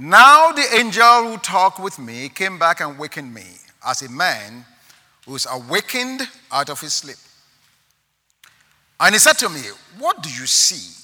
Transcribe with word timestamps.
Now 0.00 0.52
the 0.52 0.64
angel 0.76 1.24
who 1.24 1.38
talked 1.38 1.80
with 1.80 1.98
me 1.98 2.28
came 2.28 2.58
back 2.58 2.80
and 2.80 2.98
wakened 2.98 3.34
me 3.34 3.46
as 3.84 4.02
a 4.02 4.10
man 4.10 4.64
who 5.26 5.34
is 5.34 5.46
awakened 5.50 6.22
out 6.52 6.70
of 6.70 6.80
his 6.80 6.92
sleep. 6.92 7.16
And 9.00 9.14
he 9.14 9.18
said 9.18 9.34
to 9.38 9.48
me, 9.48 9.60
What 9.98 10.22
do 10.22 10.30
you 10.30 10.46
see? 10.46 10.94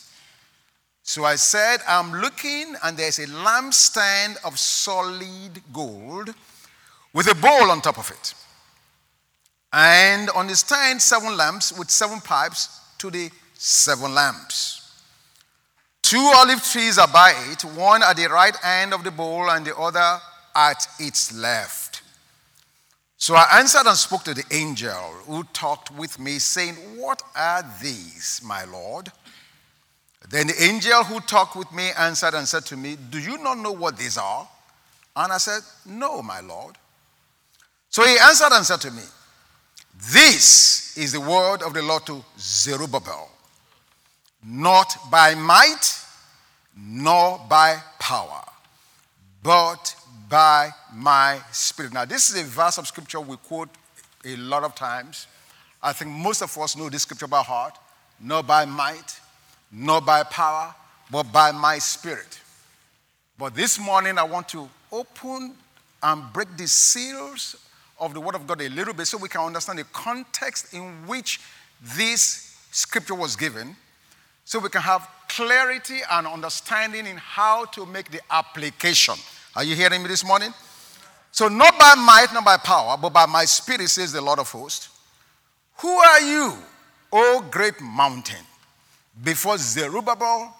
So 1.03 1.25
I 1.25 1.35
said, 1.35 1.81
I'm 1.87 2.13
looking, 2.13 2.75
and 2.83 2.97
there's 2.97 3.19
a 3.19 3.27
lampstand 3.27 4.37
of 4.45 4.59
solid 4.59 5.61
gold 5.73 6.35
with 7.13 7.31
a 7.31 7.35
bowl 7.35 7.71
on 7.71 7.83
top 7.83 7.99
of 7.99 8.11
it. 8.11 8.35
And 9.73 10.31
on 10.31 10.47
the 10.47 10.55
stand, 10.55 11.03
seven 11.03 11.37
lamps 11.37 11.77
with 11.77 11.91
seven 11.91 12.21
pipes 12.21 12.81
to 12.99 13.11
the 13.11 13.31
seven 13.55 14.15
lamps. 14.15 14.84
Two 16.15 16.31
olive 16.37 16.63
trees 16.63 16.97
are 16.97 17.09
by 17.09 17.35
it, 17.51 17.65
one 17.65 18.01
at 18.05 18.17
the 18.17 18.29
right 18.29 18.57
end 18.65 18.95
of 18.95 19.03
the 19.03 19.11
bowl 19.11 19.51
and 19.51 19.67
the 19.67 19.77
other 19.77 20.21
at 20.55 20.87
its 21.01 21.33
left. 21.35 22.03
So 23.17 23.35
I 23.35 23.59
answered 23.59 23.89
and 23.89 23.97
spoke 23.97 24.23
to 24.23 24.33
the 24.33 24.45
angel 24.53 24.93
who 25.27 25.43
talked 25.53 25.91
with 25.91 26.21
me, 26.21 26.39
saying, 26.39 26.77
What 26.97 27.21
are 27.35 27.65
these, 27.83 28.41
my 28.45 28.65
Lord? 28.65 29.11
Then 30.31 30.47
the 30.47 30.63
angel 30.63 31.03
who 31.03 31.19
talked 31.19 31.57
with 31.57 31.73
me 31.73 31.91
answered 31.99 32.35
and 32.35 32.47
said 32.47 32.65
to 32.67 32.77
me, 32.77 32.97
Do 33.11 33.19
you 33.19 33.43
not 33.43 33.59
know 33.59 33.73
what 33.73 33.97
these 33.97 34.17
are? 34.17 34.49
And 35.17 35.33
I 35.33 35.39
said, 35.39 35.63
No, 35.85 36.23
my 36.23 36.39
Lord. 36.39 36.79
So 37.91 38.05
he 38.05 38.17
answered 38.21 38.53
and 38.53 38.65
said 38.65 38.81
to 38.83 38.93
me, 38.93 39.03
This 40.13 40.97
is 40.97 41.11
the 41.11 41.21
word 41.21 41.65
of 41.65 41.75
the 41.75 41.83
Lord 41.83 42.07
to 42.07 42.25
Zerubbabel, 42.39 43.29
not 44.45 44.97
by 45.11 45.35
might, 45.35 46.03
nor 46.77 47.41
by 47.49 47.79
power, 47.99 48.43
but 49.43 49.95
by 50.29 50.71
my 50.93 51.41
spirit. 51.53 51.93
Now, 51.93 52.05
this 52.05 52.31
is 52.31 52.41
a 52.41 52.45
verse 52.45 52.79
of 52.79 52.87
scripture 52.87 53.21
we 53.21 53.37
quote 53.37 53.69
a 54.25 54.37
lot 54.37 54.65
of 54.65 54.75
times. 54.75 55.27
I 55.83 55.93
think 55.93 56.11
most 56.11 56.43
of 56.43 56.57
us 56.59 56.77
know 56.77 56.89
this 56.89 57.03
scripture 57.03 57.27
by 57.27 57.43
heart. 57.43 57.79
Not 58.21 58.47
by 58.47 58.65
might, 58.65 59.21
not 59.73 60.07
by 60.07 60.23
power, 60.23 60.75
but 61.11 61.25
by 61.33 61.51
my 61.51 61.79
spirit. 61.79 62.41
But 63.37 63.55
this 63.55 63.79
morning, 63.79 64.19
I 64.19 64.23
want 64.23 64.49
to 64.51 64.69
open 64.93 65.55
and 66.03 66.33
break 66.33 66.57
the 66.57 66.69
seals 66.69 67.57
of 67.99 68.15
the 68.15 68.21
Word 68.21 68.35
of 68.37 68.47
God 68.47 68.61
a 68.63 68.69
little 68.69 68.95
bit 68.95 69.07
so 69.07 69.19
we 69.19 69.29
can 69.29 69.41
understand 69.41 69.79
the 69.79 69.85
context 69.85 70.73
in 70.73 71.07
which 71.07 71.41
this 71.83 72.57
scripture 72.71 73.15
was 73.15 73.37
given, 73.37 73.77
so 74.45 74.59
we 74.59 74.69
can 74.69 74.83
have 74.83 75.09
clarity 75.37 75.99
and 76.11 76.27
understanding 76.27 77.07
in 77.07 77.17
how 77.17 77.65
to 77.67 77.85
make 77.87 78.11
the 78.11 78.21
application. 78.31 79.15
Are 79.57 79.65
you 79.65 79.75
hearing 79.75 80.03
me 80.03 80.09
this 80.09 80.25
morning? 80.25 80.53
So, 81.33 81.49
not 81.49 81.77
by 81.79 81.95
might, 81.97 82.29
not 82.33 82.45
by 82.45 82.57
power, 82.57 82.97
but 82.97 83.13
by 83.13 83.27
my 83.27 83.45
spirit, 83.45 83.89
says 83.89 84.13
the 84.13 84.21
Lord 84.21 84.39
of 84.39 84.51
hosts. 84.51 84.89
Who 85.79 85.89
are 85.89 86.21
you, 86.21 86.55
O 87.13 87.45
great 87.51 87.81
mountain? 87.81 88.45
Before 89.23 89.59
Zerubbabel, 89.59 90.55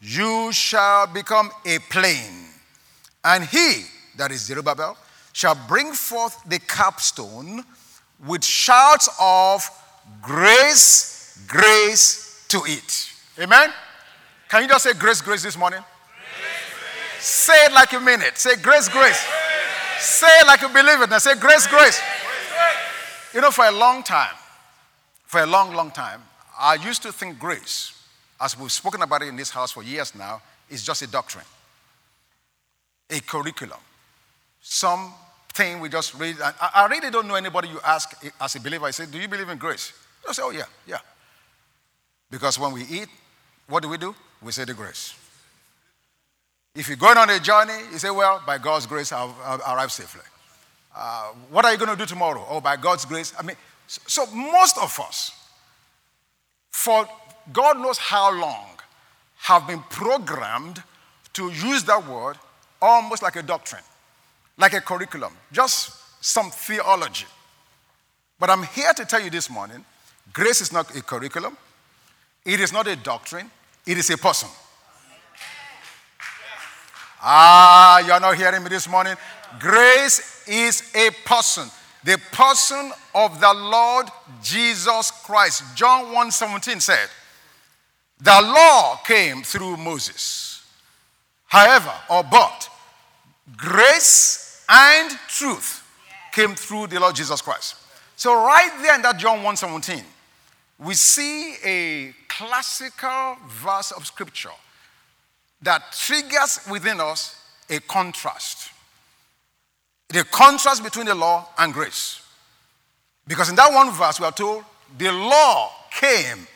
you 0.00 0.50
shall 0.52 1.06
become 1.06 1.50
a 1.64 1.78
plain. 1.90 2.46
And 3.24 3.44
he, 3.44 3.82
that 4.16 4.32
is 4.32 4.42
Zerubbabel, 4.42 4.96
shall 5.32 5.56
bring 5.68 5.92
forth 5.92 6.42
the 6.48 6.58
capstone 6.58 7.64
with 8.26 8.44
shouts 8.44 9.08
of 9.20 9.64
grace, 10.22 11.38
grace 11.46 12.44
to 12.48 12.62
it. 12.66 13.12
Amen? 13.38 13.70
Can 14.48 14.62
you 14.62 14.68
just 14.68 14.84
say 14.84 14.92
grace, 14.94 15.20
grace 15.20 15.42
this 15.42 15.56
morning? 15.56 15.80
Grace, 15.80 17.24
Say 17.24 17.64
it 17.64 17.72
like 17.72 17.92
you 17.92 18.00
mean 18.00 18.20
it. 18.22 18.38
Say 18.38 18.56
grace, 18.56 18.88
grace. 18.88 19.24
grace. 19.26 20.04
Say 20.04 20.26
it 20.40 20.46
like 20.46 20.60
you 20.62 20.68
believe 20.68 21.00
it. 21.00 21.10
Now 21.10 21.18
say 21.18 21.34
grace, 21.38 21.66
grace. 21.66 22.00
You 23.34 23.40
know, 23.40 23.50
for 23.50 23.64
a 23.66 23.72
long 23.72 24.02
time, 24.02 24.34
for 25.24 25.40
a 25.40 25.46
long, 25.46 25.74
long 25.74 25.90
time, 25.90 26.22
I 26.58 26.74
used 26.76 27.02
to 27.02 27.12
think 27.12 27.38
grace, 27.38 27.92
as 28.40 28.58
we've 28.58 28.72
spoken 28.72 29.02
about 29.02 29.22
it 29.22 29.28
in 29.28 29.36
this 29.36 29.50
house 29.50 29.72
for 29.72 29.82
years 29.82 30.14
now, 30.14 30.40
is 30.70 30.82
just 30.82 31.02
a 31.02 31.06
doctrine, 31.06 31.44
a 33.10 33.20
curriculum, 33.20 33.78
something 34.60 35.80
we 35.80 35.88
just 35.88 36.14
read. 36.14 36.36
I 36.40 36.86
really 36.88 37.10
don't 37.10 37.26
know 37.28 37.34
anybody 37.34 37.68
you 37.68 37.80
ask 37.84 38.14
as 38.40 38.54
a 38.54 38.60
believer, 38.60 38.86
I 38.86 38.90
say, 38.92 39.06
Do 39.06 39.18
you 39.18 39.28
believe 39.28 39.48
in 39.48 39.58
grace? 39.58 39.92
They'll 40.24 40.32
say, 40.34 40.42
Oh, 40.44 40.50
yeah, 40.50 40.64
yeah. 40.86 40.98
Because 42.30 42.58
when 42.58 42.72
we 42.72 42.82
eat, 42.84 43.08
what 43.68 43.82
do 43.82 43.88
we 43.88 43.98
do? 43.98 44.14
We 44.42 44.52
say 44.52 44.64
the 44.64 44.74
grace. 44.74 45.14
If 46.74 46.88
you're 46.88 46.96
going 46.96 47.16
on 47.16 47.30
a 47.30 47.40
journey, 47.40 47.72
you 47.90 47.98
say, 47.98 48.10
Well, 48.10 48.42
by 48.46 48.58
God's 48.58 48.86
grace, 48.86 49.12
I'll, 49.12 49.34
I'll 49.42 49.76
arrive 49.76 49.90
safely. 49.90 50.22
Uh, 50.94 51.28
what 51.50 51.64
are 51.64 51.72
you 51.72 51.78
going 51.78 51.90
to 51.90 51.96
do 51.96 52.06
tomorrow? 52.06 52.44
Oh, 52.48 52.60
by 52.60 52.76
God's 52.76 53.04
grace. 53.04 53.34
I 53.38 53.42
mean, 53.42 53.56
so, 53.86 54.00
so 54.06 54.34
most 54.34 54.78
of 54.78 54.98
us, 55.00 55.32
for 56.70 57.06
God 57.52 57.78
knows 57.78 57.98
how 57.98 58.32
long, 58.38 58.66
have 59.36 59.66
been 59.66 59.82
programmed 59.90 60.82
to 61.34 61.50
use 61.50 61.84
that 61.84 62.06
word 62.08 62.36
almost 62.80 63.22
like 63.22 63.36
a 63.36 63.42
doctrine, 63.42 63.82
like 64.58 64.72
a 64.72 64.80
curriculum, 64.80 65.32
just 65.52 66.24
some 66.24 66.50
theology. 66.50 67.26
But 68.38 68.50
I'm 68.50 68.64
here 68.64 68.92
to 68.94 69.04
tell 69.04 69.20
you 69.20 69.30
this 69.30 69.48
morning 69.48 69.84
grace 70.32 70.60
is 70.60 70.72
not 70.72 70.94
a 70.96 71.02
curriculum, 71.02 71.56
it 72.44 72.60
is 72.60 72.72
not 72.72 72.86
a 72.86 72.96
doctrine, 72.96 73.50
it 73.86 73.96
is 73.96 74.10
a 74.10 74.18
person. 74.18 74.48
Ah, 77.22 78.04
you're 78.06 78.20
not 78.20 78.36
hearing 78.36 78.62
me 78.62 78.68
this 78.68 78.88
morning. 78.88 79.14
Grace 79.58 80.46
is 80.46 80.92
a 80.94 81.10
person. 81.24 81.68
The 82.04 82.18
person 82.30 82.92
of 83.14 83.40
the 83.40 83.52
Lord 83.52 84.06
Jesus 84.42 85.10
Christ. 85.24 85.64
John 85.74 86.12
1 86.12 86.30
17 86.30 86.80
said, 86.80 87.08
The 88.18 88.40
law 88.42 89.00
came 89.04 89.42
through 89.42 89.76
Moses. 89.76 90.64
However, 91.46 91.92
or 92.10 92.22
but, 92.24 92.68
grace 93.56 94.64
and 94.68 95.10
truth 95.28 95.82
came 96.32 96.54
through 96.54 96.88
the 96.88 97.00
Lord 97.00 97.14
Jesus 97.14 97.40
Christ. 97.40 97.76
So, 98.16 98.34
right 98.34 98.70
there 98.82 98.94
in 98.94 99.02
that 99.02 99.18
John 99.18 99.42
1 99.42 99.56
17, 99.56 100.04
we 100.78 100.94
see 100.94 101.54
a 101.64 102.14
classical 102.28 103.36
verse 103.48 103.92
of 103.92 104.06
scripture 104.06 104.50
that 105.62 105.82
triggers 105.92 106.60
within 106.70 107.00
us 107.00 107.40
a 107.70 107.80
contrast. 107.80 108.70
The 110.08 110.24
contrast 110.24 110.84
between 110.84 111.06
the 111.06 111.14
law 111.14 111.48
and 111.58 111.72
grace. 111.72 112.22
Because 113.26 113.48
in 113.48 113.56
that 113.56 113.72
one 113.72 113.90
verse, 113.90 114.20
we 114.20 114.26
are 114.26 114.32
told 114.32 114.64
the 114.98 115.10
law 115.10 115.72
came 115.90 116.46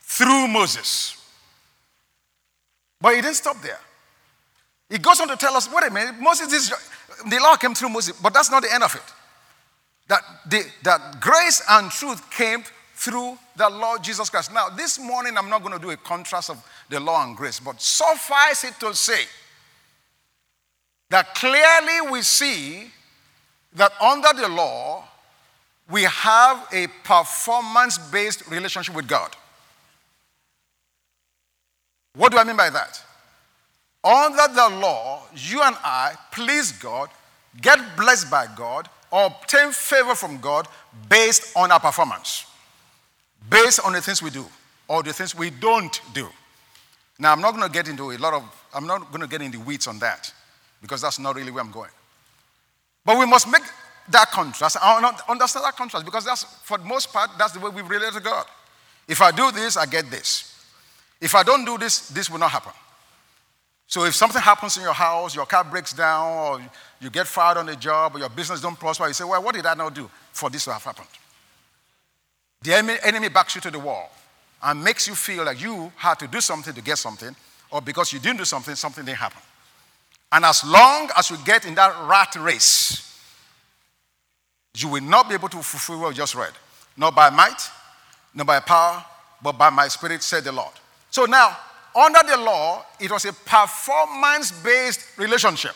through 0.00 0.48
Moses. 0.48 1.16
But 3.00 3.14
he 3.14 3.22
didn't 3.22 3.36
stop 3.36 3.60
there. 3.62 3.78
He 4.88 4.98
goes 4.98 5.20
on 5.20 5.28
to 5.28 5.36
tell 5.36 5.54
us 5.54 5.72
wait 5.72 5.86
a 5.86 5.90
minute, 5.90 6.16
Moses 6.18 6.52
is, 6.52 6.74
the 7.28 7.38
law 7.38 7.56
came 7.56 7.74
through 7.74 7.90
Moses, 7.90 8.18
but 8.20 8.34
that's 8.34 8.50
not 8.50 8.62
the 8.62 8.72
end 8.74 8.82
of 8.82 8.94
it. 8.94 9.02
That, 10.08 10.22
the, 10.48 10.64
that 10.82 11.20
grace 11.20 11.62
and 11.68 11.90
truth 11.90 12.28
came 12.30 12.64
through 13.00 13.38
the 13.56 13.70
Lord 13.70 14.04
Jesus 14.04 14.28
Christ. 14.28 14.52
Now, 14.52 14.68
this 14.68 14.98
morning, 14.98 15.38
I'm 15.38 15.48
not 15.48 15.62
going 15.62 15.72
to 15.72 15.80
do 15.80 15.88
a 15.88 15.96
contrast 15.96 16.50
of 16.50 16.62
the 16.90 17.00
law 17.00 17.24
and 17.24 17.34
grace, 17.34 17.58
but 17.58 17.80
suffice 17.80 18.62
it 18.64 18.74
to 18.80 18.94
say 18.94 19.22
that 21.08 21.34
clearly 21.34 22.10
we 22.10 22.20
see 22.20 22.90
that 23.72 23.92
under 24.02 24.38
the 24.38 24.48
law, 24.50 25.02
we 25.88 26.02
have 26.02 26.68
a 26.74 26.88
performance 27.02 27.96
based 27.96 28.46
relationship 28.50 28.94
with 28.94 29.08
God. 29.08 29.34
What 32.16 32.32
do 32.32 32.38
I 32.38 32.44
mean 32.44 32.58
by 32.58 32.68
that? 32.68 33.02
Under 34.04 34.52
the 34.54 34.76
law, 34.78 35.22
you 35.34 35.62
and 35.62 35.76
I 35.82 36.16
please 36.32 36.72
God, 36.72 37.08
get 37.62 37.78
blessed 37.96 38.30
by 38.30 38.46
God, 38.54 38.90
obtain 39.10 39.72
favor 39.72 40.14
from 40.14 40.38
God 40.38 40.68
based 41.08 41.56
on 41.56 41.72
our 41.72 41.80
performance 41.80 42.44
based 43.48 43.80
on 43.84 43.92
the 43.92 44.00
things 44.00 44.22
we 44.22 44.30
do 44.30 44.44
or 44.88 45.02
the 45.02 45.12
things 45.12 45.34
we 45.34 45.50
don't 45.50 46.00
do. 46.12 46.28
Now, 47.18 47.32
I'm 47.32 47.40
not 47.40 47.54
going 47.54 47.66
to 47.66 47.72
get 47.72 47.88
into 47.88 48.10
a 48.10 48.18
lot 48.18 48.34
of, 48.34 48.42
I'm 48.74 48.86
not 48.86 49.10
going 49.10 49.20
to 49.20 49.28
get 49.28 49.42
into 49.42 49.60
weeds 49.60 49.86
on 49.86 49.98
that 50.00 50.32
because 50.80 51.02
that's 51.02 51.18
not 51.18 51.36
really 51.36 51.50
where 51.50 51.62
I'm 51.62 51.70
going. 51.70 51.90
But 53.04 53.18
we 53.18 53.26
must 53.26 53.50
make 53.50 53.62
that 54.08 54.30
contrast, 54.30 54.76
uh, 54.76 54.80
I 54.82 55.20
understand 55.28 55.64
that 55.64 55.76
contrast 55.76 56.04
because 56.04 56.24
that's, 56.24 56.42
for 56.42 56.78
the 56.78 56.84
most 56.84 57.12
part, 57.12 57.30
that's 57.38 57.52
the 57.52 57.60
way 57.60 57.70
we 57.70 57.82
relate 57.82 58.12
to 58.14 58.20
God. 58.20 58.46
If 59.06 59.20
I 59.20 59.30
do 59.30 59.50
this, 59.52 59.76
I 59.76 59.86
get 59.86 60.10
this. 60.10 60.46
If 61.20 61.34
I 61.34 61.42
don't 61.42 61.64
do 61.64 61.76
this, 61.78 62.08
this 62.08 62.30
will 62.30 62.38
not 62.38 62.50
happen. 62.50 62.72
So 63.86 64.04
if 64.04 64.14
something 64.14 64.40
happens 64.40 64.76
in 64.76 64.84
your 64.84 64.94
house, 64.94 65.34
your 65.34 65.46
car 65.46 65.64
breaks 65.64 65.92
down, 65.92 66.32
or 66.32 66.60
you 67.00 67.10
get 67.10 67.26
fired 67.26 67.58
on 67.58 67.66
the 67.66 67.76
job, 67.76 68.14
or 68.14 68.20
your 68.20 68.28
business 68.28 68.60
don't 68.60 68.78
prosper, 68.78 69.08
you 69.08 69.12
say, 69.12 69.24
well, 69.24 69.42
what 69.42 69.54
did 69.54 69.66
I 69.66 69.74
not 69.74 69.94
do 69.94 70.08
for 70.32 70.48
this 70.48 70.64
to 70.64 70.72
have 70.72 70.84
happened? 70.84 71.08
The 72.62 72.74
enemy 72.74 73.28
backs 73.30 73.54
you 73.54 73.60
to 73.62 73.70
the 73.70 73.78
wall 73.78 74.10
and 74.62 74.84
makes 74.84 75.08
you 75.08 75.14
feel 75.14 75.44
like 75.44 75.60
you 75.62 75.90
had 75.96 76.18
to 76.18 76.26
do 76.26 76.40
something 76.40 76.74
to 76.74 76.82
get 76.82 76.98
something, 76.98 77.34
or 77.70 77.80
because 77.80 78.12
you 78.12 78.18
didn't 78.18 78.38
do 78.38 78.44
something, 78.44 78.74
something 78.74 79.04
didn't 79.04 79.18
happen. 79.18 79.40
And 80.32 80.44
as 80.44 80.62
long 80.64 81.08
as 81.16 81.30
you 81.30 81.38
get 81.44 81.64
in 81.64 81.74
that 81.76 81.94
rat 82.06 82.36
race, 82.36 83.06
you 84.76 84.88
will 84.88 85.02
not 85.02 85.28
be 85.28 85.34
able 85.34 85.48
to 85.48 85.62
fulfill 85.62 86.00
what 86.00 86.08
you 86.10 86.14
just 86.14 86.34
read. 86.34 86.52
Not 86.96 87.14
by 87.14 87.30
might, 87.30 87.70
not 88.34 88.46
by 88.46 88.60
power, 88.60 89.04
but 89.42 89.52
by 89.52 89.70
my 89.70 89.88
spirit, 89.88 90.22
said 90.22 90.44
the 90.44 90.52
Lord. 90.52 90.72
So 91.10 91.24
now, 91.24 91.56
under 91.96 92.20
the 92.28 92.36
law, 92.36 92.84
it 93.00 93.10
was 93.10 93.24
a 93.24 93.32
performance 93.32 94.52
based 94.62 95.18
relationship. 95.18 95.74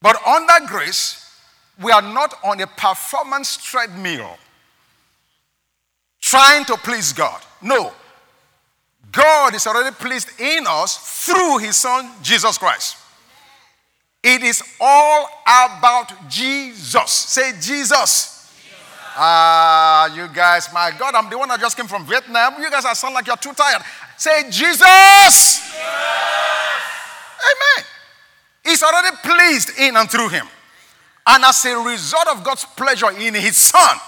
But 0.00 0.16
under 0.26 0.66
grace, 0.66 1.30
we 1.82 1.92
are 1.92 2.02
not 2.02 2.34
on 2.42 2.60
a 2.60 2.66
performance 2.66 3.58
treadmill 3.58 4.38
trying 6.30 6.64
to 6.64 6.76
please 6.76 7.12
God. 7.12 7.42
No. 7.60 7.92
God 9.10 9.54
is 9.54 9.66
already 9.66 9.94
pleased 9.96 10.40
in 10.40 10.64
us 10.68 11.26
through 11.26 11.58
his 11.58 11.74
son 11.74 12.08
Jesus 12.22 12.56
Christ. 12.56 12.96
It 14.22 14.42
is 14.42 14.62
all 14.80 15.28
about 15.42 16.12
Jesus. 16.28 17.10
Say 17.10 17.52
Jesus. 17.60 18.36
Ah, 19.16 20.04
uh, 20.04 20.14
you 20.14 20.28
guys, 20.28 20.72
my 20.72 20.92
God, 20.96 21.16
I'm 21.16 21.28
the 21.28 21.36
one 21.36 21.48
that 21.48 21.58
just 21.58 21.76
came 21.76 21.88
from 21.88 22.06
Vietnam. 22.06 22.62
You 22.62 22.70
guys 22.70 22.84
are 22.84 22.94
sound 22.94 23.14
like 23.14 23.26
you're 23.26 23.36
too 23.36 23.52
tired. 23.52 23.82
Say 24.16 24.44
Jesus. 24.44 24.78
Jesus. 24.78 25.74
Amen. 27.40 27.86
He's 28.64 28.82
already 28.84 29.16
pleased 29.16 29.78
in 29.80 29.96
and 29.96 30.08
through 30.08 30.28
him. 30.28 30.46
And 31.26 31.44
as 31.44 31.64
a 31.64 31.76
result 31.78 32.28
of 32.28 32.44
God's 32.44 32.64
pleasure 32.64 33.10
in 33.10 33.34
his 33.34 33.56
son, 33.56 33.98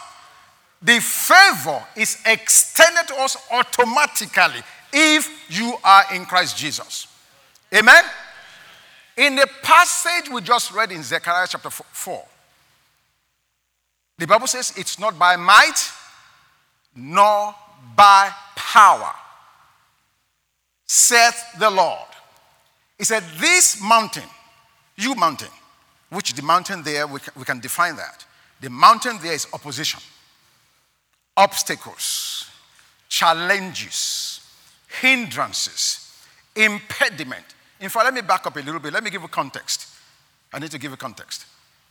the 0.83 0.99
favor 1.01 1.83
is 1.97 2.19
extended 2.27 3.07
to 3.09 3.21
us 3.21 3.37
automatically 3.53 4.63
if 4.93 5.29
you 5.49 5.77
are 5.85 6.05
in 6.15 6.25
Christ 6.27 6.57
Jesus. 6.57 7.07
Amen? 7.73 8.05
In 9.17 9.37
the 9.37 9.49
passage 9.63 10.31
we 10.31 10.41
just 10.41 10.73
read 10.73 10.91
in 10.91 11.03
Zechariah 11.03 11.47
chapter 11.49 11.71
4, 11.71 12.25
the 14.19 14.27
Bible 14.27 14.47
says 14.47 14.73
it's 14.77 14.99
not 14.99 15.19
by 15.19 15.37
might 15.37 15.91
nor 16.95 17.55
by 17.97 18.31
power, 18.57 19.13
saith 20.87 21.45
the 21.59 21.71
Lord. 21.71 22.09
He 22.99 23.05
said, 23.05 23.23
This 23.39 23.81
mountain, 23.83 24.29
you 24.97 25.15
mountain, 25.15 25.49
which 26.11 26.33
the 26.35 26.43
mountain 26.43 26.83
there, 26.83 27.07
we 27.07 27.21
can, 27.21 27.33
we 27.37 27.45
can 27.45 27.61
define 27.61 27.97
that. 27.97 28.25
The 28.61 28.71
mountain 28.71 29.19
there 29.23 29.33
is 29.33 29.47
opposition, 29.53 30.01
obstacles, 31.37 32.51
challenges, 33.09 34.41
hindrances, 35.01 36.17
impediment. 36.55 37.45
In 37.81 37.89
fact, 37.89 38.05
let 38.05 38.15
me 38.15 38.21
back 38.21 38.47
up 38.47 38.57
a 38.57 38.61
little 38.61 38.81
bit. 38.81 38.93
Let 38.93 39.03
me 39.03 39.11
give 39.11 39.23
you 39.23 39.29
context. 39.29 39.89
I 40.53 40.59
need 40.59 40.71
to 40.71 40.79
give 40.79 40.91
you 40.91 40.97
context. 40.97 41.47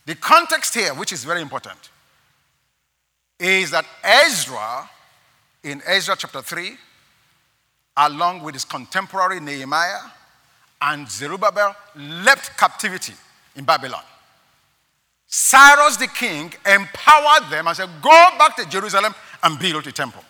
The 0.06 0.14
context 0.14 0.74
here, 0.74 0.94
which 0.94 1.12
is 1.12 1.24
very 1.24 1.42
important, 1.42 1.90
is 3.38 3.70
that 3.70 3.84
Ezra, 4.02 4.88
in 5.62 5.82
Ezra 5.86 6.16
chapter 6.16 6.42
3, 6.42 6.76
along 7.96 8.42
with 8.42 8.54
his 8.54 8.64
contemporary 8.64 9.40
Nehemiah 9.40 10.00
and 10.80 11.08
Zerubbabel, 11.08 11.74
left 11.96 12.56
captivity 12.56 13.14
in 13.56 13.64
Babylon. 13.64 14.02
Cyrus 15.26 15.96
the 15.96 16.08
king 16.08 16.52
empowered 16.66 17.50
them 17.50 17.66
and 17.66 17.76
said, 17.76 17.88
Go 18.02 18.10
back 18.38 18.56
to 18.56 18.68
Jerusalem 18.68 19.14
and 19.42 19.58
build 19.58 19.86
a 19.86 19.92
temple. 19.92 20.22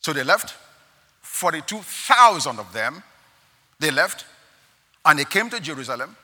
So 0.00 0.12
they 0.12 0.24
left. 0.24 0.54
42,000 1.22 2.58
of 2.58 2.72
them, 2.72 3.02
they 3.80 3.90
left 3.90 4.24
and 5.04 5.18
they 5.18 5.24
came 5.24 5.50
to 5.50 5.58
Jerusalem 5.58 6.16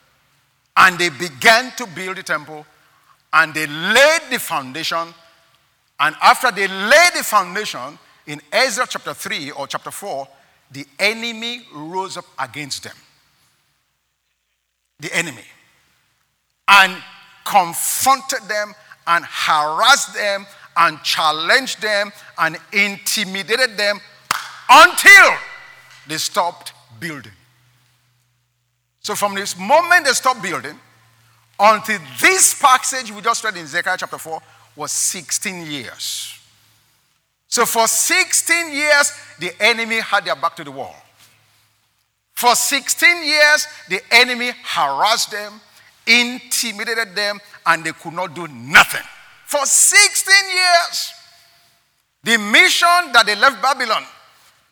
and 0.77 0.97
they 0.97 1.09
began 1.09 1.71
to 1.77 1.85
build 1.85 2.17
the 2.17 2.23
temple 2.23 2.65
and 3.33 3.53
they 3.53 3.67
laid 3.67 4.21
the 4.29 4.39
foundation. 4.39 5.13
And 5.99 6.15
after 6.21 6.51
they 6.51 6.67
laid 6.67 7.13
the 7.15 7.23
foundation, 7.23 7.99
in 8.27 8.41
Ezra 8.51 8.85
chapter 8.87 9.13
3 9.13 9.51
or 9.51 9.67
chapter 9.67 9.91
4, 9.91 10.27
the 10.71 10.85
enemy 10.99 11.65
rose 11.73 12.17
up 12.17 12.25
against 12.39 12.83
them. 12.83 12.95
The 14.99 15.13
enemy. 15.15 15.43
And 16.67 16.95
confronted 17.43 18.47
them 18.47 18.73
and 19.07 19.25
harassed 19.25 20.13
them 20.13 20.45
and 20.77 21.01
challenged 21.03 21.81
them 21.81 22.11
and 22.37 22.57
intimidated 22.71 23.77
them 23.77 23.99
until 24.69 25.37
they 26.07 26.17
stopped 26.17 26.73
building. 26.99 27.31
So, 29.01 29.15
from 29.15 29.35
this 29.35 29.57
moment 29.57 30.05
they 30.05 30.11
stopped 30.11 30.41
building 30.41 30.79
until 31.59 31.99
this 32.19 32.59
passage 32.59 33.11
we 33.11 33.21
just 33.21 33.43
read 33.43 33.57
in 33.57 33.67
Zechariah 33.67 33.97
chapter 33.97 34.17
4 34.17 34.41
was 34.75 34.91
16 34.91 35.65
years. 35.65 36.39
So, 37.47 37.65
for 37.65 37.87
16 37.87 38.71
years, 38.71 39.11
the 39.39 39.51
enemy 39.59 39.99
had 39.99 40.23
their 40.25 40.35
back 40.35 40.55
to 40.55 40.63
the 40.63 40.71
wall. 40.71 40.95
For 42.33 42.55
16 42.55 43.23
years, 43.23 43.67
the 43.89 44.01
enemy 44.09 44.51
harassed 44.63 45.31
them, 45.31 45.59
intimidated 46.07 47.13
them, 47.13 47.39
and 47.65 47.83
they 47.83 47.91
could 47.91 48.13
not 48.13 48.33
do 48.33 48.47
nothing. 48.47 49.05
For 49.51 49.65
16 49.65 50.33
years, 50.55 51.11
the 52.23 52.37
mission 52.37 53.11
that 53.11 53.25
they 53.25 53.35
left 53.35 53.61
Babylon 53.61 54.01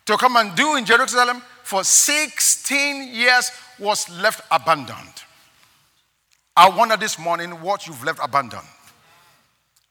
to 0.06 0.16
come 0.16 0.36
and 0.36 0.56
do 0.56 0.76
in 0.76 0.86
Jerusalem 0.86 1.42
for 1.62 1.84
16 1.84 3.12
years 3.12 3.50
was 3.78 4.08
left 4.08 4.40
abandoned. 4.50 5.12
I 6.56 6.70
wonder 6.70 6.96
this 6.96 7.18
morning 7.18 7.50
what 7.60 7.86
you've 7.86 8.02
left 8.04 8.20
abandoned. 8.22 8.64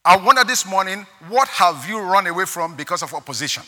I 0.03 0.17
wonder 0.17 0.43
this 0.43 0.65
morning 0.65 1.05
what 1.27 1.47
have 1.49 1.87
you 1.87 1.99
run 1.99 2.25
away 2.25 2.45
from 2.45 2.75
because 2.75 3.03
of 3.03 3.13
opposition? 3.13 3.61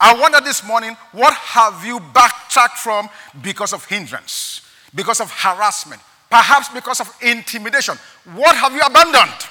I 0.00 0.18
wonder 0.18 0.40
this 0.40 0.66
morning 0.66 0.96
what 1.12 1.34
have 1.34 1.84
you 1.86 2.00
backtracked 2.00 2.78
from 2.78 3.08
because 3.42 3.72
of 3.72 3.84
hindrance, 3.84 4.62
because 4.92 5.20
of 5.20 5.30
harassment, 5.30 6.02
perhaps 6.28 6.68
because 6.70 7.00
of 7.00 7.16
intimidation? 7.22 7.94
What 8.34 8.56
have 8.56 8.72
you 8.72 8.80
abandoned? 8.80 9.50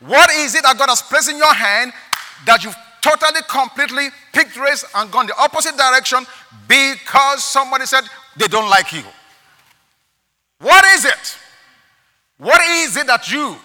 What 0.00 0.30
is 0.30 0.54
it 0.54 0.62
that 0.62 0.76
God 0.78 0.88
has 0.88 1.02
placed 1.02 1.30
in 1.30 1.36
your 1.36 1.54
hand 1.54 1.92
that 2.46 2.64
you've 2.64 2.76
totally, 3.04 3.42
completely 3.48 4.08
picked 4.32 4.56
race 4.56 4.84
and 4.94 5.10
gone 5.10 5.26
the 5.26 5.36
opposite 5.36 5.76
direction 5.76 6.24
because 6.66 7.44
somebody 7.44 7.84
said 7.84 8.02
they 8.36 8.48
don't 8.48 8.70
like 8.70 8.92
you. 8.92 9.02
What 10.60 10.84
is 10.96 11.04
it? 11.04 11.38
What 12.38 12.60
is 12.62 12.96
it 12.96 13.06
that 13.06 13.30
you, 13.30 13.56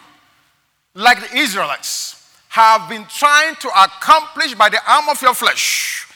like 0.93 1.19
the 1.21 1.37
Israelites, 1.37 2.15
have 2.49 2.89
been 2.89 3.05
trying 3.05 3.55
to 3.55 3.69
accomplish 3.69 4.55
by 4.55 4.69
the 4.69 4.79
arm 4.91 5.07
of 5.07 5.21
your 5.21 5.33
flesh, 5.33 6.07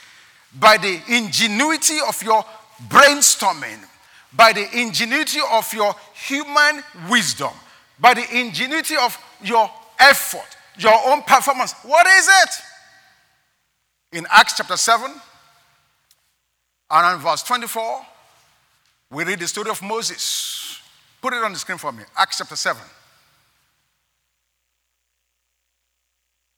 by 0.60 0.78
the 0.78 1.00
ingenuity 1.08 2.00
of 2.06 2.22
your 2.24 2.44
brainstorming, 2.90 3.86
by 4.34 4.52
the 4.52 4.68
ingenuity 4.78 5.40
of 5.52 5.74
your 5.74 5.96
human 6.14 6.84
wisdom, 7.10 7.52
by 8.00 8.14
the 8.14 8.38
ingenuity 8.38 8.96
of 8.98 9.18
your 9.44 9.70
effort, 10.00 10.58
your 10.78 10.98
own 11.08 11.22
performance? 11.24 11.74
What 11.84 12.08
is 12.08 12.28
it? 12.28 12.64
in 14.14 14.28
Acts 14.30 14.54
chapter 14.56 14.78
7 14.78 15.12
and 16.92 17.16
in 17.16 17.22
verse 17.22 17.44
24, 17.44 18.06
we 19.12 19.24
read 19.24 19.40
the 19.40 19.48
story 19.48 19.70
of 19.70 19.82
Moses. 19.82 20.80
Put 21.22 21.34
it 21.34 21.44
on 21.44 21.54
the 21.54 21.60
screen 21.60 21.78
for 21.78 21.92
me. 21.92 22.04
Acts 22.16 22.38
chapter 22.38 22.56
7. 22.56 22.82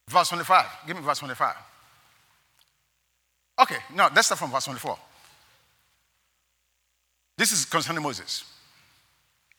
Verse 0.10 0.30
25. 0.30 0.66
Give 0.88 0.96
me 0.98 1.02
verse 1.02 1.20
25. 1.20 1.56
Okay, 3.62 3.78
no, 3.94 4.10
let's 4.14 4.28
start 4.28 4.40
from 4.40 4.52
verse 4.52 4.66
24. 4.66 4.98
This 7.38 7.52
is 7.52 7.66
concerning 7.66 8.04
Moses 8.04 8.44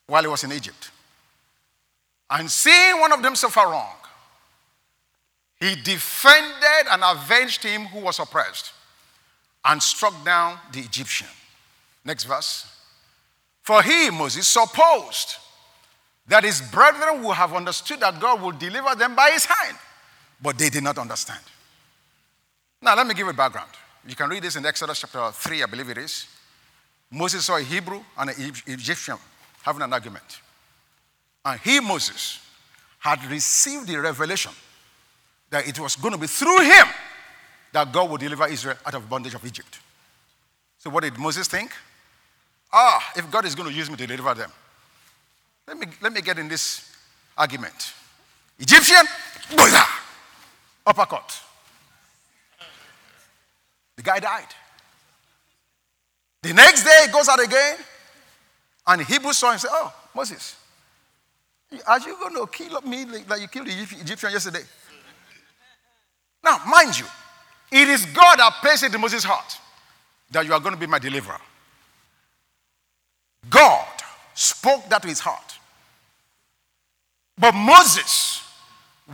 while 0.07 0.23
he 0.23 0.29
was 0.29 0.45
in 0.45 0.53
Egypt. 0.53 0.91
And 2.31 2.51
seeing 2.51 3.01
one 3.01 3.13
of 3.13 3.23
them 3.23 3.37
suffer 3.37 3.61
wrong, 3.61 3.95
he 5.61 5.75
defended 5.77 6.87
and 6.91 7.03
avenged 7.05 7.63
him 7.63 7.87
who 7.87 8.01
was 8.01 8.19
oppressed 8.19 8.73
and 9.65 9.83
struck 9.83 10.25
down 10.25 10.59
the 10.73 10.81
Egyptian. 10.81 11.29
Next 12.05 12.25
verse. 12.25 12.73
For 13.63 13.83
he, 13.83 14.11
Moses, 14.11 14.47
supposed 14.47 15.37
that 16.29 16.45
his 16.45 16.61
brethren 16.61 17.23
would 17.25 17.35
have 17.35 17.55
understood 17.55 18.01
that 18.01 18.21
God 18.21 18.43
would 18.43 18.59
deliver 18.59 18.95
them 18.95 19.15
by 19.17 19.31
his 19.31 19.45
hand, 19.45 19.77
but 20.43 20.59
they 20.59 20.69
did 20.69 20.83
not 20.83 20.99
understand. 20.99 21.41
Now, 22.83 22.95
let 22.97 23.07
me 23.07 23.15
give 23.15 23.27
you 23.27 23.31
a 23.31 23.35
background. 23.35 23.71
You 24.07 24.15
can 24.15 24.29
read 24.29 24.43
this 24.43 24.57
in 24.57 24.65
Exodus 24.67 25.01
chapter 25.01 25.31
3, 25.33 25.63
I 25.63 25.67
believe 25.67 25.89
it 25.89 25.99
is. 25.99 26.27
Moses 27.11 27.45
saw 27.45 27.57
a 27.57 27.63
Hebrew 27.63 28.01
and 28.19 28.31
an 28.31 28.53
Egyptian 28.67 29.17
having 29.63 29.83
an 29.83 29.93
argument. 29.93 30.41
And 31.47 31.61
he, 31.61 31.79
Moses, 31.79 32.41
had 32.99 33.25
received 33.31 33.87
the 33.87 33.97
revelation 34.01 34.51
that 35.49 35.69
it 35.69 35.79
was 35.79 35.95
going 35.95 36.13
to 36.13 36.19
be 36.19 36.27
through 36.27 36.61
him 36.61 36.87
that 37.73 37.93
God 37.93 38.11
would 38.11 38.21
deliver 38.21 38.49
Israel 38.49 38.77
out 38.85 38.95
of 38.95 39.09
bondage 39.09 39.35
of 39.35 39.45
Egypt. 39.47 39.79
So, 40.79 40.91
what 40.91 41.05
did 41.05 41.17
Moses 41.17 41.47
think? 41.47 41.71
Ah, 42.73 43.13
if 43.15 43.31
God 43.31 43.45
is 43.45 43.55
going 43.55 43.69
to 43.71 43.75
use 43.75 43.89
me 43.89 43.95
to 43.97 44.07
deliver 44.09 44.35
them, 44.35 44.51
let 45.69 45.79
me, 45.79 45.87
let 46.03 46.13
me 46.13 46.21
get 46.21 46.37
in 46.37 46.49
this 46.49 46.93
argument. 47.39 47.93
Egyptian, 48.59 49.07
uppercut. 50.85 51.41
The 53.95 54.03
guy 54.03 54.19
died. 54.19 54.49
The 56.43 56.53
next 56.53 56.83
day, 56.83 57.03
he 57.07 57.13
goes 57.13 57.29
out 57.29 57.43
again, 57.43 57.79
and 58.89 59.03
Hebrew 59.03 59.33
saw 59.33 59.49
him 59.49 59.53
and 59.53 59.61
said, 59.61 59.71
Oh, 59.73 59.95
Moses, 60.13 60.57
are 61.87 62.01
you 62.01 62.17
going 62.19 62.35
to 62.35 62.47
kill 62.53 62.81
me 62.83 63.05
like 63.29 63.41
you 63.41 63.49
killed 63.49 63.67
the 63.67 63.73
Egyptian 64.01 64.31
yesterday? 64.31 64.63
Now, 66.45 66.61
mind 66.69 66.99
you, 66.99 67.07
it 67.73 67.89
is 67.89 68.07
God 68.07 68.39
that 68.39 68.53
placed 68.61 68.85
it 68.85 68.95
in 68.95 69.01
Moses' 69.01 69.25
heart 69.25 69.59
that 70.31 70.47
you 70.47 70.53
are 70.53 70.61
going 70.61 70.75
to 70.75 70.81
be 70.81 70.87
my 70.87 70.99
deliverer. 70.99 71.41
God 73.51 73.87
spoke 74.35 74.89
that 74.89 75.03
to 75.03 75.09
his 75.09 75.21
heart. 75.21 75.59
But 77.39 77.53
Moses 77.53 78.43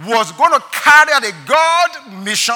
was 0.07 0.33
going 0.33 0.53
to 0.53 0.63
carry 0.71 1.13
out 1.13 1.25
a 1.25 1.33
God 1.47 2.23
mission 2.25 2.55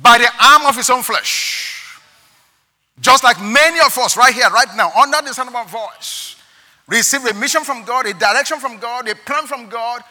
by 0.00 0.18
the 0.18 0.28
arm 0.42 0.66
of 0.66 0.76
his 0.76 0.90
own 0.90 1.02
flesh. 1.02 1.98
Just 3.00 3.24
like 3.24 3.40
many 3.40 3.80
of 3.80 3.96
us 3.98 4.16
right 4.16 4.32
here, 4.32 4.48
right 4.50 4.68
now, 4.76 4.90
under 4.92 5.20
the 5.22 5.34
sound 5.34 5.48
of 5.48 5.52
my 5.52 5.64
voice, 5.64 6.36
receive 6.86 7.24
a 7.26 7.34
mission 7.34 7.64
from 7.64 7.84
God, 7.84 8.06
a 8.06 8.14
direction 8.14 8.58
from 8.58 8.78
God, 8.78 9.08
a 9.08 9.14
plan 9.14 9.46
from 9.46 9.68
God, 9.68 10.02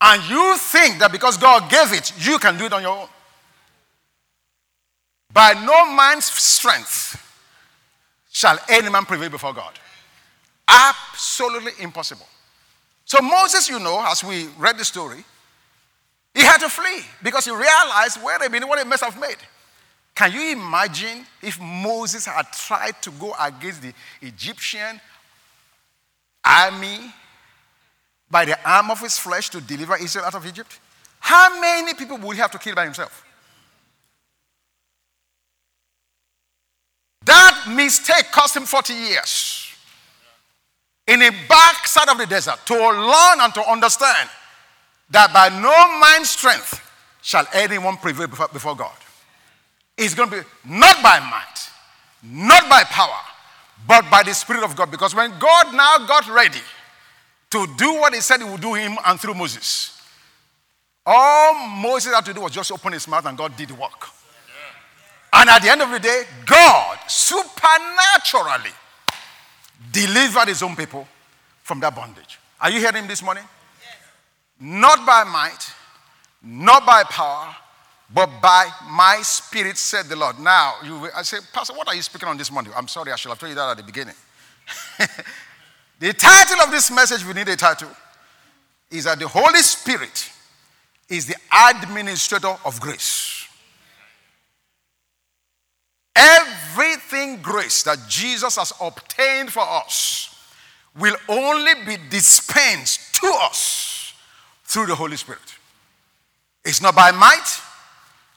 and 0.00 0.22
you 0.28 0.56
think 0.56 0.98
that 0.98 1.12
because 1.12 1.36
God 1.36 1.70
gave 1.70 1.92
it, 1.92 2.12
you 2.18 2.38
can 2.38 2.58
do 2.58 2.64
it 2.64 2.72
on 2.72 2.82
your 2.82 2.96
own. 2.96 3.08
By 5.32 5.52
no 5.52 5.94
man's 5.94 6.24
strength 6.24 7.18
shall 8.30 8.58
any 8.68 8.90
man 8.90 9.04
prevail 9.04 9.30
before 9.30 9.52
God. 9.52 9.72
Absolutely 10.68 11.72
impossible. 11.80 12.26
So, 13.04 13.20
Moses, 13.20 13.68
you 13.68 13.78
know, 13.78 14.04
as 14.06 14.24
we 14.24 14.48
read 14.58 14.78
the 14.78 14.84
story, 14.84 15.24
he 16.34 16.40
had 16.40 16.58
to 16.58 16.68
flee 16.68 17.02
because 17.22 17.44
he 17.44 17.50
realized, 17.50 18.22
wait 18.22 18.44
a 18.44 18.50
minute, 18.50 18.68
what 18.68 18.80
a 18.80 18.84
mess 18.84 19.02
I've 19.02 19.20
made. 19.20 19.36
Can 20.14 20.32
you 20.32 20.52
imagine 20.52 21.26
if 21.40 21.60
Moses 21.60 22.26
had 22.26 22.46
tried 22.52 23.00
to 23.02 23.10
go 23.12 23.34
against 23.40 23.82
the 23.82 23.92
Egyptian 24.20 25.00
army 26.44 27.12
by 28.30 28.44
the 28.44 28.58
arm 28.68 28.90
of 28.90 29.00
his 29.00 29.18
flesh 29.18 29.50
to 29.50 29.60
deliver 29.60 29.96
Israel 29.96 30.24
out 30.24 30.34
of 30.34 30.46
Egypt? 30.46 30.80
How 31.20 31.60
many 31.60 31.94
people 31.94 32.18
would 32.18 32.34
he 32.36 32.42
have 32.42 32.50
to 32.52 32.58
kill 32.58 32.74
by 32.74 32.84
himself? 32.84 33.24
That 37.24 37.72
mistake 37.74 38.32
cost 38.32 38.56
him 38.56 38.64
40 38.64 38.92
years 38.92 39.68
in 41.06 41.22
a 41.22 41.30
backside 41.48 42.08
of 42.08 42.18
the 42.18 42.26
desert 42.26 42.58
to 42.66 42.74
learn 42.74 43.40
and 43.40 43.54
to 43.54 43.70
understand 43.70 44.28
that 45.10 45.32
by 45.32 45.48
no 45.48 45.98
man's 46.00 46.30
strength 46.30 46.80
shall 47.22 47.46
anyone 47.52 47.96
prevail 47.96 48.26
before, 48.26 48.48
before 48.48 48.76
God. 48.76 48.96
It's 49.96 50.14
going 50.14 50.30
to 50.30 50.36
be 50.36 50.42
not 50.64 51.02
by 51.02 51.20
might, 51.20 51.70
not 52.22 52.68
by 52.68 52.82
power, 52.84 53.20
but 53.86 54.08
by 54.10 54.22
the 54.22 54.32
Spirit 54.32 54.64
of 54.64 54.76
God. 54.76 54.90
Because 54.90 55.14
when 55.14 55.30
God 55.38 55.74
now 55.74 55.98
got 56.06 56.28
ready 56.28 56.60
to 57.50 57.66
do 57.76 57.94
what 57.94 58.14
he 58.14 58.20
said 58.20 58.40
he 58.40 58.48
would 58.48 58.60
do 58.60 58.74
him 58.74 58.96
and 59.06 59.20
through 59.20 59.34
Moses, 59.34 60.00
all 61.04 61.68
Moses 61.68 62.14
had 62.14 62.24
to 62.26 62.34
do 62.34 62.40
was 62.40 62.52
just 62.52 62.70
open 62.70 62.92
his 62.92 63.08
mouth 63.08 63.26
and 63.26 63.36
God 63.36 63.56
did 63.56 63.68
the 63.68 63.74
work. 63.74 64.08
And 65.32 65.48
at 65.48 65.62
the 65.62 65.70
end 65.70 65.80
of 65.80 65.90
the 65.90 65.98
day, 65.98 66.24
God 66.44 66.98
supernaturally 67.08 68.70
delivered 69.90 70.48
his 70.48 70.62
own 70.62 70.76
people 70.76 71.08
from 71.62 71.80
that 71.80 71.94
bondage. 71.94 72.38
Are 72.60 72.70
you 72.70 72.78
hearing 72.78 73.06
this 73.08 73.22
morning? 73.22 73.44
Yes. 73.80 73.96
Not 74.60 75.06
by 75.06 75.24
might, 75.24 75.72
not 76.42 76.86
by 76.86 77.02
power, 77.04 77.56
but 78.14 78.28
by 78.42 78.68
my 78.90 79.20
spirit, 79.22 79.78
said 79.78 80.06
the 80.06 80.16
Lord. 80.16 80.38
Now, 80.38 80.74
you, 80.84 81.08
I 81.16 81.22
say, 81.22 81.38
Pastor, 81.52 81.72
what 81.74 81.88
are 81.88 81.94
you 81.94 82.02
speaking 82.02 82.28
on 82.28 82.36
this 82.36 82.50
morning? 82.50 82.72
I'm 82.76 82.88
sorry, 82.88 83.10
I 83.10 83.16
should 83.16 83.30
have 83.30 83.38
told 83.38 83.50
you 83.50 83.56
that 83.56 83.70
at 83.70 83.76
the 83.78 83.82
beginning. 83.82 84.14
the 85.98 86.12
title 86.12 86.60
of 86.62 86.70
this 86.70 86.90
message, 86.90 87.24
we 87.24 87.32
need 87.32 87.48
a 87.48 87.56
title, 87.56 87.88
is 88.90 89.04
that 89.04 89.18
the 89.18 89.28
Holy 89.28 89.60
Spirit 89.60 90.30
is 91.08 91.26
the 91.26 91.36
administrator 91.70 92.54
of 92.64 92.80
grace. 92.80 93.48
Everything 96.14 97.40
grace 97.40 97.82
that 97.84 97.98
Jesus 98.08 98.56
has 98.56 98.72
obtained 98.80 99.50
for 99.50 99.62
us 99.62 100.28
will 100.98 101.16
only 101.28 101.72
be 101.86 101.96
dispensed 102.10 103.14
to 103.14 103.26
us 103.42 104.12
through 104.64 104.86
the 104.86 104.94
Holy 104.94 105.16
Spirit. 105.16 105.40
It's 106.64 106.82
not 106.82 106.94
by 106.94 107.10
might, 107.10 107.60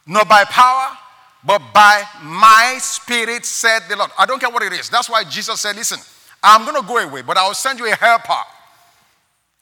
not 0.06 0.30
by 0.30 0.44
power, 0.46 0.98
but 1.46 1.62
by 1.74 2.04
my 2.24 2.78
spirit, 2.80 3.46
said 3.46 3.82
the 3.90 3.96
Lord. 3.96 4.12
I 4.18 4.26
don't 4.26 4.40
care 4.40 4.50
what 4.50 4.64
it 4.64 4.74
is. 4.74 4.90
That's 4.90 5.10
why 5.10 5.24
Jesus 5.24 5.62
said, 5.62 5.76
Listen, 5.76 6.00
I'm 6.42 6.66
going 6.66 6.82
to 6.82 6.88
go 6.88 6.98
away, 6.98 7.22
but 7.22 7.38
I 7.38 7.48
will 7.48 7.54
send 7.54 7.80
you 7.80 7.92
a 7.92 7.96
helper. 7.96 8.34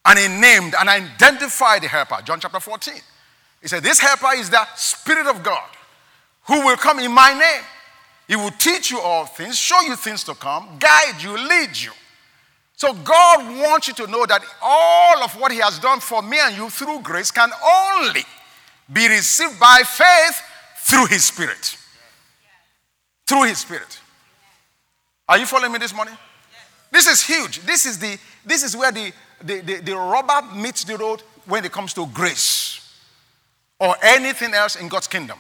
And 0.06 0.20
he 0.20 0.28
named 0.28 0.76
and 0.78 0.90
identified 0.90 1.84
the 1.84 1.88
helper. 1.88 2.20
John 2.26 2.40
chapter 2.40 2.60
14. 2.60 2.94
He 3.62 3.68
said, 3.68 3.84
This 3.84 4.00
helper 4.00 4.36
is 4.36 4.50
the 4.50 4.66
Spirit 4.76 5.28
of 5.28 5.44
God 5.44 5.70
who 6.44 6.66
will 6.66 6.78
come 6.78 7.00
in 7.00 7.12
my 7.12 7.34
name. 7.34 7.64
He 8.28 8.36
will 8.36 8.52
teach 8.52 8.92
you 8.92 9.00
all 9.00 9.26
things, 9.26 9.58
show 9.58 9.80
you 9.82 9.96
things 9.96 10.24
to 10.26 10.34
come, 10.36 10.78
guide 10.80 11.22
you, 11.22 11.32
lead 11.32 11.78
you. 11.78 11.92
So 12.76 12.94
God 12.94 13.62
wants 13.62 13.88
you 13.88 13.94
to 13.96 14.08
know 14.08 14.26
that 14.26 14.44
all 14.62 15.24
of 15.24 15.40
what 15.40 15.52
He 15.52 15.60
has 15.60 15.80
done 15.80 16.00
for 16.00 16.22
me 16.22 16.38
and 16.42 16.56
you 16.56 16.70
through 16.70 17.02
grace 17.02 17.32
can 17.32 17.50
only 17.64 18.24
be 18.94 19.08
received 19.08 19.60
by 19.60 19.82
faith 19.86 20.42
through 20.78 21.08
His 21.08 21.26
Spirit. 21.26 21.78
Through 23.26 23.44
His 23.44 23.60
Spirit. 23.60 24.00
Are 25.28 25.38
you 25.38 25.46
following 25.46 25.72
me 25.72 25.80
this 25.80 25.94
morning? 25.96 26.18
This 26.92 27.08
is 27.08 27.22
huge. 27.22 27.60
This 27.62 27.86
is, 27.86 27.98
the, 27.98 28.18
this 28.46 28.64
is 28.64 28.78
where 28.78 28.92
the, 28.92 29.12
the, 29.44 29.62
the, 29.62 29.76
the 29.82 29.96
rubber 29.96 30.56
meets 30.56 30.84
the 30.84 30.98
road 30.98 31.22
when 31.46 31.66
it 31.66 31.72
comes 31.72 31.94
to 31.96 32.06
grace 32.14 32.80
or 33.80 33.96
anything 34.04 34.54
else 34.54 34.76
in 34.76 34.88
God's 34.88 35.08
kingdom. 35.08 35.40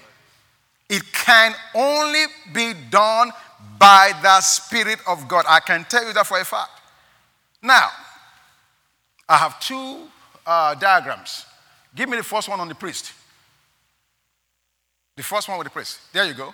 It 0.90 1.04
can 1.14 1.54
only 1.76 2.26
be 2.54 2.74
done 2.90 3.32
by 3.78 4.12
the 4.22 4.42
Spirit 4.42 5.00
of 5.08 5.28
God. 5.28 5.46
I 5.48 5.60
can 5.60 5.86
tell 5.86 6.06
you 6.06 6.14
that 6.14 6.26
for 6.26 6.40
a 6.40 6.46
fact. 6.46 6.72
Now, 7.62 7.90
I 9.30 9.38
have 9.38 9.60
two 9.60 10.08
uh, 10.46 10.76
diagrams. 10.76 11.46
Give 11.96 12.10
me 12.10 12.18
the 12.18 12.24
first 12.24 12.50
one 12.50 12.60
on 12.60 12.68
the 12.68 12.76
priest. 12.76 13.14
The 15.16 15.24
first 15.24 15.48
one 15.48 15.58
with 15.58 15.68
the 15.68 15.72
priest. 15.72 16.00
There 16.12 16.26
you 16.26 16.34
go. 16.34 16.54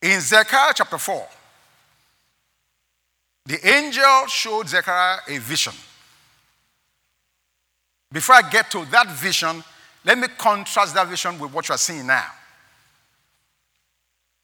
In 0.00 0.20
Zechariah 0.20 0.72
chapter 0.74 0.98
4, 0.98 1.28
the 3.46 3.68
angel 3.68 4.26
showed 4.26 4.68
Zechariah 4.68 5.20
a 5.28 5.38
vision. 5.38 5.72
Before 8.10 8.34
I 8.34 8.48
get 8.50 8.70
to 8.72 8.84
that 8.86 9.10
vision, 9.10 9.62
let 10.04 10.18
me 10.18 10.26
contrast 10.36 10.94
that 10.94 11.06
vision 11.06 11.38
with 11.38 11.52
what 11.52 11.68
you 11.68 11.74
are 11.74 11.78
seeing 11.78 12.06
now. 12.06 12.26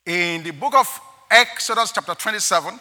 In 0.06 0.42
the 0.42 0.52
book 0.52 0.74
of 0.74 1.00
Exodus, 1.30 1.92
chapter 1.92 2.14
27, 2.14 2.78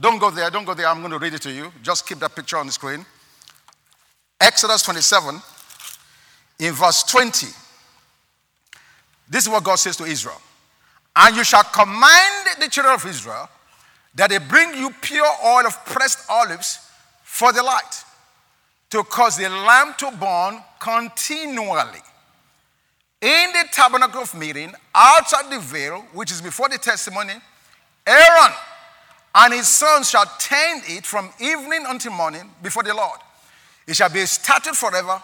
don't 0.00 0.18
go 0.18 0.30
there, 0.30 0.50
don't 0.50 0.64
go 0.64 0.74
there, 0.74 0.88
I'm 0.88 1.00
going 1.00 1.12
to 1.12 1.18
read 1.18 1.34
it 1.34 1.42
to 1.42 1.52
you. 1.52 1.70
Just 1.82 2.08
keep 2.08 2.18
that 2.18 2.34
picture 2.34 2.56
on 2.56 2.66
the 2.66 2.72
screen. 2.72 3.04
Exodus 4.40 4.82
27, 4.82 5.40
in 6.58 6.72
verse 6.72 7.04
20. 7.04 7.46
This 9.28 9.44
is 9.44 9.50
what 9.50 9.64
God 9.64 9.76
says 9.76 9.96
to 9.96 10.04
Israel. 10.04 10.40
And 11.16 11.36
you 11.36 11.44
shall 11.44 11.64
command 11.64 12.46
the 12.60 12.68
children 12.68 12.94
of 12.94 13.06
Israel 13.06 13.48
that 14.14 14.30
they 14.30 14.38
bring 14.38 14.74
you 14.74 14.90
pure 15.00 15.26
oil 15.44 15.66
of 15.66 15.84
pressed 15.84 16.28
olives 16.28 16.78
for 17.22 17.52
the 17.52 17.62
light, 17.62 18.04
to 18.90 19.02
cause 19.02 19.36
the 19.36 19.48
lamp 19.48 19.98
to 19.98 20.10
burn 20.12 20.62
continually 20.78 22.00
in 23.24 23.52
the 23.52 23.64
tabernacle 23.72 24.20
of 24.20 24.34
meeting, 24.34 24.70
outside 24.94 25.50
the 25.50 25.58
veil, 25.58 26.04
which 26.12 26.30
is 26.30 26.42
before 26.42 26.68
the 26.68 26.76
testimony, 26.76 27.32
Aaron 28.06 28.52
and 29.34 29.54
his 29.54 29.66
sons 29.66 30.10
shall 30.10 30.26
tend 30.38 30.82
it 30.86 31.06
from 31.06 31.30
evening 31.40 31.84
until 31.88 32.12
morning 32.12 32.50
before 32.62 32.82
the 32.82 32.92
Lord. 32.92 33.18
It 33.86 33.96
shall 33.96 34.10
be 34.10 34.20
a 34.20 34.26
statute 34.26 34.76
forever 34.76 35.22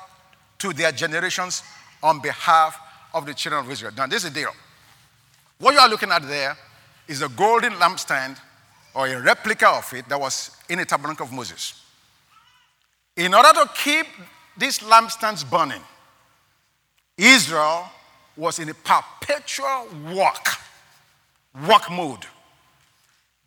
to 0.61 0.73
their 0.73 0.93
generations 0.93 1.63
on 2.03 2.21
behalf 2.21 2.81
of 3.15 3.27
the 3.27 3.35
children 3.35 3.65
of 3.65 3.71
Israel. 3.71 3.93
Now, 3.97 4.07
this 4.07 4.25
is 4.25 4.33
the 4.33 4.41
deal. 4.41 4.53
What 5.59 5.75
you 5.75 5.81
are 5.81 5.89
looking 5.89 6.11
at 6.11 6.23
there 6.27 6.57
is 7.07 7.23
a 7.23 7.29
golden 7.29 7.73
lampstand 7.75 8.39
or 8.95 9.07
a 9.07 9.21
replica 9.21 9.69
of 9.69 9.93
it 9.95 10.09
that 10.09 10.19
was 10.19 10.57
in 10.69 10.79
the 10.79 10.85
tabernacle 10.85 11.27
of 11.27 11.33
Moses. 11.33 11.75
In 13.17 13.35
order 13.35 13.53
to 13.53 13.71
keep 13.75 14.07
these 14.57 14.79
lampstands 14.79 15.49
burning, 15.49 15.83
Israel 17.17 17.89
was 18.37 18.59
in 18.59 18.69
a 18.69 18.75
perpetual 18.75 19.89
work, 20.15 20.47
work 21.69 21.91
mode. 21.91 22.25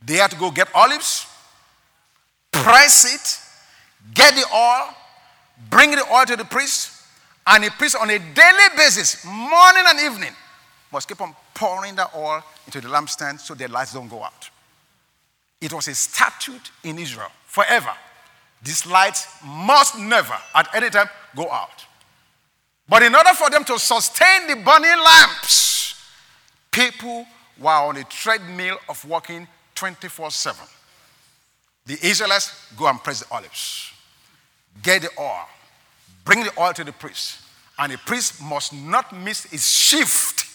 They 0.05 0.15
had 0.15 0.31
to 0.31 0.37
go 0.37 0.51
get 0.51 0.67
olives, 0.75 1.25
press 2.51 3.05
it, 3.05 4.13
get 4.13 4.35
the 4.35 4.45
oil, 4.53 4.93
bring 5.69 5.91
the 5.91 6.05
oil 6.13 6.25
to 6.25 6.35
the 6.35 6.45
priest, 6.45 6.92
and 7.45 7.63
the 7.63 7.71
priest 7.71 7.95
on 7.99 8.09
a 8.09 8.19
daily 8.19 8.69
basis, 8.77 9.25
morning 9.25 9.83
and 9.85 9.99
evening, 9.99 10.33
must 10.91 11.07
keep 11.07 11.19
on 11.21 11.35
pouring 11.53 11.95
the 11.95 12.07
oil 12.15 12.41
into 12.65 12.79
the 12.79 12.87
lampstand 12.87 13.39
so 13.39 13.53
their 13.53 13.67
lights 13.67 13.93
don't 13.93 14.07
go 14.07 14.23
out. 14.23 14.49
It 15.59 15.73
was 15.73 15.87
a 15.87 15.95
statute 15.95 16.71
in 16.83 16.99
Israel 16.99 17.31
forever. 17.45 17.91
These 18.61 18.85
lights 18.85 19.27
must 19.45 19.97
never, 19.97 20.35
at 20.55 20.73
any 20.73 20.89
time, 20.89 21.09
go 21.35 21.49
out. 21.49 21.85
But 22.87 23.03
in 23.03 23.15
order 23.15 23.33
for 23.33 23.49
them 23.49 23.63
to 23.65 23.79
sustain 23.79 24.47
the 24.47 24.55
burning 24.55 25.03
lamps, 25.03 26.01
people 26.71 27.25
were 27.59 27.71
on 27.71 27.97
a 27.97 28.03
treadmill 28.05 28.77
of 28.87 29.03
working 29.05 29.47
24 29.75 30.31
7. 30.31 30.65
The 31.85 31.97
Israelites 32.01 32.71
go 32.77 32.87
and 32.87 33.03
press 33.03 33.21
the 33.21 33.33
olives, 33.33 33.91
get 34.81 35.01
the 35.01 35.09
oil, 35.19 35.47
bring 36.23 36.43
the 36.43 36.51
oil 36.59 36.73
to 36.73 36.83
the 36.83 36.91
priest, 36.91 37.39
and 37.77 37.91
the 37.91 37.97
priest 37.97 38.41
must 38.41 38.73
not 38.73 39.15
miss 39.15 39.45
his 39.45 39.69
shift 39.69 40.45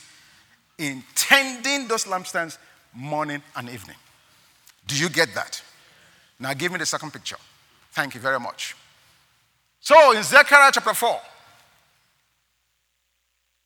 in 0.78 1.02
tending 1.14 1.88
those 1.88 2.04
lampstands 2.04 2.58
morning 2.94 3.42
and 3.56 3.68
evening. 3.68 3.96
Do 4.86 4.96
you 4.96 5.08
get 5.08 5.34
that? 5.34 5.60
Now 6.40 6.54
give 6.54 6.72
me 6.72 6.78
the 6.78 6.86
second 6.86 7.12
picture. 7.12 7.36
Thank 7.92 8.14
you 8.14 8.20
very 8.20 8.40
much. 8.40 8.76
So 9.80 10.12
in 10.12 10.22
Zechariah 10.22 10.70
chapter 10.72 10.94
4, 10.94 11.20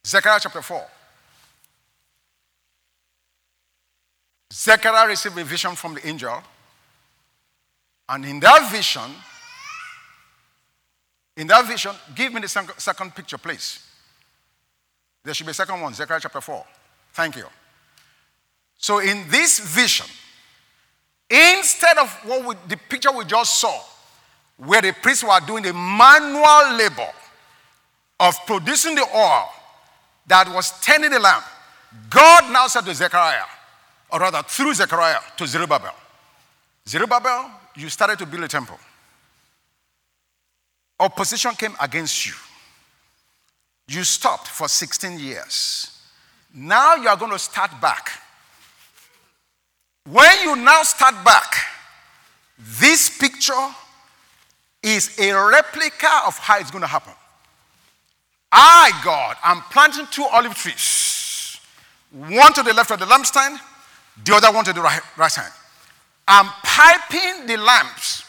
Zechariah 0.06 0.40
chapter 0.40 0.62
4, 0.62 0.87
Zechariah 4.52 5.09
received 5.09 5.38
a 5.38 5.44
vision 5.44 5.75
from 5.75 5.94
the 5.94 6.06
angel, 6.06 6.42
and 8.09 8.25
in 8.25 8.40
that 8.40 8.71
vision, 8.71 9.11
in 11.37 11.47
that 11.47 11.67
vision, 11.67 11.93
give 12.15 12.33
me 12.33 12.41
the 12.41 12.49
second 12.49 13.15
picture, 13.15 13.39
please. 13.39 13.81
There 15.25 15.33
should 15.33 15.47
be 15.47 15.53
a 15.53 15.55
second 15.55 15.81
one, 15.81 15.95
Zechariah 15.95 16.21
chapter 16.21 16.41
4. 16.41 16.65
Thank 17.12 17.37
you. 17.37 17.47
So, 18.77 18.99
in 18.99 19.29
this 19.31 19.61
vision, 19.61 20.07
instead 21.31 21.99
of 21.99 22.11
what 22.25 22.45
we, 22.45 22.55
the 22.69 22.77
picture 22.77 23.12
we 23.12 23.25
just 23.25 23.59
saw, 23.59 23.81
where 24.57 24.83
the 24.83 24.93
priests 24.93 25.25
were 25.25 25.41
doing 25.47 25.62
the 25.62 25.73
manual 25.73 26.77
labor 26.77 27.11
of 28.21 28.35
producing 28.47 28.95
the 28.95 29.07
oil 29.15 29.49
that 30.27 30.53
was 30.53 30.79
tending 30.81 31.11
the 31.11 31.21
lamp, 31.21 31.45
God 32.11 32.53
now 32.53 32.67
said 32.67 32.85
to 32.85 32.95
Zechariah, 32.95 33.45
or 34.11 34.21
rather 34.21 34.43
through 34.43 34.75
Zechariah 34.75 35.21
to 35.37 35.47
Zerubbabel, 35.47 35.95
Zerubbabel, 36.87 37.51
you 37.77 37.89
started 37.89 38.19
to 38.19 38.27
build 38.27 38.45
a 38.45 38.49
temple. 38.49 38.79
Opposition 41.02 41.50
came 41.56 41.75
against 41.80 42.26
you. 42.26 42.32
You 43.88 44.04
stopped 44.04 44.47
for 44.47 44.68
16 44.68 45.18
years. 45.18 46.00
Now 46.54 46.94
you 46.94 47.09
are 47.09 47.16
going 47.16 47.32
to 47.32 47.40
start 47.40 47.73
back. 47.80 48.09
When 50.09 50.30
you 50.44 50.54
now 50.54 50.85
start 50.85 51.25
back, 51.25 51.56
this 52.56 53.18
picture 53.18 53.66
is 54.80 55.18
a 55.18 55.32
replica 55.32 56.09
of 56.25 56.38
how 56.38 56.61
it's 56.61 56.71
going 56.71 56.82
to 56.82 56.88
happen. 56.88 57.14
I, 58.52 58.92
God, 59.04 59.37
am 59.42 59.61
planting 59.73 60.06
two 60.12 60.25
olive 60.30 60.54
trees, 60.54 61.59
one 62.12 62.52
to 62.52 62.62
the 62.62 62.75
left 62.75 62.92
of 62.92 63.00
the 63.00 63.06
lampstand, 63.06 63.59
the 64.25 64.35
other 64.37 64.52
one 64.52 64.64
to 64.66 64.73
the 64.73 64.80
right, 64.80 65.00
right 65.16 65.35
hand. 65.35 65.52
I'm 66.28 66.47
piping 66.62 67.49
the 67.49 67.56
lamps 67.56 68.24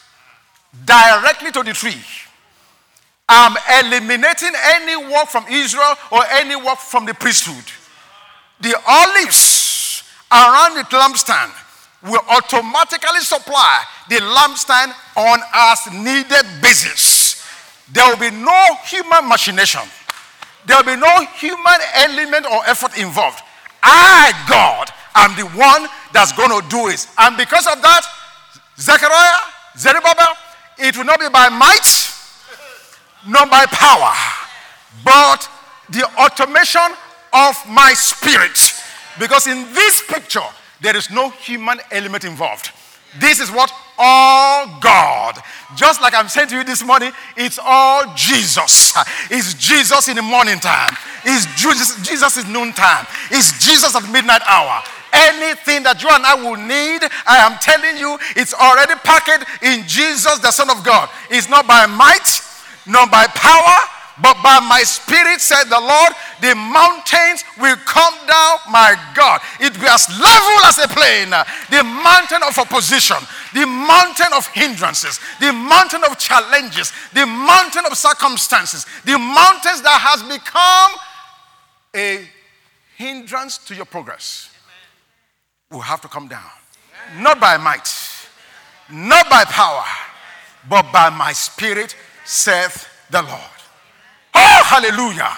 directly 0.86 1.52
to 1.52 1.62
the 1.62 1.74
tree. 1.74 2.02
I'm 3.30 3.56
eliminating 3.84 4.52
any 4.76 4.98
work 5.12 5.28
from 5.28 5.46
Israel 5.50 5.96
or 6.12 6.24
any 6.32 6.56
work 6.56 6.78
from 6.78 7.06
the 7.06 7.14
priesthood. 7.14 7.64
The 8.60 8.76
olives 8.88 10.04
around 10.32 10.76
the 10.76 10.84
lampstand 10.84 11.52
will 12.04 12.22
automatically 12.30 13.22
supply 13.22 13.84
the 14.10 14.18
lampstand 14.18 14.94
on 15.16 15.40
as 15.54 15.80
needed 15.94 16.46
basis. 16.62 17.42
There 17.92 18.06
will 18.08 18.20
be 18.20 18.32
no 18.32 18.76
human 18.86 19.28
machination. 19.28 19.82
There 20.66 20.78
will 20.78 20.96
be 20.96 21.00
no 21.00 21.26
human 21.36 21.80
element 21.96 22.46
or 22.46 22.66
effort 22.66 22.98
involved. 22.98 23.40
I, 23.82 24.32
God, 24.50 24.90
am 25.16 25.36
the 25.36 25.46
one 25.58 25.88
that's 26.14 26.32
going 26.32 26.50
to 26.50 26.68
do 26.70 26.88
it. 26.88 27.08
And 27.18 27.38
because 27.38 27.68
of 27.68 27.82
that, 27.82 28.06
Zechariah, 28.78 29.40
Zerubbabel, 29.78 30.36
it 30.80 30.98
will 30.98 31.06
not 31.06 31.20
be 31.20 31.30
by 31.30 31.50
might, 31.50 32.13
nor 33.28 33.46
by 33.48 33.66
power, 33.68 34.14
but 35.04 35.50
the 35.90 36.06
automation 36.20 36.96
of 37.34 37.56
my 37.70 37.94
spirit. 37.94 38.58
Because 39.20 39.48
in 39.48 39.72
this 39.74 40.04
picture, 40.08 40.42
there 40.82 40.96
is 40.96 41.10
no 41.10 41.30
human 41.30 41.80
element 41.92 42.24
involved. 42.24 42.72
This 43.20 43.40
is 43.40 43.52
what 43.52 43.72
all 43.98 44.80
God. 44.80 45.38
Just 45.76 46.02
like 46.02 46.16
I'm 46.16 46.28
saying 46.28 46.48
to 46.50 46.58
you 46.58 46.64
this 46.64 46.84
morning, 46.84 47.12
it's 47.38 47.60
all 47.62 48.04
Jesus. 48.16 48.94
It's 49.30 49.54
Jesus 49.54 50.08
in 50.08 50.16
the 50.16 50.22
morning 50.22 50.60
time. 50.60 50.96
It's 51.24 51.46
Jesus, 51.62 52.06
Jesus 52.08 52.44
in 52.44 52.52
noon 52.52 52.74
time. 52.74 53.06
It's 53.30 53.64
Jesus 53.64 53.96
at 53.96 54.10
midnight 54.12 54.42
hour. 54.48 54.82
Anything 55.14 55.84
that 55.84 56.02
you 56.02 56.10
and 56.10 56.26
I 56.26 56.34
will 56.34 56.58
need, 56.58 57.04
I 57.28 57.38
am 57.46 57.60
telling 57.62 57.98
you, 57.98 58.18
it's 58.36 58.54
already 58.54 58.96
packed 59.04 59.46
in 59.62 59.86
Jesus, 59.88 60.40
the 60.40 60.50
Son 60.50 60.72
of 60.72 60.84
God. 60.84 61.08
It's 61.30 61.48
not 61.48 61.68
by 61.68 61.86
might, 61.86 62.26
not 62.86 63.12
by 63.12 63.28
power, 63.28 63.78
but 64.22 64.36
by 64.44 64.60
my 64.60 64.84
spirit, 64.84 65.42
said 65.42 65.64
the 65.66 65.80
Lord, 65.80 66.14
the 66.40 66.54
mountains 66.54 67.44
will 67.60 67.76
come 67.78 68.14
down, 68.28 68.58
my 68.70 68.96
God. 69.16 69.42
It 69.60 69.74
will 69.74 69.82
be 69.82 69.88
as 69.88 70.08
level 70.10 70.66
as 70.66 70.78
a 70.78 70.88
plain. 70.88 71.32
The 71.72 71.84
mountain 71.84 72.44
of 72.44 72.58
opposition, 72.60 73.18
the 73.54 73.66
mountain 73.66 74.32
of 74.36 74.46
hindrances, 74.48 75.20
the 75.40 75.52
mountain 75.52 76.04
of 76.04 76.20
challenges, 76.20 76.94
the 77.14 77.26
mountain 77.26 77.86
of 77.88 77.98
circumstances, 77.98 78.86
the 79.04 79.18
mountains 79.18 79.82
that 79.82 80.00
has 80.00 80.22
become 80.22 80.92
a 81.96 82.28
hindrance 82.98 83.58
to 83.58 83.76
your 83.76 83.86
progress 83.86 84.52
will 85.72 85.82
have 85.82 86.02
to 86.02 86.08
come 86.08 86.28
down. 86.28 86.52
Not 87.18 87.40
by 87.40 87.58
might, 87.58 87.92
not 88.92 89.28
by 89.30 89.44
power, 89.46 89.84
but 90.70 90.92
by 90.94 91.10
my 91.10 91.34
spirit, 91.34 91.96
saith 92.26 92.88
the 93.10 93.22
Lord. 93.22 93.60
Oh, 94.34 94.64
hallelujah. 94.66 95.32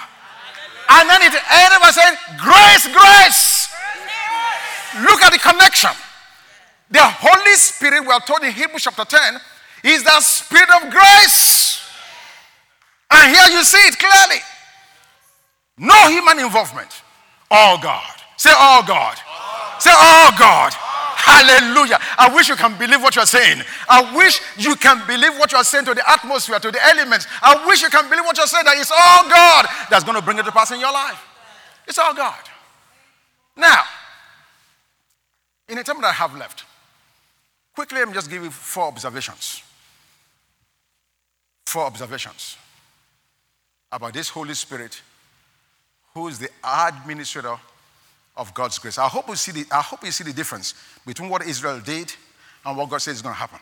And 0.88 1.10
then 1.10 1.22
it 1.22 1.34
ended 1.34 1.80
by 1.82 1.90
saying, 1.90 2.16
Grace, 2.38 2.86
grace. 2.86 3.68
Look 5.02 5.22
at 5.22 5.32
the 5.32 5.38
connection. 5.38 5.90
The 6.90 7.02
Holy 7.02 7.54
Spirit, 7.54 8.02
we 8.02 8.12
are 8.12 8.20
told 8.20 8.42
in 8.42 8.52
Hebrews 8.52 8.82
chapter 8.84 9.04
10, 9.04 9.40
is 9.84 10.04
the 10.04 10.20
Spirit 10.20 10.68
of 10.80 10.90
grace. 10.90 11.82
And 13.10 13.34
here 13.34 13.58
you 13.58 13.64
see 13.64 13.78
it 13.78 13.98
clearly. 13.98 14.40
No 15.78 16.08
human 16.08 16.38
involvement. 16.38 16.90
All 17.50 17.78
God. 17.78 18.14
Say, 18.36 18.52
all 18.56 18.82
God. 18.82 19.16
All. 19.28 19.80
Say, 19.80 19.90
all 19.90 20.30
God. 20.38 20.72
Hallelujah. 21.26 21.98
I 22.16 22.32
wish 22.32 22.48
you 22.48 22.54
can 22.54 22.78
believe 22.78 23.02
what 23.02 23.16
you're 23.16 23.26
saying. 23.26 23.60
I 23.88 24.14
wish 24.14 24.40
you 24.56 24.76
can 24.76 25.04
believe 25.08 25.36
what 25.36 25.50
you're 25.50 25.64
saying 25.64 25.84
to 25.86 25.94
the 25.94 26.08
atmosphere, 26.08 26.60
to 26.60 26.70
the 26.70 26.80
elements. 26.86 27.26
I 27.42 27.66
wish 27.66 27.82
you 27.82 27.90
can 27.90 28.08
believe 28.08 28.24
what 28.24 28.36
you're 28.36 28.46
saying 28.46 28.64
that 28.64 28.78
it's 28.78 28.92
all 28.92 29.28
God 29.28 29.66
that's 29.90 30.04
going 30.04 30.16
to 30.16 30.22
bring 30.22 30.38
it 30.38 30.44
to 30.44 30.52
pass 30.52 30.70
in 30.70 30.78
your 30.78 30.92
life. 30.92 31.20
It's 31.88 31.98
all 31.98 32.14
God. 32.14 32.38
Now, 33.56 33.82
in 35.68 35.78
the 35.78 35.82
time 35.82 36.00
that 36.00 36.06
I 36.06 36.12
have 36.12 36.36
left, 36.36 36.64
quickly 37.74 37.98
let 37.98 38.06
me 38.06 38.14
just 38.14 38.30
give 38.30 38.44
you 38.44 38.50
four 38.52 38.84
observations. 38.84 39.64
Four 41.66 41.86
observations 41.86 42.56
about 43.90 44.12
this 44.12 44.28
Holy 44.28 44.54
Spirit 44.54 45.02
who 46.14 46.28
is 46.28 46.38
the 46.38 46.50
administrator 46.64 47.56
of 48.36 48.52
God's 48.54 48.78
grace. 48.78 48.98
I 48.98 49.08
hope 49.08 49.28
you 49.28 49.36
see 49.36 49.52
the, 49.52 49.64
I 49.70 49.80
hope 49.80 50.04
you 50.04 50.10
see 50.10 50.24
the 50.24 50.32
difference 50.32 50.74
between 51.06 51.28
what 51.30 51.46
Israel 51.46 51.80
did 51.80 52.12
and 52.64 52.76
what 52.76 52.90
God 52.90 52.98
said 52.98 53.12
is 53.12 53.22
going 53.22 53.34
to 53.34 53.38
happen. 53.38 53.58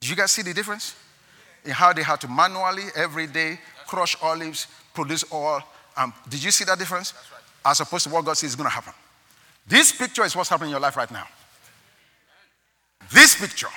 Did 0.00 0.10
you 0.10 0.16
guys 0.16 0.32
see 0.32 0.42
the 0.42 0.54
difference? 0.54 0.94
In 1.64 1.70
how 1.70 1.92
they 1.92 2.02
had 2.02 2.20
to 2.22 2.28
manually 2.28 2.84
every 2.96 3.26
day 3.26 3.58
crush 3.86 4.16
olives, 4.22 4.66
produce 4.94 5.24
oil. 5.32 5.62
Um, 5.96 6.12
did 6.28 6.42
you 6.42 6.50
see 6.50 6.64
that 6.64 6.78
difference? 6.78 7.12
Right. 7.32 7.42
As 7.70 7.80
opposed 7.80 8.04
to 8.04 8.10
what 8.10 8.24
God 8.24 8.36
says 8.36 8.50
is 8.50 8.56
going 8.56 8.68
to 8.68 8.74
happen. 8.74 8.94
This 9.66 9.92
picture 9.92 10.24
is 10.24 10.34
what's 10.34 10.48
happening 10.48 10.70
in 10.70 10.72
your 10.72 10.80
life 10.80 10.96
right 10.96 11.10
now. 11.10 11.26
This 13.12 13.38
picture 13.38 13.68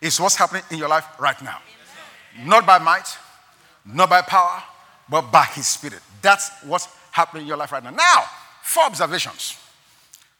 is 0.00 0.20
what's 0.20 0.36
happening 0.36 0.62
in 0.70 0.78
your 0.78 0.88
life 0.88 1.06
right 1.18 1.40
now. 1.42 1.58
Not 2.44 2.66
by 2.66 2.78
might, 2.78 3.08
not 3.84 4.10
by 4.10 4.22
power, 4.22 4.62
but 5.08 5.32
by 5.32 5.44
His 5.44 5.66
Spirit. 5.66 6.00
That's 6.22 6.50
what's 6.62 6.88
happening 7.10 7.42
in 7.42 7.48
your 7.48 7.56
life 7.56 7.72
right 7.72 7.82
now. 7.82 7.90
Now, 7.90 8.24
Four 8.70 8.84
observations. 8.84 9.56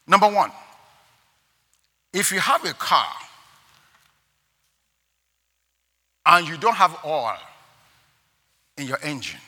Number 0.06 0.28
one, 0.28 0.52
If 2.12 2.30
you 2.30 2.38
have 2.38 2.64
a 2.64 2.74
car 2.74 3.12
and 6.26 6.46
you 6.46 6.56
don't 6.56 6.76
have 6.76 6.96
oil 7.04 7.38
in 8.76 8.86
your 8.86 8.98
engine, 9.02 9.40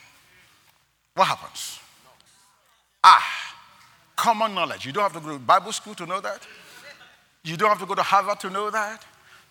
what 1.15 1.29
happens? 1.29 1.79
Ah, 3.05 3.55
common 4.17 4.53
knowledge. 4.55 4.85
You 4.85 4.93
don't 4.93 5.05
have 5.05 5.13
to 5.13 5.21
go 5.21 5.33
to 5.33 5.39
Bible 5.39 5.73
school 5.73 5.95
to 5.95 6.07
know 6.07 6.21
that. 6.21 6.45
You 7.45 7.57
don't 7.57 7.69
have 7.69 7.81
to 7.81 7.87
go 7.87 7.95
to 7.95 8.03
Harvard 8.03 8.41
to 8.41 8.51
know 8.51 8.69
that. 8.71 9.05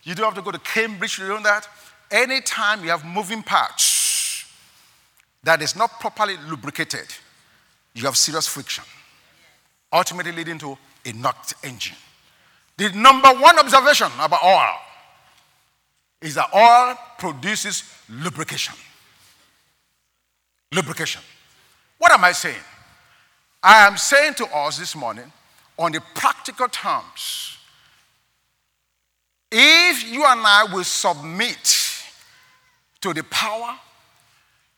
You 0.03 0.13
don't 0.13 0.25
have 0.25 0.35
to 0.35 0.41
go 0.41 0.51
to 0.51 0.59
Cambridge 0.59 1.15
to 1.17 1.27
know 1.27 1.41
that. 1.41 1.69
Anytime 2.09 2.83
you 2.83 2.89
have 2.89 3.05
moving 3.05 3.43
parts 3.43 4.45
that 5.43 5.61
is 5.61 5.73
not 5.75 5.99
properly 6.01 6.35
lubricated, 6.49 7.07
you 7.93 8.03
have 8.05 8.17
serious 8.17 8.47
friction, 8.47 8.83
ultimately 9.91 10.31
leading 10.31 10.57
to 10.59 10.77
a 11.05 11.13
knocked 11.13 11.53
engine. 11.63 11.97
The 12.77 12.91
number 12.91 13.29
one 13.29 13.59
observation 13.59 14.07
about 14.19 14.43
oil 14.43 14.75
is 16.21 16.35
that 16.35 16.53
oil 16.53 16.97
produces 17.17 17.83
lubrication. 18.09 18.75
Lubrication. 20.71 21.21
What 21.97 22.11
am 22.11 22.23
I 22.23 22.31
saying? 22.31 22.55
I 23.61 23.85
am 23.85 23.97
saying 23.97 24.35
to 24.35 24.45
us 24.55 24.77
this 24.79 24.95
morning, 24.95 25.31
on 25.77 25.91
the 25.91 26.01
practical 26.15 26.67
terms, 26.67 27.57
if 29.51 30.11
you 30.11 30.23
and 30.25 30.41
I 30.43 30.67
will 30.71 30.83
submit 30.83 31.77
to 33.01 33.13
the 33.13 33.23
power, 33.23 33.75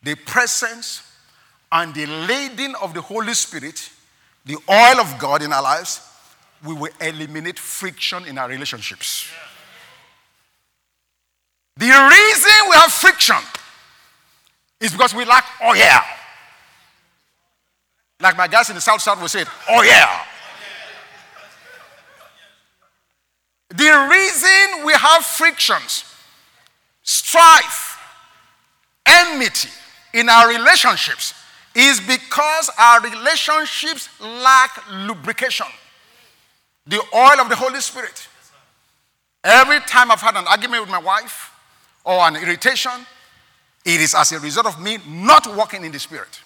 the 0.02 0.16
presence, 0.16 1.04
and 1.72 1.94
the 1.94 2.06
leading 2.06 2.76
of 2.76 2.94
the 2.94 3.02
Holy 3.02 3.34
Spirit, 3.34 3.90
the 4.46 4.58
oil 4.70 5.00
of 5.00 5.18
God 5.20 5.42
in 5.42 5.54
our 5.54 5.62
lives, 5.62 6.02
we 6.66 6.74
will 6.74 6.92
eliminate 7.02 7.60
friction 7.60 8.26
in 8.26 8.38
our 8.38 8.50
relationships. 8.50 9.30
The 11.78 11.86
reason 11.86 12.70
we 12.70 12.76
have 12.76 12.92
friction 12.92 13.38
is 14.80 14.92
because 14.92 15.14
we 15.14 15.26
lack 15.26 15.46
oil. 15.64 16.02
Like 18.22 18.38
my 18.38 18.48
guys 18.48 18.70
in 18.70 18.76
the 18.76 18.82
South 18.82 19.02
South 19.02 19.20
will 19.20 19.28
say, 19.28 19.44
oil. 19.72 20.08
The 23.70 24.08
reason 24.12 24.86
we 24.86 24.94
have 24.94 25.26
frictions, 25.26 26.06
strife, 27.02 27.98
enmity 29.06 29.70
in 30.14 30.30
our 30.30 30.48
relationships 30.48 31.34
is 31.76 32.00
because 32.00 32.70
our 32.78 33.02
relationships 33.02 34.10
lack 34.20 34.84
lubrication. 34.92 35.66
The 36.86 37.02
oil 37.14 37.42
of 37.42 37.50
the 37.50 37.56
Holy 37.56 37.80
Spirit. 37.80 38.28
Every 39.44 39.80
time 39.82 40.12
I've 40.12 40.22
had 40.22 40.36
an 40.36 40.46
argument 40.48 40.82
with 40.82 40.92
my 40.92 41.00
wife 41.00 41.52
or 42.04 42.20
an 42.20 42.36
irritation, 42.36 42.92
it 43.86 44.00
is 44.00 44.16
as 44.16 44.32
a 44.32 44.40
result 44.40 44.68
of 44.68 44.82
me 44.82 44.98
not 45.08 45.56
walking 45.56 45.84
in 45.84 45.92
the 45.92 46.00
Spirit. 46.00 46.42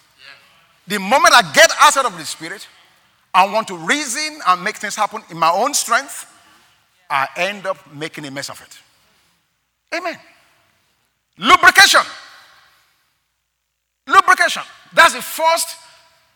The 0.87 0.99
moment 0.99 1.33
I 1.33 1.51
get 1.53 1.71
outside 1.79 2.05
of 2.05 2.17
the 2.17 2.25
Spirit, 2.25 2.67
I 3.33 3.51
want 3.51 3.67
to 3.67 3.77
reason 3.77 4.39
and 4.47 4.63
make 4.63 4.77
things 4.77 4.95
happen 4.95 5.21
in 5.29 5.37
my 5.37 5.51
own 5.51 5.73
strength 5.73 6.33
I 7.09 7.27
end 7.37 7.65
up 7.65 7.77
making 7.93 8.25
a 8.25 8.31
mess 8.31 8.49
of 8.49 8.61
it. 8.61 9.95
Amen. 9.95 10.17
Lubrication. 11.37 12.01
Lubrication. 14.07 14.63
That's 14.93 15.13
the 15.13 15.21
first 15.21 15.77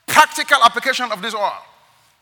practical 0.07 0.57
application 0.63 1.11
of 1.11 1.21
this 1.21 1.33
oil. 1.33 1.57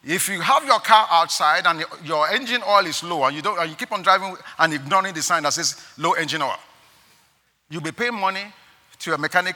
If 0.04 0.30
you 0.30 0.40
have 0.40 0.66
your 0.66 0.80
car 0.80 1.08
outside 1.12 1.66
and 1.66 1.84
your 2.06 2.30
engine 2.30 2.62
oil 2.68 2.86
is 2.86 3.04
low 3.04 3.26
and 3.26 3.36
you, 3.36 3.42
don't, 3.42 3.60
and 3.60 3.70
you 3.70 3.76
keep 3.76 3.92
on 3.92 4.02
driving 4.02 4.36
and 4.58 4.74
ignoring 4.74 5.14
the 5.14 5.22
sign 5.22 5.44
that 5.44 5.54
says 5.54 5.76
low 5.98 6.14
engine 6.14 6.42
oil, 6.42 6.60
you'll 7.70 7.82
be 7.82 7.92
paying 7.92 8.14
money 8.14 8.46
to 9.00 9.14
a 9.14 9.18
mechanic 9.18 9.56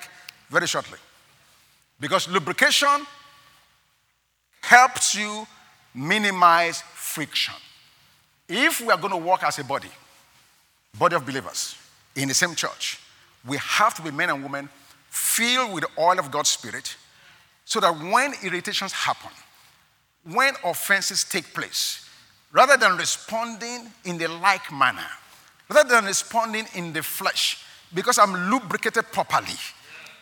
very 0.49 0.67
shortly. 0.67 0.97
Because 1.99 2.27
lubrication 2.27 3.05
helps 4.61 5.15
you 5.15 5.47
minimize 5.93 6.81
friction. 6.93 7.53
If 8.49 8.81
we 8.81 8.89
are 8.89 8.97
going 8.97 9.11
to 9.11 9.17
work 9.17 9.43
as 9.43 9.59
a 9.59 9.63
body, 9.63 9.89
body 10.97 11.15
of 11.15 11.25
believers 11.25 11.75
in 12.15 12.27
the 12.27 12.33
same 12.33 12.55
church, 12.55 12.99
we 13.47 13.57
have 13.57 13.93
to 13.95 14.01
be 14.01 14.11
men 14.11 14.29
and 14.29 14.43
women 14.43 14.67
filled 15.13 15.71
with 15.73 15.83
the 15.83 16.01
oil 16.01 16.17
of 16.17 16.31
God's 16.31 16.49
Spirit 16.49 16.95
so 17.65 17.79
that 17.79 17.91
when 17.91 18.33
irritations 18.43 18.91
happen, 18.91 19.29
when 20.23 20.55
offenses 20.65 21.23
take 21.23 21.53
place, 21.53 22.09
rather 22.51 22.77
than 22.77 22.97
responding 22.97 23.91
in 24.05 24.17
the 24.17 24.27
like 24.27 24.71
manner, 24.71 25.05
rather 25.69 25.87
than 25.87 26.05
responding 26.05 26.65
in 26.73 26.93
the 26.93 27.03
flesh, 27.03 27.63
because 27.93 28.17
I'm 28.17 28.49
lubricated 28.49 29.05
properly, 29.11 29.59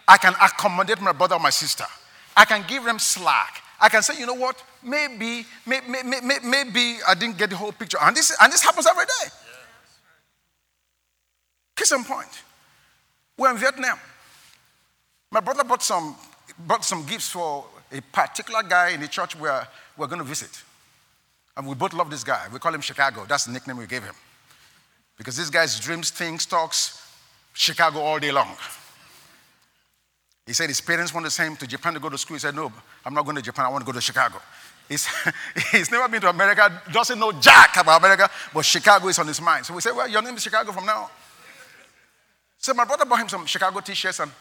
I 0.07 0.17
can 0.17 0.33
accommodate 0.41 0.99
my 0.99 1.13
brother 1.13 1.35
or 1.35 1.39
my 1.39 1.51
sister. 1.51 1.85
I 2.35 2.43
can 2.43 2.65
give 2.67 2.83
them 2.83 2.99
slack. 2.99 3.63
I 3.79 3.87
can 3.87 4.03
say, 4.03 4.19
you 4.19 4.25
know 4.25 4.33
what? 4.33 4.61
Maybe, 4.83 5.45
maybe, 5.65 5.85
maybe, 6.03 6.45
maybe 6.45 6.97
I 7.07 7.13
didn't 7.15 7.37
get 7.37 7.49
the 7.49 7.55
whole 7.55 7.71
picture. 7.71 7.97
And 8.01 8.15
this, 8.15 8.35
and 8.41 8.51
this 8.51 8.61
happens 8.61 8.87
every 8.87 9.05
day. 9.05 9.29
Case 11.77 11.93
in 11.93 12.03
point. 12.03 12.43
We're 13.37 13.51
in 13.51 13.57
Vietnam. 13.57 13.97
My 15.31 15.39
brother 15.39 15.63
bought 15.63 15.81
some, 15.81 16.15
brought 16.59 16.83
some 16.83 17.05
gifts 17.05 17.29
for 17.29 17.65
a 17.91 18.01
particular 18.01 18.63
guy 18.63 18.89
in 18.89 18.99
the 18.99 19.07
church 19.07 19.37
where 19.39 19.65
we're 19.97 20.07
going 20.07 20.19
to 20.19 20.25
visit. 20.25 20.61
And 21.55 21.65
we 21.65 21.75
both 21.75 21.93
love 21.93 22.09
this 22.09 22.23
guy. 22.23 22.47
We 22.51 22.59
call 22.59 22.73
him 22.73 22.81
Chicago. 22.81 23.25
That's 23.27 23.45
the 23.45 23.51
nickname 23.51 23.77
we 23.77 23.87
gave 23.87 24.03
him. 24.03 24.15
Because 25.17 25.37
this 25.37 25.49
guy's 25.49 25.79
dreams, 25.79 26.09
thinks, 26.09 26.45
talks 26.45 27.01
Chicago 27.53 27.99
all 27.99 28.19
day 28.19 28.31
long. 28.31 28.49
He 30.45 30.53
said 30.53 30.67
his 30.67 30.81
parents 30.81 31.13
want 31.13 31.25
to 31.25 31.31
send 31.31 31.51
him 31.51 31.57
to 31.57 31.67
Japan 31.67 31.93
to 31.93 31.99
go 31.99 32.09
to 32.09 32.17
school. 32.17 32.35
He 32.35 32.39
said, 32.39 32.55
No, 32.55 32.71
I'm 33.05 33.13
not 33.13 33.23
going 33.23 33.35
to 33.37 33.41
Japan. 33.41 33.65
I 33.65 33.69
want 33.69 33.85
to 33.85 33.85
go 33.85 33.91
to 33.93 34.01
Chicago. 34.01 34.39
He's, 34.89 35.07
he's 35.71 35.91
never 35.91 36.09
been 36.09 36.21
to 36.21 36.29
America, 36.29 36.81
doesn't 36.91 37.19
know 37.19 37.31
jack 37.33 37.77
about 37.77 37.99
America, 37.99 38.29
but 38.53 38.65
Chicago 38.65 39.07
is 39.07 39.19
on 39.19 39.27
his 39.27 39.39
mind. 39.39 39.65
So 39.65 39.73
we 39.73 39.81
said, 39.81 39.95
Well, 39.95 40.07
your 40.07 40.21
name 40.21 40.35
is 40.35 40.43
Chicago 40.43 40.71
from 40.71 40.85
now. 40.85 41.09
So 42.57 42.73
my 42.73 42.85
brother 42.85 43.05
bought 43.05 43.21
him 43.21 43.29
some 43.29 43.45
Chicago 43.45 43.79
t 43.79 43.93
shirts 43.93 44.19
and 44.19 44.31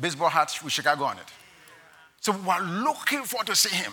baseball 0.00 0.28
hat 0.28 0.56
with 0.62 0.72
Chicago 0.72 1.04
on 1.04 1.18
it. 1.18 1.26
So 2.20 2.32
we 2.32 2.38
were 2.38 2.82
looking 2.84 3.24
forward 3.24 3.46
to 3.48 3.56
see 3.56 3.74
him. 3.74 3.92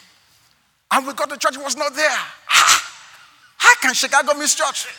And 0.92 1.06
we 1.06 1.14
got 1.14 1.30
to 1.30 1.38
church, 1.38 1.56
he 1.56 1.62
was 1.62 1.76
not 1.78 1.96
there. 1.96 2.10
How, 2.46 3.76
can 3.82 3.94
Chicago 3.94 4.34
miss 4.38 4.56
church? 4.56 4.88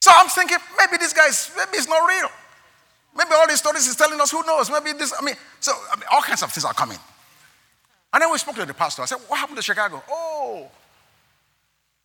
So 0.00 0.12
I'm 0.16 0.28
thinking, 0.28 0.56
maybe 0.78 0.96
this 0.96 1.12
guy 1.12 1.26
is, 1.26 1.50
maybe 1.54 1.76
it's 1.76 1.88
not 1.88 2.08
real. 2.08 2.30
Maybe 3.14 3.30
all 3.34 3.46
these 3.46 3.58
stories 3.58 3.86
is 3.86 3.94
telling 3.94 4.18
us, 4.18 4.30
who 4.30 4.42
knows? 4.46 4.70
Maybe 4.70 4.92
this, 4.92 5.12
I 5.12 5.22
mean, 5.22 5.34
so 5.60 5.72
I 5.92 5.96
mean, 5.96 6.04
all 6.10 6.22
kinds 6.22 6.42
of 6.42 6.50
things 6.50 6.64
are 6.64 6.72
coming. 6.72 6.96
And 8.12 8.22
then 8.22 8.32
we 8.32 8.38
spoke 8.38 8.54
to 8.54 8.64
the 8.64 8.72
pastor. 8.72 9.02
I 9.02 9.04
said, 9.04 9.18
what 9.26 9.38
happened 9.38 9.58
to 9.58 9.62
Chicago? 9.62 10.02
Oh, 10.08 10.70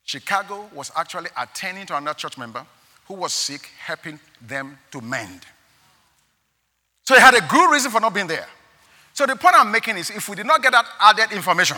Chicago 0.04 0.70
was 0.74 0.92
actually 0.98 1.30
attending 1.38 1.86
to 1.86 1.96
another 1.96 2.18
church 2.18 2.38
member 2.38 2.66
who 3.08 3.16
was 3.16 3.34
sick, 3.34 3.70
helping 3.80 4.20
them 4.42 4.78
to 4.92 5.02
mend. 5.02 5.42
So 7.04 7.16
he 7.16 7.22
had 7.22 7.34
a 7.34 7.42
good 7.42 7.72
reason 7.72 7.92
for 7.92 8.00
not 8.00 8.14
being 8.14 8.28
there. 8.28 8.48
So 9.14 9.26
the 9.26 9.36
point 9.36 9.56
I'm 9.58 9.72
making 9.72 9.98
is 9.98 10.10
if 10.10 10.28
we 10.30 10.36
did 10.36 10.46
not 10.46 10.62
get 10.62 10.72
that 10.72 10.86
added 11.00 11.32
information, 11.36 11.78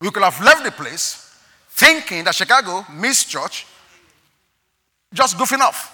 we 0.00 0.10
could 0.10 0.22
have 0.22 0.40
left 0.42 0.64
the 0.64 0.70
place 0.70 1.36
thinking 1.68 2.24
that 2.24 2.34
Chicago 2.34 2.84
missed 2.92 3.28
church 3.28 3.66
just 5.12 5.36
goofing 5.36 5.60
off. 5.60 5.90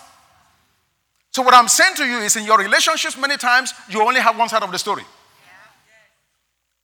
So, 1.32 1.42
what 1.42 1.54
I'm 1.54 1.68
saying 1.68 1.94
to 1.96 2.04
you 2.04 2.18
is 2.18 2.34
in 2.36 2.44
your 2.44 2.58
relationships, 2.58 3.16
many 3.16 3.36
times 3.36 3.72
you 3.88 4.02
only 4.02 4.20
have 4.20 4.36
one 4.36 4.48
side 4.48 4.62
of 4.62 4.72
the 4.72 4.78
story. 4.78 5.04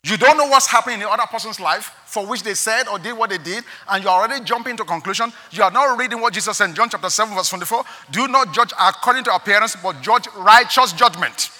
You 0.06 0.16
don't 0.16 0.38
know 0.38 0.46
what's 0.46 0.68
happening 0.68 0.94
in 0.94 1.00
the 1.00 1.10
other 1.10 1.26
person's 1.28 1.58
life 1.58 1.90
for 2.04 2.24
which 2.24 2.44
they 2.44 2.54
said 2.54 2.86
or 2.86 2.96
did 2.96 3.18
what 3.18 3.28
they 3.28 3.38
did, 3.38 3.64
and 3.88 4.04
you're 4.04 4.12
already 4.12 4.44
jumping 4.44 4.76
to 4.76 4.84
conclusion. 4.84 5.32
You 5.50 5.64
are 5.64 5.70
not 5.72 5.98
reading 5.98 6.20
what 6.20 6.32
Jesus 6.32 6.56
said 6.56 6.68
in 6.68 6.76
John 6.76 6.88
chapter 6.88 7.10
7, 7.10 7.34
verse 7.34 7.48
24. 7.48 7.82
Do 8.12 8.28
not 8.28 8.54
judge 8.54 8.72
according 8.78 9.24
to 9.24 9.34
appearance, 9.34 9.74
but 9.82 10.00
judge 10.02 10.28
righteous 10.36 10.92
judgment. 10.92 11.50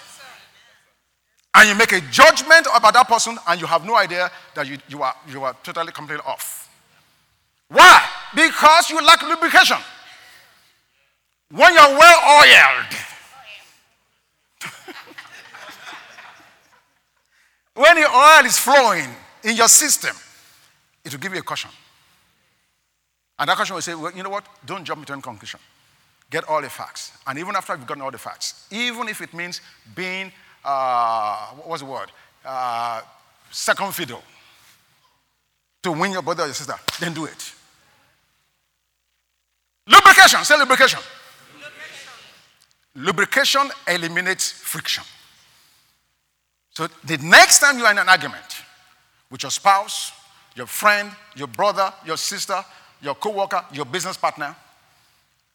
And 1.57 1.69
you 1.69 1.75
make 1.75 1.91
a 1.91 2.01
judgment 2.13 2.69
about 2.73 2.95
that 2.95 3.09
person, 3.09 3.37
and 3.49 3.61
you 3.61 3.67
have 3.67 3.85
no 3.85 3.97
idea 3.97 4.31
that 4.55 4.69
you, 4.69 4.79
you, 4.87 5.03
are, 5.03 5.17
you 5.29 5.43
are 5.43 5.57
totally 5.65 5.91
completely 5.91 6.25
off. 6.25 6.71
Why? 7.67 8.07
Because 8.33 8.91
you 8.91 9.05
lack 9.05 9.23
lubrication. 9.23 9.79
When 11.51 11.75
you're 11.75 11.99
well 11.99 12.43
oiled, 12.43 12.95
when 17.77 17.95
the 17.95 18.09
oil 18.11 18.45
is 18.45 18.59
flowing 18.59 19.09
in 19.45 19.57
your 19.57 19.69
system, 19.69 20.17
it 21.05 21.12
will 21.12 21.21
give 21.21 21.33
you 21.33 21.41
a 21.41 21.43
caution. 21.43 21.71
And 23.39 23.49
that 23.49 23.57
caution 23.57 23.75
will 23.75 23.83
say, 23.83 23.95
well, 23.95 24.12
you 24.12 24.23
know 24.23 24.31
what? 24.31 24.47
Don't 24.65 24.85
jump 24.85 25.01
into 25.01 25.12
any 25.12 25.23
conclusion. 25.23 25.61
Get 26.31 26.45
all 26.49 26.62
the 26.62 26.71
facts. 26.71 27.12
And 27.27 27.39
even 27.39 27.55
after 27.55 27.77
you've 27.77 27.87
gotten 27.87 28.03
all 28.03 28.11
the 28.11 28.19
facts, 28.19 28.67
even 28.71 29.09
if 29.09 29.21
it 29.21 29.33
means 29.33 29.61
being, 29.95 30.33
uh, 30.65 31.49
what 31.51 31.69
was 31.69 31.81
the 31.81 31.87
word? 31.87 32.11
Uh, 32.45 33.03
second 33.51 33.95
fiddle. 33.95 34.23
to 35.83 35.93
win 35.93 36.11
your 36.11 36.23
brother 36.23 36.43
or 36.43 36.47
your 36.47 36.55
sister, 36.55 36.75
then 36.99 37.15
do 37.15 37.27
it. 37.27 37.53
Lubrication, 39.87 40.45
say 40.45 40.59
lubrication. 40.59 40.99
Lubrication, 41.55 42.11
lubrication 42.97 43.71
eliminates 43.87 44.51
friction. 44.51 45.05
So 46.77 46.87
the 47.05 47.17
next 47.17 47.61
time 47.61 47.79
you 47.79 47.87
are 47.87 47.91
in 47.91 47.97
an 47.97 48.07
argument 48.11 48.62
with 49.31 49.43
your 49.43 49.51
spouse, 49.51 50.12
your 50.55 50.67
friend, 50.67 51.11
your 51.35 51.47
brother, 51.47 51.91
your 52.05 52.19
sister, 52.19 52.62
your 53.01 53.15
co-worker, 53.15 53.65
your 53.73 53.87
business 53.87 54.19
partner, 54.19 54.55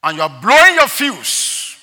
and 0.01 0.17
you 0.17 0.23
are 0.23 0.41
blowing 0.41 0.73
your 0.73 0.87
fuse, 0.87 1.77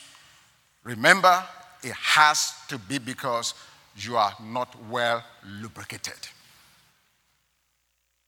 remember 0.82 1.40
it 1.84 1.92
has 1.92 2.52
to 2.66 2.80
be 2.80 2.98
because 2.98 3.54
you 3.96 4.16
are 4.16 4.34
not 4.42 4.74
well 4.90 5.22
lubricated. 5.46 6.18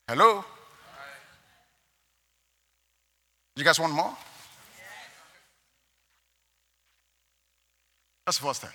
Hello? 0.06 0.44
You 3.56 3.64
guys 3.64 3.80
want 3.80 3.94
more? 3.94 4.16
That's 8.24 8.38
the 8.38 8.44
first 8.44 8.60
thing. 8.60 8.70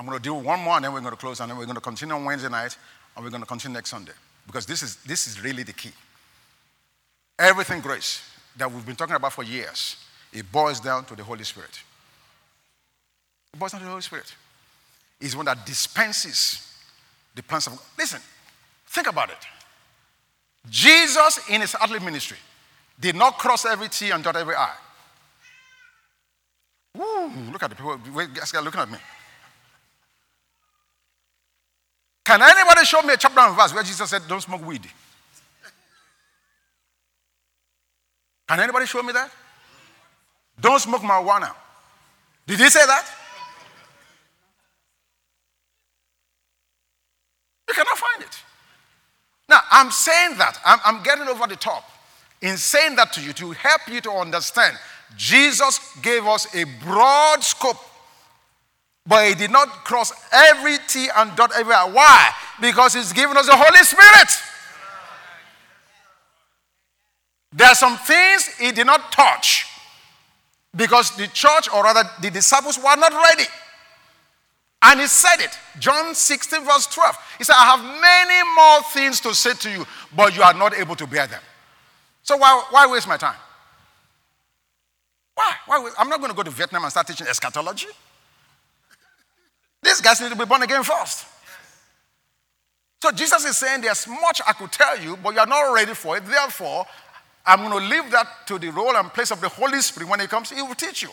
I'm 0.00 0.06
going 0.06 0.16
to 0.16 0.22
do 0.22 0.32
one 0.32 0.60
more 0.60 0.76
and 0.76 0.84
then 0.86 0.94
we're 0.94 1.02
going 1.02 1.12
to 1.12 1.20
close 1.20 1.40
and 1.40 1.50
then 1.50 1.58
we're 1.58 1.66
going 1.66 1.74
to 1.74 1.80
continue 1.82 2.14
on 2.14 2.24
Wednesday 2.24 2.48
night 2.48 2.74
and 3.14 3.22
we're 3.22 3.30
going 3.30 3.42
to 3.42 3.46
continue 3.46 3.74
next 3.74 3.90
Sunday 3.90 4.14
because 4.46 4.64
this 4.64 4.82
is, 4.82 4.96
this 5.04 5.26
is 5.26 5.44
really 5.44 5.62
the 5.62 5.74
key. 5.74 5.92
Everything 7.38 7.82
grace 7.82 8.26
that 8.56 8.72
we've 8.72 8.86
been 8.86 8.96
talking 8.96 9.14
about 9.14 9.34
for 9.34 9.44
years, 9.44 9.96
it 10.32 10.50
boils 10.50 10.80
down 10.80 11.04
to 11.04 11.14
the 11.14 11.22
Holy 11.22 11.44
Spirit. 11.44 11.82
It 13.52 13.58
boils 13.58 13.72
down 13.72 13.80
to 13.80 13.84
the 13.84 13.90
Holy 13.90 14.00
Spirit. 14.00 14.34
He's 15.20 15.36
one 15.36 15.44
that 15.44 15.66
dispenses 15.66 16.74
the 17.34 17.42
plans 17.42 17.66
of 17.66 17.74
God. 17.74 17.82
Listen, 17.98 18.22
think 18.86 19.06
about 19.06 19.28
it. 19.28 19.46
Jesus, 20.70 21.46
in 21.50 21.60
his 21.60 21.76
earthly 21.78 21.98
ministry, 21.98 22.38
did 22.98 23.16
not 23.16 23.36
cross 23.36 23.66
every 23.66 23.90
T 23.90 24.10
and 24.12 24.24
dot 24.24 24.34
every 24.34 24.54
I. 24.54 24.72
Woo, 26.96 27.30
look 27.52 27.62
at 27.62 27.68
the 27.68 27.76
people. 27.76 27.98
Guys 28.28 28.54
are 28.54 28.62
looking 28.62 28.80
at 28.80 28.90
me. 28.90 28.96
Can 32.30 32.42
anybody 32.42 32.84
show 32.84 33.02
me 33.02 33.12
a 33.12 33.16
chapter 33.16 33.40
and 33.40 33.56
verse 33.56 33.74
where 33.74 33.82
Jesus 33.82 34.08
said, 34.08 34.22
Don't 34.28 34.40
smoke 34.40 34.64
weed? 34.64 34.86
Can 38.46 38.60
anybody 38.60 38.86
show 38.86 39.02
me 39.02 39.12
that? 39.12 39.32
Don't 40.60 40.78
smoke 40.78 41.02
marijuana. 41.02 41.52
Did 42.46 42.60
he 42.60 42.70
say 42.70 42.86
that? 42.86 43.04
You 47.66 47.74
cannot 47.74 47.98
find 47.98 48.22
it. 48.22 48.42
Now, 49.48 49.62
I'm 49.68 49.90
saying 49.90 50.38
that, 50.38 50.56
I'm, 50.64 50.78
I'm 50.84 51.02
getting 51.02 51.26
over 51.26 51.48
the 51.48 51.56
top 51.56 51.82
in 52.42 52.56
saying 52.56 52.94
that 52.94 53.12
to 53.14 53.20
you 53.20 53.32
to 53.32 53.50
help 53.50 53.88
you 53.88 54.00
to 54.02 54.10
understand. 54.12 54.78
Jesus 55.16 55.80
gave 56.00 56.24
us 56.26 56.54
a 56.54 56.62
broad 56.84 57.42
scope, 57.42 57.80
but 59.10 59.26
he 59.26 59.34
did 59.34 59.50
not 59.50 59.66
cross 59.84 60.12
every 60.32 60.78
T 60.86 61.08
and 61.16 61.34
dot 61.34 61.50
everywhere. 61.52 61.92
Why? 61.92 62.30
Because 62.60 62.94
he's 62.94 63.12
given 63.12 63.36
us 63.36 63.46
the 63.46 63.56
Holy 63.56 63.82
Spirit. 63.82 64.28
There 67.52 67.66
are 67.66 67.74
some 67.74 67.96
things 67.96 68.46
he 68.56 68.70
did 68.70 68.86
not 68.86 69.10
touch 69.10 69.66
because 70.76 71.16
the 71.16 71.26
church, 71.26 71.68
or 71.74 71.82
rather 71.82 72.08
the 72.22 72.30
disciples, 72.30 72.78
were 72.78 72.94
not 72.96 73.12
ready. 73.12 73.48
And 74.82 75.00
he 75.00 75.08
said 75.08 75.40
it. 75.40 75.58
John 75.80 76.14
16, 76.14 76.64
verse 76.64 76.86
12. 76.86 77.16
He 77.38 77.42
said, 77.44 77.56
I 77.58 77.76
have 77.76 78.00
many 78.00 78.48
more 78.54 78.82
things 78.92 79.18
to 79.22 79.34
say 79.34 79.54
to 79.54 79.70
you, 79.70 79.84
but 80.14 80.36
you 80.36 80.42
are 80.44 80.54
not 80.54 80.72
able 80.78 80.94
to 80.94 81.08
bear 81.08 81.26
them. 81.26 81.42
So 82.22 82.36
why, 82.36 82.62
why 82.70 82.86
waste 82.86 83.08
my 83.08 83.16
time? 83.16 83.34
Why? 85.34 85.52
why? 85.66 85.90
I'm 85.98 86.08
not 86.08 86.20
going 86.20 86.30
to 86.30 86.36
go 86.36 86.44
to 86.44 86.50
Vietnam 86.50 86.84
and 86.84 86.92
start 86.92 87.08
teaching 87.08 87.26
eschatology. 87.26 87.88
These 89.82 90.00
guys 90.00 90.20
need 90.20 90.30
to 90.30 90.36
be 90.36 90.44
born 90.44 90.62
again 90.62 90.82
first. 90.82 91.26
So 93.02 93.10
Jesus 93.12 93.44
is 93.46 93.56
saying 93.56 93.80
there's 93.80 94.06
much 94.06 94.40
I 94.46 94.52
could 94.52 94.70
tell 94.72 94.98
you, 94.98 95.16
but 95.16 95.34
you're 95.34 95.46
not 95.46 95.72
ready 95.72 95.94
for 95.94 96.18
it. 96.18 96.26
Therefore, 96.26 96.84
I'm 97.46 97.60
going 97.60 97.82
to 97.82 97.88
leave 97.88 98.10
that 98.10 98.46
to 98.46 98.58
the 98.58 98.70
role 98.70 98.94
and 98.96 99.12
place 99.12 99.30
of 99.30 99.40
the 99.40 99.48
Holy 99.48 99.80
Spirit. 99.80 100.08
When 100.08 100.20
He 100.20 100.26
comes, 100.26 100.50
He 100.50 100.60
will 100.60 100.74
teach 100.74 101.02
you. 101.02 101.08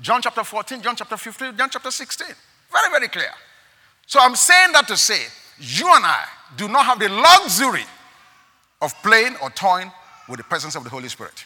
John 0.00 0.20
chapter 0.22 0.44
14, 0.44 0.82
John 0.82 0.94
chapter 0.94 1.16
15, 1.16 1.56
John 1.56 1.70
chapter 1.70 1.90
16. 1.90 2.26
Very, 2.70 2.90
very 2.90 3.08
clear. 3.08 3.30
So 4.06 4.20
I'm 4.20 4.36
saying 4.36 4.72
that 4.72 4.86
to 4.88 4.96
say, 4.96 5.20
you 5.58 5.86
and 5.92 6.04
I 6.04 6.24
do 6.56 6.68
not 6.68 6.84
have 6.84 6.98
the 6.98 7.08
luxury 7.08 7.84
of 8.80 8.94
playing 9.02 9.36
or 9.42 9.50
toying 9.50 9.90
with 10.28 10.38
the 10.38 10.44
presence 10.44 10.76
of 10.76 10.84
the 10.84 10.90
Holy 10.90 11.08
Spirit. 11.08 11.44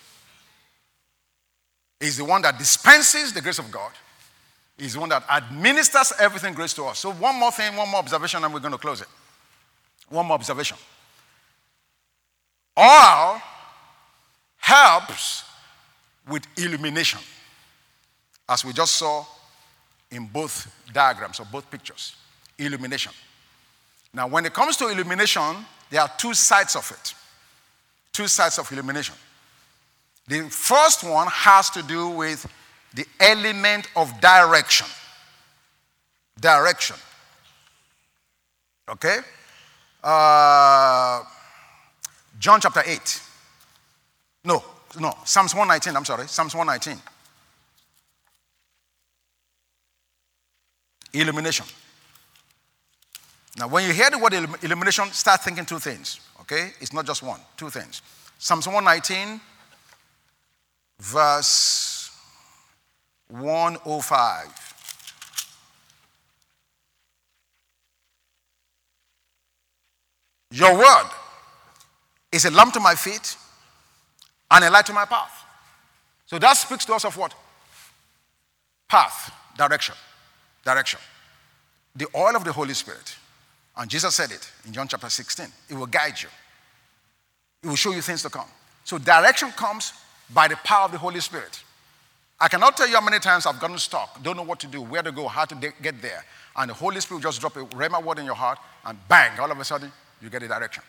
He's 2.00 2.16
the 2.16 2.24
one 2.24 2.42
that 2.42 2.58
dispenses 2.58 3.32
the 3.32 3.40
grace 3.40 3.58
of 3.58 3.70
God. 3.70 3.92
He's 4.78 4.94
the 4.94 5.00
one 5.00 5.11
that 5.11 5.24
administers 5.30 6.12
everything 6.18 6.54
grace 6.54 6.74
to 6.74 6.85
us. 6.85 6.98
So, 6.98 7.12
one 7.12 7.38
more 7.38 7.52
thing, 7.52 7.76
one 7.76 7.88
more 7.88 8.00
observation, 8.00 8.42
and 8.42 8.52
we're 8.52 8.61
going 8.61 8.72
to 8.72 8.78
close 8.78 9.00
it. 9.00 9.08
One 10.08 10.26
more 10.26 10.35
observation. 10.35 10.76
Oil 12.78 13.40
helps 14.56 15.44
with 16.28 16.46
illumination, 16.56 17.20
as 18.48 18.64
we 18.64 18.72
just 18.72 18.96
saw 18.96 19.24
in 20.11 20.26
both 20.26 20.72
diagrams 20.92 21.40
or 21.40 21.46
both 21.50 21.70
pictures. 21.70 22.16
Illumination. 22.58 23.12
Now, 24.14 24.26
when 24.28 24.44
it 24.46 24.52
comes 24.52 24.76
to 24.78 24.88
illumination, 24.88 25.64
there 25.90 26.02
are 26.02 26.11
two 26.18 26.35
sides 26.35 26.76
of 26.76 26.90
it. 26.90 27.14
Two 28.12 28.28
sides 28.28 28.58
of 28.58 28.70
illumination. 28.70 29.14
The 30.28 30.48
first 30.50 31.02
one 31.02 31.26
has 31.28 31.70
to 31.70 31.82
do 31.82 32.08
with 32.08 32.46
the 32.94 33.07
element 33.20 33.88
of 33.96 34.20
direction. 34.20 34.87
Direction. 36.40 36.96
Okay? 38.88 39.18
Uh, 40.02 41.22
John 42.38 42.61
chapter 42.61 42.83
8. 42.85 43.22
No, 44.44 44.62
no, 44.98 45.14
Psalms 45.24 45.55
119, 45.55 45.96
I'm 45.96 46.05
sorry, 46.05 46.26
Psalms 46.26 46.55
119. 46.55 47.00
Illumination. 51.14 51.66
Now, 53.59 53.68
when 53.68 53.87
you 53.87 53.92
hear 53.92 54.11
the 54.11 54.18
word 54.18 54.33
illumination, 54.62 55.07
start 55.12 55.42
thinking 55.42 55.66
two 55.66 55.78
things, 55.78 56.20
okay? 56.40 56.72
It's 56.81 56.92
not 56.92 57.07
just 57.07 57.22
one, 57.22 57.38
two 57.57 57.70
things. 57.70 58.02
Psalms 58.38 58.66
119, 58.66 59.40
verse 60.98 61.91
105. 63.33 64.75
Your 70.51 70.77
word 70.77 71.11
is 72.31 72.45
a 72.45 72.51
lamp 72.51 72.75
to 72.75 72.81
my 72.81 72.95
feet 72.95 73.37
and 74.51 74.64
a 74.64 74.71
light 74.71 74.85
to 74.87 74.92
my 74.92 75.07
path. 75.07 75.45
So 76.27 76.38
that 76.38 76.57
speaks 76.59 76.85
to 76.85 76.95
us 76.95 77.07
of 77.07 77.16
what? 77.16 77.35
Path, 78.88 79.33
direction, 79.57 79.95
direction. 80.62 81.01
The 81.97 82.07
oil 82.14 82.37
of 82.37 82.45
the 82.45 82.53
Holy 82.53 82.75
Spirit. 82.75 83.16
And 83.77 83.90
Jesus 83.90 84.14
said 84.14 84.31
it 84.31 84.51
in 84.66 84.75
John 84.75 84.88
chapter 84.88 85.09
16. 85.09 85.47
It 85.71 85.75
will 85.75 85.87
guide 85.87 86.21
you, 86.21 86.29
it 87.62 87.68
will 87.68 87.77
show 87.77 87.92
you 87.92 88.03
things 88.03 88.23
to 88.23 88.29
come. 88.29 88.49
So 88.85 88.99
direction 88.99 89.51
comes 89.53 89.95
by 90.35 90.49
the 90.49 90.57
power 90.57 90.85
of 90.85 90.92
the 90.92 90.99
Holy 90.99 91.21
Spirit. 91.21 91.62
I 92.42 92.48
cannot 92.48 92.76
tell 92.76 92.88
you 92.88 92.96
how 92.96 93.00
many 93.00 93.20
times 93.20 93.46
I've 93.46 93.61
gotten 93.61 93.78
stuck, 93.78 94.20
don't 94.20 94.37
know 94.37 94.42
what 94.42 94.59
to 94.61 94.66
do, 94.66 94.83
where 94.83 95.00
to 95.00 95.12
go, 95.12 95.28
how 95.28 95.44
to 95.44 95.55
de- 95.55 95.72
get 95.81 96.02
there. 96.02 96.24
And 96.57 96.70
the 96.70 96.74
Holy 96.74 97.00
Spirit 97.00 97.22
just 97.22 97.40
drop 97.40 97.55
a 97.55 97.64
rhema 97.66 98.02
word 98.02 98.18
in 98.18 98.24
your 98.24 98.35
heart, 98.35 98.59
and 98.85 98.98
bang, 99.09 99.38
all 99.38 99.48
of 99.48 99.61
a 99.61 99.64
sudden, 99.64 99.92
you 100.20 100.28
get 100.28 100.42
a 100.42 100.48
direction. 100.48 100.83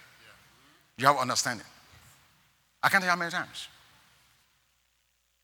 You 0.97 1.05
have 1.05 1.17
understanding. 1.17 1.67
I 2.81 2.89
can't 2.89 3.03
tell 3.03 3.07
you 3.07 3.11
how 3.11 3.19
many 3.19 3.29
times. 3.29 3.67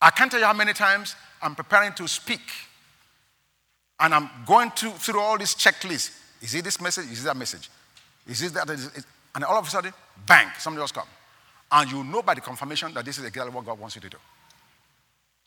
I 0.02 0.10
can't 0.10 0.32
tell 0.32 0.40
you 0.40 0.48
how 0.48 0.54
many 0.54 0.74
times 0.74 1.16
I'm 1.44 1.54
preparing 1.54 1.94
to 1.94 2.08
speak. 2.08 2.42
And 4.00 4.16
I'm 4.16 4.32
going 4.48 4.72
to, 4.78 4.90
through 4.90 5.20
all 5.20 5.38
these 5.38 5.54
checklists. 5.54 6.18
Is 6.42 6.56
it 6.56 6.64
this 6.64 6.82
message? 6.82 7.12
Is 7.12 7.22
it 7.22 7.26
that 7.26 7.38
message? 7.38 7.70
Is 8.26 8.42
it 8.42 8.54
that? 8.56 8.68
Is 8.72 8.88
it, 8.88 9.06
and 9.36 9.44
all 9.44 9.60
of 9.60 9.68
a 9.68 9.70
sudden, 9.70 9.94
bang, 10.26 10.48
somebody 10.58 10.82
else 10.82 10.92
come. 10.92 11.08
And 11.72 11.92
you 11.92 12.04
know 12.04 12.24
by 12.24 12.34
the 12.34 12.42
confirmation 12.42 12.96
that 12.96 13.06
this 13.06 13.20
is 13.20 13.26
exactly 13.26 13.54
what 13.54 13.64
God 13.64 13.78
wants 13.78 13.96
you 13.96 14.02
to 14.02 14.10
do. 14.10 14.18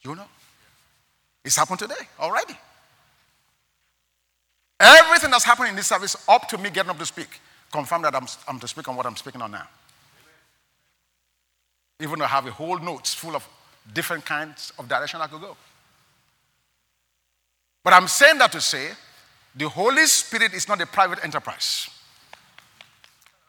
You 0.02 0.14
know. 0.14 0.26
It's 1.44 1.56
happened 1.56 1.78
today 1.78 1.94
already. 2.20 2.54
Everything 4.78 5.30
that's 5.30 5.44
happened 5.44 5.68
in 5.68 5.76
this 5.76 5.86
service 5.86 6.16
up 6.28 6.48
to 6.48 6.58
me 6.58 6.70
getting 6.70 6.90
up 6.90 6.98
to 6.98 7.06
speak 7.06 7.40
confirm 7.72 8.02
that 8.02 8.14
I'm, 8.14 8.26
I'm 8.46 8.60
to 8.60 8.68
speak 8.68 8.86
on 8.86 8.94
what 8.94 9.06
I'm 9.06 9.16
speaking 9.16 9.40
on 9.40 9.50
now. 9.50 9.66
Even 12.00 12.18
though 12.18 12.26
I 12.26 12.28
have 12.28 12.46
a 12.46 12.50
whole 12.50 12.78
notes 12.78 13.14
full 13.14 13.34
of 13.34 13.48
different 13.92 14.24
kinds 14.24 14.72
of 14.78 14.88
direction 14.88 15.20
I 15.20 15.26
could 15.26 15.40
go. 15.40 15.56
But 17.82 17.94
I'm 17.94 18.06
saying 18.06 18.38
that 18.38 18.52
to 18.52 18.60
say 18.60 18.90
the 19.56 19.68
Holy 19.68 20.06
Spirit 20.06 20.52
is 20.52 20.68
not 20.68 20.80
a 20.80 20.86
private 20.86 21.24
enterprise. 21.24 21.88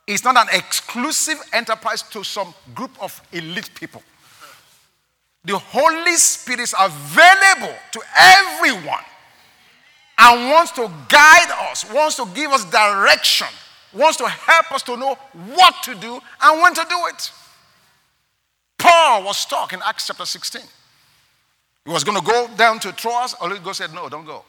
It's 0.08 0.24
not 0.24 0.36
an 0.38 0.48
exclusive 0.54 1.40
enterprise 1.54 2.02
to 2.04 2.24
some 2.24 2.54
group 2.74 2.92
of 3.02 3.22
elite 3.32 3.70
people. 3.76 4.02
The 5.46 5.58
Holy 5.58 6.16
Spirit 6.16 6.62
is 6.62 6.76
available 6.80 7.76
to 7.92 8.02
everyone 8.16 9.04
and 10.18 10.52
wants 10.52 10.72
to 10.74 10.90
guide 11.10 11.70
us, 11.70 11.92
wants 11.92 12.16
to 12.16 12.26
give 12.34 12.52
us 12.52 12.64
direction, 12.66 13.48
wants 13.94 14.18
to 14.18 14.28
help 14.28 14.72
us 14.72 14.84
to 14.84 14.96
know 14.96 15.16
what 15.54 15.76
to 15.84 15.96
do 15.96 16.20
and 16.42 16.62
when 16.62 16.74
to 16.74 16.86
do 16.90 16.98
it. 17.08 17.32
Paul 18.78 19.24
was 19.26 19.38
stuck 19.38 19.74
in 19.74 19.80
Acts 19.86 20.08
chapter 20.08 20.26
16. 20.26 20.62
He 21.86 21.92
was 21.92 22.04
going 22.06 22.18
to 22.18 22.26
go 22.26 22.48
down 22.56 22.80
to 22.80 22.92
Troas. 22.94 23.34
Holy 23.34 23.60
Ghost 23.60 23.80
said, 23.80 23.94
No, 23.94 24.08
don't 24.08 24.26
go. 24.26 24.44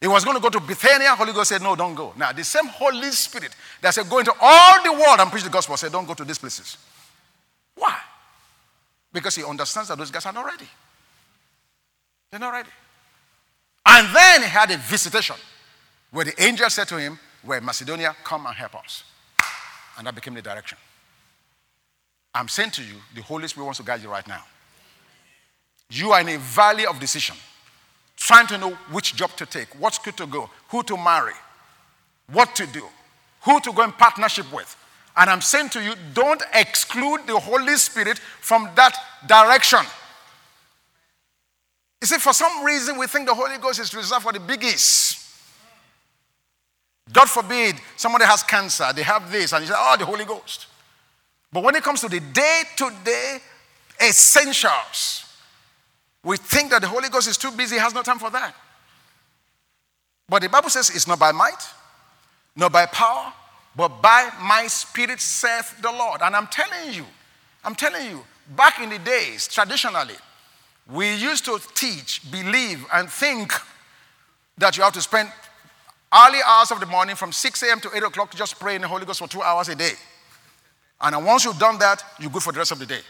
He 0.00 0.08
was 0.08 0.24
going 0.24 0.36
to 0.36 0.42
go 0.42 0.48
to 0.50 0.60
Bithynia. 0.60 1.14
Holy 1.14 1.32
Ghost 1.32 1.50
said, 1.50 1.62
No, 1.62 1.76
don't 1.76 1.94
go. 1.94 2.14
Now, 2.16 2.32
the 2.32 2.44
same 2.44 2.66
Holy 2.66 3.10
Spirit 3.10 3.54
that 3.82 3.92
said, 3.92 4.08
Go 4.08 4.18
into 4.18 4.32
all 4.40 4.82
the 4.82 4.92
world 4.92 5.20
and 5.20 5.30
preach 5.30 5.44
the 5.44 5.50
gospel 5.50 5.76
said, 5.76 5.92
Don't 5.92 6.06
go 6.06 6.14
to 6.14 6.24
these 6.24 6.38
places. 6.38 6.78
Why? 7.74 7.94
Because 9.14 9.36
he 9.36 9.44
understands 9.44 9.88
that 9.88 9.96
those 9.96 10.10
guys 10.10 10.26
are 10.26 10.32
not 10.32 10.44
ready. 10.44 10.68
They're 12.30 12.40
not 12.40 12.52
ready. 12.52 12.70
And 13.86 14.14
then 14.14 14.42
he 14.42 14.48
had 14.48 14.70
a 14.72 14.76
visitation 14.76 15.36
where 16.10 16.24
the 16.24 16.42
angel 16.42 16.68
said 16.68 16.88
to 16.88 16.98
him, 16.98 17.18
Where 17.42 17.60
Macedonia, 17.60 18.14
come 18.24 18.44
and 18.44 18.54
help 18.54 18.74
us. 18.74 19.04
And 19.96 20.06
that 20.06 20.14
became 20.16 20.34
the 20.34 20.42
direction. 20.42 20.76
I'm 22.34 22.48
saying 22.48 22.72
to 22.72 22.82
you, 22.82 22.96
the 23.14 23.22
Holy 23.22 23.46
Spirit 23.46 23.66
wants 23.66 23.78
to 23.78 23.84
guide 23.84 24.02
you 24.02 24.10
right 24.10 24.26
now. 24.26 24.42
You 25.90 26.10
are 26.10 26.20
in 26.20 26.30
a 26.30 26.38
valley 26.38 26.84
of 26.84 26.98
decision, 26.98 27.36
trying 28.16 28.48
to 28.48 28.58
know 28.58 28.70
which 28.90 29.14
job 29.14 29.30
to 29.36 29.46
take, 29.46 29.68
what 29.78 29.94
school 29.94 30.12
to 30.14 30.26
go, 30.26 30.50
who 30.70 30.82
to 30.82 30.96
marry, 30.96 31.34
what 32.32 32.56
to 32.56 32.66
do, 32.66 32.84
who 33.42 33.60
to 33.60 33.72
go 33.72 33.84
in 33.84 33.92
partnership 33.92 34.52
with. 34.52 34.76
And 35.16 35.30
I'm 35.30 35.40
saying 35.40 35.68
to 35.70 35.82
you, 35.82 35.94
don't 36.12 36.42
exclude 36.52 37.26
the 37.26 37.38
Holy 37.38 37.76
Spirit 37.76 38.18
from 38.18 38.68
that 38.74 38.96
direction. 39.26 39.80
You 42.00 42.06
see, 42.06 42.18
for 42.18 42.32
some 42.32 42.64
reason, 42.64 42.98
we 42.98 43.06
think 43.06 43.26
the 43.26 43.34
Holy 43.34 43.56
Ghost 43.58 43.80
is 43.80 43.94
reserved 43.94 44.24
for 44.24 44.32
the 44.32 44.40
biggies. 44.40 45.20
God 47.12 47.28
forbid 47.28 47.76
somebody 47.96 48.24
has 48.24 48.42
cancer, 48.42 48.92
they 48.94 49.02
have 49.02 49.30
this, 49.30 49.52
and 49.52 49.62
you 49.62 49.68
say, 49.68 49.74
oh, 49.76 49.96
the 49.98 50.06
Holy 50.06 50.24
Ghost. 50.24 50.66
But 51.52 51.62
when 51.62 51.76
it 51.76 51.82
comes 51.82 52.00
to 52.00 52.08
the 52.08 52.20
day 52.20 52.62
to 52.76 52.90
day 53.04 53.38
essentials, 54.00 55.24
we 56.24 56.36
think 56.38 56.70
that 56.70 56.80
the 56.80 56.88
Holy 56.88 57.08
Ghost 57.08 57.28
is 57.28 57.36
too 57.36 57.50
busy, 57.52 57.76
has 57.76 57.94
no 57.94 58.02
time 58.02 58.18
for 58.18 58.30
that. 58.30 58.54
But 60.28 60.42
the 60.42 60.48
Bible 60.48 60.70
says 60.70 60.90
it's 60.90 61.06
not 61.06 61.18
by 61.18 61.32
might, 61.32 61.68
not 62.56 62.72
by 62.72 62.86
power, 62.86 63.32
but 63.76 64.00
by 64.00 64.30
my 64.40 64.66
spirit 64.66 65.20
saith 65.20 65.80
the 65.82 65.90
Lord. 65.90 66.20
And 66.22 66.36
I'm 66.36 66.46
telling 66.46 66.92
you, 66.92 67.04
I'm 67.64 67.74
telling 67.74 68.08
you, 68.08 68.24
back 68.56 68.80
in 68.80 68.90
the 68.90 68.98
days, 68.98 69.48
traditionally, 69.48 70.14
we 70.90 71.14
used 71.14 71.44
to 71.46 71.58
teach, 71.74 72.30
believe, 72.30 72.86
and 72.92 73.08
think 73.08 73.52
that 74.58 74.76
you 74.76 74.82
have 74.82 74.92
to 74.92 75.00
spend 75.00 75.30
early 76.12 76.38
hours 76.46 76.70
of 76.70 76.78
the 76.78 76.86
morning 76.86 77.16
from 77.16 77.32
6 77.32 77.62
a.m. 77.62 77.80
to 77.80 77.90
8 77.94 78.02
o'clock 78.04 78.34
just 78.34 78.60
praying 78.60 78.82
the 78.82 78.88
Holy 78.88 79.04
Ghost 79.06 79.18
for 79.18 79.28
two 79.28 79.42
hours 79.42 79.68
a 79.68 79.74
day. 79.74 79.92
And 81.00 81.24
once 81.24 81.44
you've 81.44 81.58
done 81.58 81.78
that, 81.78 82.04
you're 82.20 82.30
good 82.30 82.42
for 82.42 82.52
the 82.52 82.58
rest 82.58 82.72
of 82.72 82.78
the 82.78 82.86
day. 82.86 83.00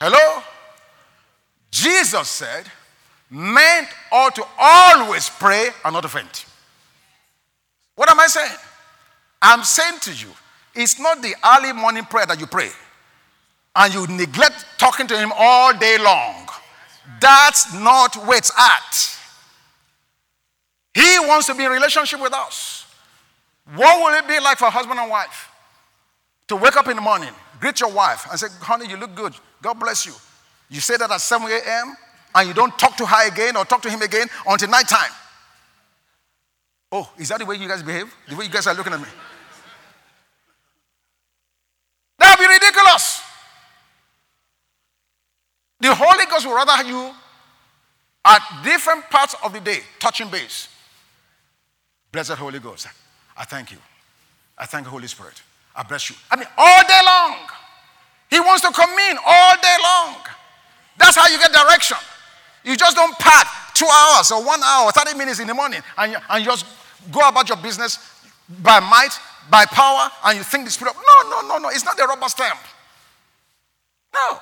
Hello? 0.00 0.42
Jesus 1.70 2.28
said, 2.28 2.64
men 3.30 3.86
ought 4.10 4.34
to 4.34 4.44
always 4.58 5.28
pray 5.28 5.68
and 5.84 5.92
not 5.92 6.00
to 6.00 6.08
faint. 6.08 6.46
What 7.94 8.10
am 8.10 8.18
I 8.18 8.26
saying? 8.26 8.56
I'm 9.40 9.62
saying 9.64 10.00
to 10.02 10.12
you, 10.12 10.28
it's 10.74 10.98
not 10.98 11.22
the 11.22 11.34
early 11.44 11.72
morning 11.72 12.04
prayer 12.04 12.26
that 12.26 12.40
you 12.40 12.46
pray 12.46 12.70
and 13.74 13.94
you 13.94 14.06
neglect 14.08 14.64
talking 14.78 15.06
to 15.06 15.18
him 15.18 15.32
all 15.36 15.76
day 15.76 15.98
long. 15.98 16.48
That's 17.20 17.72
not 17.74 18.16
where 18.26 18.38
it's 18.38 18.52
at. 18.58 19.18
He 20.94 21.18
wants 21.20 21.46
to 21.46 21.54
be 21.54 21.64
in 21.64 21.70
relationship 21.70 22.20
with 22.20 22.34
us. 22.34 22.86
What 23.74 23.98
will 23.98 24.18
it 24.18 24.26
be 24.26 24.40
like 24.40 24.58
for 24.58 24.66
husband 24.66 24.98
and 24.98 25.10
wife? 25.10 25.50
To 26.48 26.56
wake 26.56 26.76
up 26.76 26.88
in 26.88 26.96
the 26.96 27.02
morning, 27.02 27.30
greet 27.60 27.80
your 27.80 27.92
wife, 27.92 28.26
and 28.30 28.40
say, 28.40 28.46
honey, 28.60 28.88
you 28.88 28.96
look 28.96 29.14
good. 29.14 29.34
God 29.62 29.74
bless 29.74 30.06
you. 30.06 30.14
You 30.70 30.80
say 30.80 30.96
that 30.96 31.10
at 31.10 31.20
7 31.20 31.46
a.m., 31.46 31.96
and 32.34 32.48
you 32.48 32.54
don't 32.54 32.76
talk 32.78 32.96
to 32.96 33.06
her 33.06 33.28
again 33.28 33.56
or 33.56 33.64
talk 33.64 33.82
to 33.82 33.90
him 33.90 34.02
again 34.02 34.26
until 34.46 34.68
nighttime. 34.68 35.10
Oh, 36.90 37.10
is 37.18 37.28
that 37.28 37.38
the 37.38 37.46
way 37.46 37.56
you 37.56 37.68
guys 37.68 37.82
behave? 37.82 38.14
The 38.28 38.36
way 38.36 38.46
you 38.46 38.50
guys 38.50 38.66
are 38.66 38.74
looking 38.74 38.92
at 38.92 39.00
me? 39.00 39.08
That 42.18 42.38
would 42.38 42.48
be 42.48 42.57
ridiculous. 42.68 43.22
The 45.80 45.94
Holy 45.94 46.26
Ghost 46.26 46.46
will 46.46 46.54
rather 46.54 46.88
you 46.88 47.12
at 48.24 48.62
different 48.64 49.08
parts 49.10 49.34
of 49.44 49.52
the 49.52 49.60
day 49.60 49.78
touching 49.98 50.28
base. 50.28 50.68
Blessed 52.10 52.32
Holy 52.32 52.58
Ghost, 52.58 52.88
I 53.36 53.44
thank 53.44 53.70
you. 53.70 53.78
I 54.56 54.66
thank 54.66 54.84
the 54.84 54.90
Holy 54.90 55.06
Spirit. 55.06 55.40
I 55.76 55.82
bless 55.84 56.10
you. 56.10 56.16
I 56.30 56.36
mean, 56.36 56.48
all 56.56 56.82
day 56.82 57.00
long. 57.06 57.36
He 58.30 58.40
wants 58.40 58.62
to 58.62 58.72
come 58.72 58.90
in 58.90 59.16
all 59.24 59.56
day 59.62 59.76
long. 59.82 60.16
That's 60.98 61.16
how 61.16 61.28
you 61.28 61.38
get 61.38 61.52
direction. 61.52 61.96
You 62.64 62.76
just 62.76 62.96
don't 62.96 63.16
pack 63.18 63.46
two 63.74 63.86
hours 63.86 64.32
or 64.32 64.44
one 64.44 64.60
hour, 64.62 64.90
30 64.90 65.16
minutes 65.16 65.38
in 65.38 65.46
the 65.46 65.54
morning, 65.54 65.80
and 65.96 66.12
you, 66.12 66.18
and 66.28 66.44
just 66.44 66.66
go 67.12 67.26
about 67.26 67.48
your 67.48 67.56
business 67.58 67.98
by 68.62 68.80
might, 68.80 69.16
by 69.50 69.64
power, 69.66 70.10
and 70.24 70.38
you 70.38 70.44
think 70.44 70.64
the 70.64 70.70
Spirit 70.70 70.94
of. 70.94 71.02
No, 71.06 71.30
no, 71.30 71.48
no, 71.48 71.58
no. 71.58 71.68
It's 71.68 71.84
not 71.84 71.96
the 71.96 72.04
rubber 72.04 72.28
stamp. 72.28 72.58
No. 74.14 74.38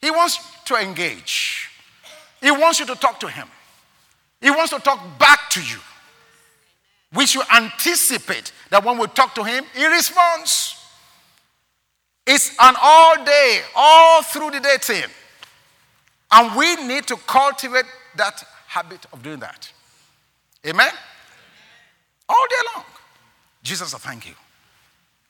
He 0.00 0.10
wants 0.10 0.38
to 0.66 0.76
engage, 0.76 1.70
He 2.40 2.50
wants 2.50 2.80
you 2.80 2.86
to 2.86 2.94
talk 2.94 3.20
to 3.20 3.28
Him, 3.28 3.48
He 4.40 4.50
wants 4.50 4.72
to 4.72 4.78
talk 4.78 5.00
back 5.18 5.50
to 5.50 5.62
you. 5.62 5.78
We 7.14 7.26
should 7.26 7.46
anticipate 7.54 8.52
that 8.70 8.84
when 8.84 8.98
we 8.98 9.06
talk 9.08 9.34
to 9.36 9.44
Him, 9.44 9.64
He 9.74 9.86
responds. 9.86 10.80
It's 12.26 12.56
an 12.58 12.74
all 12.80 13.22
day, 13.22 13.60
all 13.76 14.22
through 14.22 14.52
the 14.52 14.60
day 14.60 14.76
thing. 14.80 15.10
And 16.32 16.56
we 16.56 16.76
need 16.86 17.06
to 17.08 17.16
cultivate 17.26 17.84
that 18.16 18.42
habit 18.66 19.06
of 19.12 19.22
doing 19.22 19.40
that. 19.40 19.70
Amen? 20.66 20.90
All 22.28 22.46
day 22.48 22.56
long. 22.74 22.84
Jesus, 23.64 23.94
I 23.94 23.98
thank 23.98 24.26
you. 24.26 24.34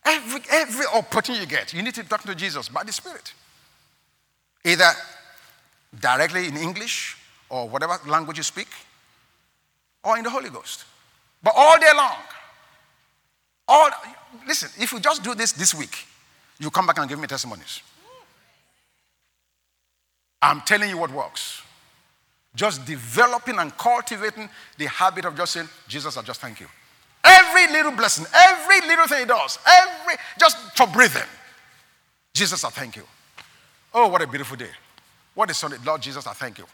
Every, 0.04 0.40
every 0.50 0.84
opportunity 0.94 1.44
you 1.44 1.48
get, 1.48 1.72
you 1.72 1.82
need 1.82 1.94
to 1.94 2.02
talk 2.02 2.22
to 2.24 2.34
Jesus 2.34 2.68
by 2.68 2.82
the 2.82 2.92
Spirit. 2.92 3.32
Either 4.64 4.90
directly 5.98 6.48
in 6.48 6.56
English 6.56 7.16
or 7.48 7.68
whatever 7.68 7.98
language 8.06 8.36
you 8.36 8.42
speak, 8.42 8.68
or 10.02 10.18
in 10.18 10.24
the 10.24 10.30
Holy 10.30 10.50
Ghost. 10.50 10.84
But 11.42 11.54
all 11.56 11.78
day 11.78 11.92
long. 11.96 12.16
All, 13.66 13.90
listen, 14.46 14.68
if 14.82 14.92
you 14.92 15.00
just 15.00 15.22
do 15.22 15.34
this 15.34 15.52
this 15.52 15.74
week, 15.74 16.06
you 16.58 16.70
come 16.70 16.86
back 16.86 16.98
and 16.98 17.08
give 17.08 17.18
me 17.18 17.26
testimonies. 17.26 17.80
I'm 20.42 20.60
telling 20.62 20.90
you 20.90 20.98
what 20.98 21.10
works. 21.10 21.62
Just 22.54 22.84
developing 22.84 23.58
and 23.58 23.74
cultivating 23.76 24.48
the 24.76 24.86
habit 24.86 25.24
of 25.24 25.36
just 25.36 25.52
saying, 25.52 25.68
Jesus, 25.88 26.16
I 26.16 26.22
just 26.22 26.40
thank 26.40 26.60
you. 26.60 26.66
Every 27.24 27.72
little 27.72 27.92
blessing, 27.92 28.26
every 28.34 28.80
little 28.82 29.06
thing 29.06 29.20
he 29.20 29.24
does, 29.24 29.58
every 29.66 30.14
just 30.38 30.58
for 30.76 30.86
breathing. 30.86 31.22
Jesus, 32.34 32.64
I 32.64 32.70
thank 32.70 32.96
you. 32.96 33.04
Oh, 33.92 34.08
what 34.08 34.20
a 34.20 34.26
beautiful 34.26 34.56
day. 34.56 34.70
What 35.34 35.50
a 35.50 35.54
Sunday. 35.54 35.78
Lord 35.84 36.02
Jesus, 36.02 36.26
I 36.26 36.32
thank 36.32 36.58
you. 36.58 36.64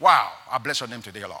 Wow, 0.00 0.32
I 0.50 0.58
bless 0.58 0.80
your 0.80 0.88
name 0.88 1.02
today, 1.02 1.24
Lord. 1.24 1.40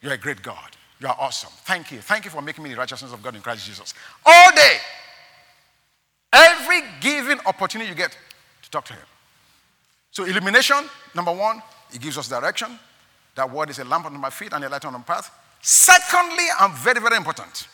You're 0.00 0.14
a 0.14 0.18
great 0.18 0.42
God. 0.42 0.70
You 1.00 1.08
are 1.08 1.16
awesome. 1.18 1.50
Thank 1.64 1.92
you. 1.92 2.00
Thank 2.00 2.24
you 2.24 2.30
for 2.30 2.40
making 2.40 2.64
me 2.64 2.70
the 2.70 2.76
righteousness 2.76 3.12
of 3.12 3.22
God 3.22 3.34
in 3.34 3.42
Christ 3.42 3.66
Jesus. 3.66 3.92
All 4.24 4.50
day. 4.54 4.78
Every 6.32 6.82
given 7.00 7.38
opportunity 7.46 7.90
you 7.90 7.96
get 7.96 8.16
to 8.62 8.70
talk 8.70 8.84
to 8.86 8.92
Him. 8.94 9.04
So, 10.10 10.24
illumination, 10.24 10.88
number 11.14 11.32
one, 11.32 11.62
it 11.92 12.00
gives 12.00 12.16
us 12.16 12.28
direction. 12.28 12.78
That 13.34 13.50
word 13.50 13.70
is 13.70 13.78
a 13.78 13.84
lamp 13.84 14.06
on 14.06 14.18
my 14.18 14.30
feet 14.30 14.52
and 14.52 14.64
a 14.64 14.68
light 14.68 14.84
on 14.84 14.94
my 14.94 15.00
path. 15.00 15.30
Secondly, 15.60 16.44
and 16.60 16.72
very, 16.74 17.00
very 17.00 17.16
important, 17.16 17.68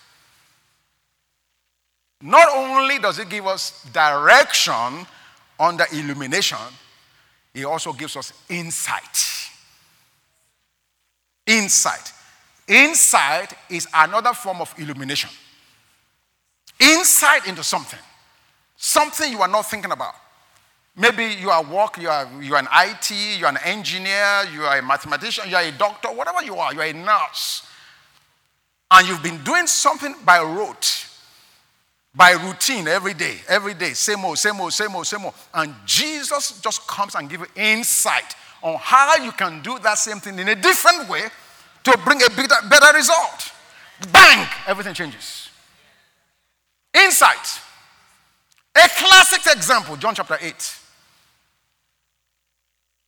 not 2.22 2.48
only 2.54 2.98
does 2.98 3.18
it 3.18 3.28
give 3.28 3.46
us 3.46 3.84
direction 3.92 5.06
under 5.58 5.84
illumination, 5.92 6.58
it 7.54 7.64
also 7.64 7.92
gives 7.92 8.16
us 8.16 8.32
insight. 8.48 9.50
Insight. 11.46 12.12
Insight 12.68 13.52
is 13.68 13.88
another 13.92 14.32
form 14.32 14.60
of 14.60 14.72
illumination. 14.78 15.30
Insight 16.78 17.46
into 17.46 17.62
something, 17.62 17.98
something 18.76 19.30
you 19.30 19.40
are 19.40 19.48
not 19.48 19.62
thinking 19.62 19.92
about. 19.92 20.14
Maybe 20.96 21.24
you 21.24 21.50
are 21.50 21.62
work, 21.64 21.96
you 21.98 22.08
are, 22.08 22.28
you 22.40 22.54
are 22.54 22.58
an 22.58 22.68
IT, 22.72 23.10
you 23.38 23.46
are 23.46 23.50
an 23.50 23.58
engineer, 23.64 24.44
you 24.52 24.62
are 24.62 24.78
a 24.78 24.82
mathematician, 24.82 25.48
you 25.48 25.56
are 25.56 25.62
a 25.62 25.72
doctor, 25.72 26.08
whatever 26.08 26.42
you 26.44 26.54
are, 26.56 26.72
you 26.72 26.80
are 26.80 26.86
a 26.86 26.92
nurse. 26.92 27.66
And 28.93 29.09
you've 29.09 29.22
been 29.22 29.43
doing 29.43 29.66
something 29.66 30.14
by 30.24 30.40
rote. 30.40 31.07
by 32.14 32.32
routine 32.32 32.86
every 32.88 33.14
day, 33.14 33.36
every 33.49 33.74
day, 33.74 33.95
same 33.95 34.24
old, 34.24 34.38
same 34.38 34.61
old, 34.61 34.72
same 34.72 34.95
old, 34.95 35.07
same 35.07 35.24
old. 35.24 35.34
And 35.55 35.74
Jesus 35.86 36.61
just 36.61 36.86
comes 36.86 37.14
and 37.14 37.28
gives 37.28 37.45
you 37.57 37.62
insight 37.62 38.34
on 38.61 38.76
how 38.78 39.16
you 39.16 39.32
can 39.32 39.62
do 39.62 39.78
that 39.78 39.99
same 39.99 40.18
thing 40.18 40.38
in 40.38 40.49
a 40.49 40.55
different 40.55 41.09
way 41.09 41.22
to 41.84 41.99
bring 42.05 42.22
a 42.22 42.28
better, 42.28 42.55
better 42.68 42.97
result. 42.97 43.53
Bang! 44.12 44.47
Everything 44.66 44.95
changes. 44.95 45.49
Insight. 46.95 47.61
A 48.76 48.88
classic 48.88 49.57
example, 49.57 49.97
John 49.97 50.14
chapter 50.14 50.36
8. 50.40 50.78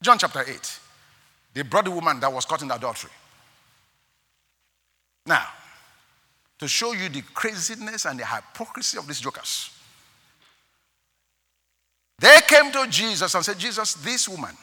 John 0.02 0.18
chapter 0.18 0.44
8. 0.46 0.78
They 1.52 1.62
brought 1.62 1.84
the 1.84 1.90
woman 1.90 2.20
that 2.20 2.32
was 2.32 2.44
caught 2.44 2.62
in 2.62 2.70
adultery. 2.70 3.10
Now, 5.26 5.46
to 6.58 6.68
show 6.68 6.92
you 6.92 7.08
the 7.08 7.22
craziness 7.34 8.04
and 8.04 8.18
the 8.18 8.26
hypocrisy 8.26 8.98
of 8.98 9.06
these 9.06 9.20
jokers, 9.20 9.70
they 12.18 12.38
came 12.46 12.70
to 12.72 12.86
Jesus 12.88 13.34
and 13.34 13.44
said, 13.44 13.58
Jesus, 13.58 13.94
this 13.94 14.28
woman 14.28 14.54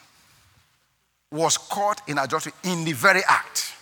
was 1.32 1.58
caught 1.58 2.02
in 2.08 2.18
adultery 2.18 2.54
in 2.64 2.84
the 2.84 2.94
very 2.94 3.22
act. 3.28 3.74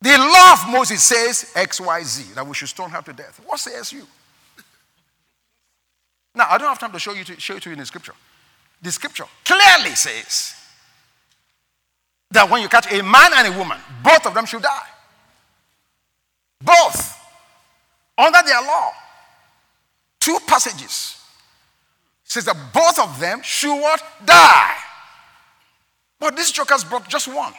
The 0.00 0.18
law 0.18 0.52
of 0.52 0.68
Moses 0.70 1.02
says 1.02 1.52
XYZ, 1.54 2.34
that 2.34 2.46
we 2.46 2.54
should 2.54 2.68
stone 2.68 2.90
her 2.90 3.00
to 3.02 3.12
death. 3.12 3.40
What 3.46 3.58
says 3.58 3.92
you? 3.92 4.06
Now, 6.34 6.46
I 6.50 6.58
don't 6.58 6.68
have 6.68 6.78
time 6.78 6.92
to 6.92 6.98
show 6.98 7.12
you 7.12 7.24
to 7.24 7.40
show 7.40 7.56
it 7.56 7.62
to 7.62 7.70
you 7.70 7.74
in 7.74 7.78
the 7.78 7.86
scripture. 7.86 8.12
The 8.82 8.92
scripture 8.92 9.24
clearly 9.44 9.94
says 9.94 10.54
that 12.34 12.50
when 12.50 12.60
you 12.60 12.68
catch 12.68 12.92
a 12.92 13.02
man 13.02 13.30
and 13.34 13.54
a 13.54 13.58
woman, 13.58 13.78
both 14.02 14.26
of 14.26 14.34
them 14.34 14.44
should 14.44 14.62
die. 14.62 14.86
Both. 16.60 17.18
Under 18.18 18.40
their 18.44 18.60
law. 18.60 18.90
Two 20.20 20.38
passages. 20.46 21.20
Says 22.24 22.44
that 22.44 22.56
both 22.72 22.98
of 22.98 23.18
them 23.20 23.40
should 23.42 23.80
what? 23.80 24.02
Die. 24.24 24.74
But 26.18 26.36
these 26.36 26.50
jokers 26.50 26.84
brought 26.84 27.08
just 27.08 27.28
one. 27.28 27.52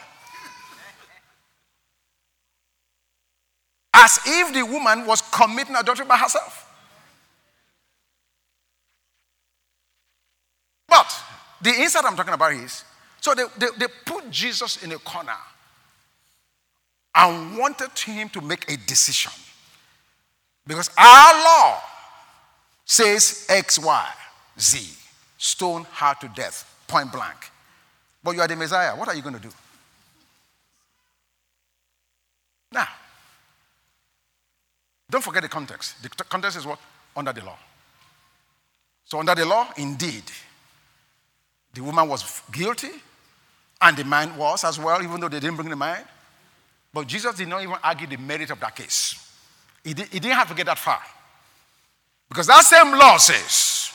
As 3.94 4.18
if 4.26 4.52
the 4.52 4.62
woman 4.62 5.06
was 5.06 5.22
committing 5.22 5.74
adultery 5.74 6.06
by 6.06 6.18
herself. 6.18 6.64
But 10.86 11.14
the 11.62 11.70
insight 11.70 12.04
I'm 12.04 12.16
talking 12.16 12.34
about 12.34 12.52
is 12.52 12.84
so 13.26 13.34
they, 13.34 13.42
they, 13.58 13.66
they 13.76 13.86
put 14.04 14.30
Jesus 14.30 14.84
in 14.84 14.92
a 14.92 14.98
corner 14.98 15.34
and 17.12 17.58
wanted 17.58 17.90
him 17.98 18.28
to 18.28 18.40
make 18.40 18.70
a 18.70 18.76
decision. 18.76 19.32
Because 20.64 20.90
our 20.96 21.34
law 21.34 21.80
says 22.84 23.44
X, 23.48 23.80
Y, 23.80 24.08
Z. 24.60 24.96
Stone 25.38 25.88
her 25.90 26.14
to 26.20 26.28
death, 26.36 26.72
point 26.86 27.10
blank. 27.10 27.50
But 28.22 28.36
you 28.36 28.42
are 28.42 28.46
the 28.46 28.54
Messiah. 28.54 28.94
What 28.96 29.08
are 29.08 29.16
you 29.16 29.22
going 29.22 29.34
to 29.34 29.40
do? 29.40 29.50
Now, 32.70 32.86
don't 35.10 35.24
forget 35.24 35.42
the 35.42 35.48
context. 35.48 36.00
The 36.00 36.10
context 36.10 36.58
is 36.58 36.64
what? 36.64 36.78
Under 37.16 37.32
the 37.32 37.44
law. 37.44 37.58
So, 39.04 39.18
under 39.18 39.34
the 39.34 39.46
law, 39.46 39.66
indeed, 39.76 40.22
the 41.74 41.82
woman 41.82 42.08
was 42.08 42.42
guilty, 42.52 42.90
and 43.80 43.96
the 43.96 44.04
man 44.04 44.36
was 44.36 44.64
as 44.64 44.78
well, 44.78 45.02
even 45.02 45.20
though 45.20 45.28
they 45.28 45.40
didn't 45.40 45.56
bring 45.56 45.68
the 45.68 45.76
man. 45.76 46.02
But 46.92 47.06
Jesus 47.06 47.34
did 47.36 47.48
not 47.48 47.62
even 47.62 47.76
argue 47.82 48.06
the 48.06 48.16
merit 48.16 48.50
of 48.50 48.60
that 48.60 48.74
case. 48.74 49.22
He, 49.84 49.94
did, 49.94 50.08
he 50.08 50.18
didn't 50.18 50.36
have 50.36 50.48
to 50.48 50.54
get 50.54 50.66
that 50.66 50.78
far. 50.78 51.00
Because 52.28 52.46
that 52.46 52.64
same 52.64 52.92
law 52.92 53.18
says 53.18 53.92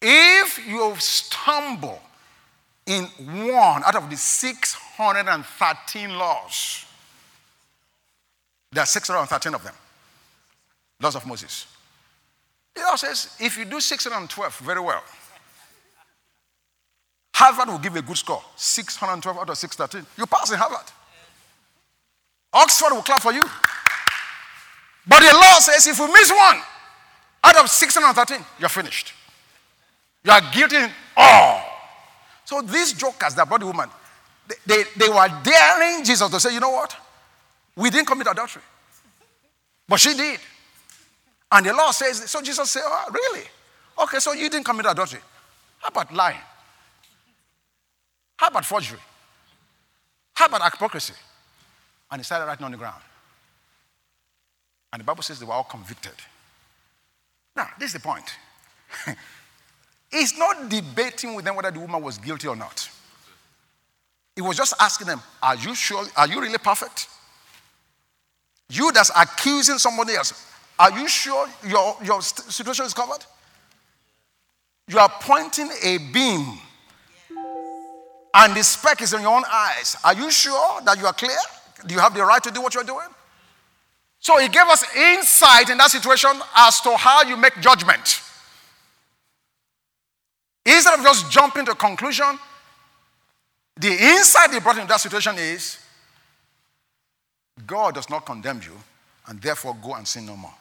if 0.00 0.66
you 0.66 0.94
stumble 0.98 2.00
in 2.86 3.04
one 3.04 3.82
out 3.84 3.96
of 3.96 4.08
the 4.08 4.16
613 4.16 6.10
laws, 6.16 6.84
there 8.70 8.82
are 8.82 8.86
613 8.86 9.54
of 9.54 9.64
them. 9.64 9.74
Laws 11.00 11.16
of 11.16 11.26
Moses. 11.26 11.66
It 12.74 12.82
also 12.82 13.06
says 13.08 13.36
if 13.40 13.56
you 13.56 13.64
do 13.64 13.80
612 13.80 14.58
very 14.58 14.80
well, 14.80 15.02
Harvard 17.36 17.68
will 17.68 17.78
give 17.78 17.94
a 17.94 18.00
good 18.00 18.16
score 18.16 18.42
612 18.56 19.36
out 19.36 19.50
of 19.50 19.58
613. 19.58 20.06
You 20.16 20.24
pass 20.24 20.50
in 20.50 20.56
Harvard. 20.56 20.90
Oxford 22.50 22.94
will 22.94 23.02
clap 23.02 23.20
for 23.20 23.32
you. 23.34 23.44
But 25.06 25.20
the 25.20 25.34
law 25.34 25.58
says 25.58 25.86
if 25.86 25.98
you 25.98 26.10
miss 26.10 26.30
one 26.30 26.62
out 27.44 27.56
of 27.58 27.68
613, 27.68 28.42
you're 28.58 28.70
finished. 28.70 29.12
You 30.24 30.32
are 30.32 30.40
guilty 30.50 30.76
in 30.76 30.90
all. 31.14 31.60
So 32.46 32.62
these 32.62 32.94
jokers 32.94 33.34
that 33.34 33.46
brought 33.46 33.60
the 33.60 33.66
woman, 33.66 33.90
they, 34.48 34.54
they, 34.64 34.84
they 34.96 35.08
were 35.10 35.28
daring 35.44 36.04
Jesus 36.04 36.30
to 36.30 36.40
say, 36.40 36.54
you 36.54 36.60
know 36.60 36.70
what? 36.70 36.96
We 37.76 37.90
didn't 37.90 38.06
commit 38.06 38.28
adultery. 38.28 38.62
But 39.86 40.00
she 40.00 40.14
did. 40.14 40.40
And 41.52 41.66
the 41.66 41.74
law 41.74 41.90
says, 41.90 42.30
so 42.30 42.40
Jesus 42.40 42.70
said, 42.70 42.82
oh, 42.86 43.10
really? 43.12 43.44
Okay, 44.04 44.20
so 44.20 44.32
you 44.32 44.48
didn't 44.48 44.64
commit 44.64 44.86
adultery. 44.86 45.20
How 45.80 45.88
about 45.88 46.14
lying? 46.14 46.40
How 48.36 48.48
about 48.48 48.64
forgery? 48.64 48.98
How 50.34 50.46
about 50.46 50.70
hypocrisy? 50.70 51.14
And 52.10 52.20
he 52.20 52.24
started 52.24 52.46
writing 52.46 52.64
on 52.64 52.72
the 52.72 52.76
ground. 52.76 53.02
And 54.92 55.00
the 55.00 55.04
Bible 55.04 55.22
says 55.22 55.40
they 55.40 55.46
were 55.46 55.52
all 55.52 55.64
convicted. 55.64 56.12
Now, 57.54 57.68
this 57.78 57.94
is 57.94 57.94
the 57.94 58.00
point. 58.00 58.30
He's 60.10 60.38
not 60.38 60.68
debating 60.68 61.34
with 61.34 61.44
them 61.44 61.56
whether 61.56 61.70
the 61.70 61.80
woman 61.80 62.02
was 62.02 62.18
guilty 62.18 62.46
or 62.46 62.56
not. 62.56 62.88
He 64.34 64.42
was 64.42 64.56
just 64.56 64.74
asking 64.78 65.06
them, 65.06 65.22
Are 65.42 65.56
you 65.56 65.74
sure? 65.74 66.04
Are 66.16 66.28
you 66.28 66.40
really 66.40 66.58
perfect? 66.58 67.08
You 68.68 68.92
that's 68.92 69.10
accusing 69.16 69.78
somebody 69.78 70.14
else, 70.14 70.46
are 70.78 70.98
you 70.98 71.08
sure 71.08 71.48
your, 71.66 71.96
your 72.02 72.20
situation 72.20 72.84
is 72.84 72.92
covered? 72.92 73.24
You 74.88 74.98
are 74.98 75.08
pointing 75.20 75.70
a 75.82 75.98
beam, 76.12 76.58
and 78.38 78.54
the 78.54 78.62
speck 78.62 79.00
is 79.00 79.14
in 79.14 79.22
your 79.22 79.34
own 79.34 79.44
eyes. 79.50 79.96
Are 80.04 80.14
you 80.14 80.30
sure 80.30 80.80
that 80.82 80.98
you 80.98 81.06
are 81.06 81.12
clear? 81.14 81.38
Do 81.86 81.94
you 81.94 82.00
have 82.00 82.14
the 82.14 82.22
right 82.22 82.42
to 82.42 82.50
do 82.50 82.60
what 82.60 82.74
you're 82.74 82.84
doing? 82.84 83.08
So 84.20 84.38
he 84.38 84.48
gave 84.48 84.66
us 84.66 84.84
insight 84.94 85.70
in 85.70 85.78
that 85.78 85.90
situation 85.90 86.30
as 86.54 86.80
to 86.82 86.96
how 86.96 87.22
you 87.22 87.36
make 87.36 87.58
judgment. 87.60 88.20
Instead 90.66 90.98
of 90.98 91.04
just 91.04 91.30
jumping 91.30 91.64
to 91.64 91.74
conclusion, 91.74 92.38
the 93.76 93.92
insight 93.92 94.50
he 94.50 94.60
brought 94.60 94.76
into 94.76 94.88
that 94.88 95.00
situation 95.00 95.36
is 95.38 95.78
God 97.66 97.94
does 97.94 98.10
not 98.10 98.26
condemn 98.26 98.60
you, 98.62 98.76
and 99.28 99.40
therefore 99.40 99.76
go 99.82 99.94
and 99.94 100.06
sin 100.06 100.26
no 100.26 100.36
more. 100.36 100.54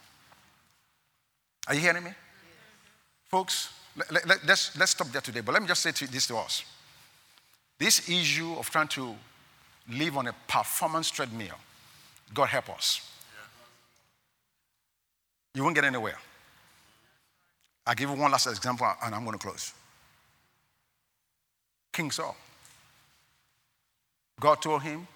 Are 1.68 1.74
you 1.74 1.82
hearing 1.82 2.04
me? 2.04 2.12
Folks, 3.26 3.74
let, 3.98 4.28
let, 4.28 4.46
let's, 4.46 4.78
let's 4.78 4.92
stop 4.92 5.08
there 5.08 5.22
today, 5.22 5.42
but 5.42 5.52
let 5.52 5.62
me 5.62 5.68
just 5.68 5.82
say 5.82 5.92
this 5.92 6.28
to 6.28 6.38
us. 6.38 6.64
This 7.78 8.10
issue 8.10 8.54
of 8.54 8.70
trying 8.70 8.88
to 8.90 9.16
live 9.90 10.18
on 10.18 10.28
a 10.28 10.34
performance 10.48 11.10
treadmill, 11.12 11.56
God 12.34 12.46
help 12.46 12.70
us. 12.70 13.12
You 15.54 15.64
won't 15.64 15.76
get 15.76 15.84
anywhere. 15.84 16.18
I'll 17.88 17.96
give 17.96 18.10
you 18.10 18.16
one 18.16 18.32
last 18.32 18.48
example 18.48 18.88
and 19.04 19.14
I'm 19.14 19.24
going 19.24 19.38
to 19.38 19.46
close. 19.46 19.74
King 21.94 22.12
Saul. 22.12 22.36
God 24.40 24.62
told 24.62 24.82
him, 24.84 25.08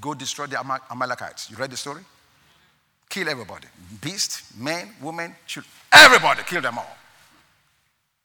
Go 0.00 0.14
destroy 0.14 0.46
the 0.46 0.58
Amalekites. 0.90 1.50
You 1.50 1.56
read 1.56 1.70
the 1.70 1.76
story? 1.76 2.02
Kill 3.08 3.28
everybody 3.28 3.66
beast, 4.00 4.56
men, 4.58 4.90
women, 5.00 5.34
children. 5.46 5.72
Everybody, 5.92 6.42
kill 6.42 6.60
them 6.60 6.78
all. 6.78 6.96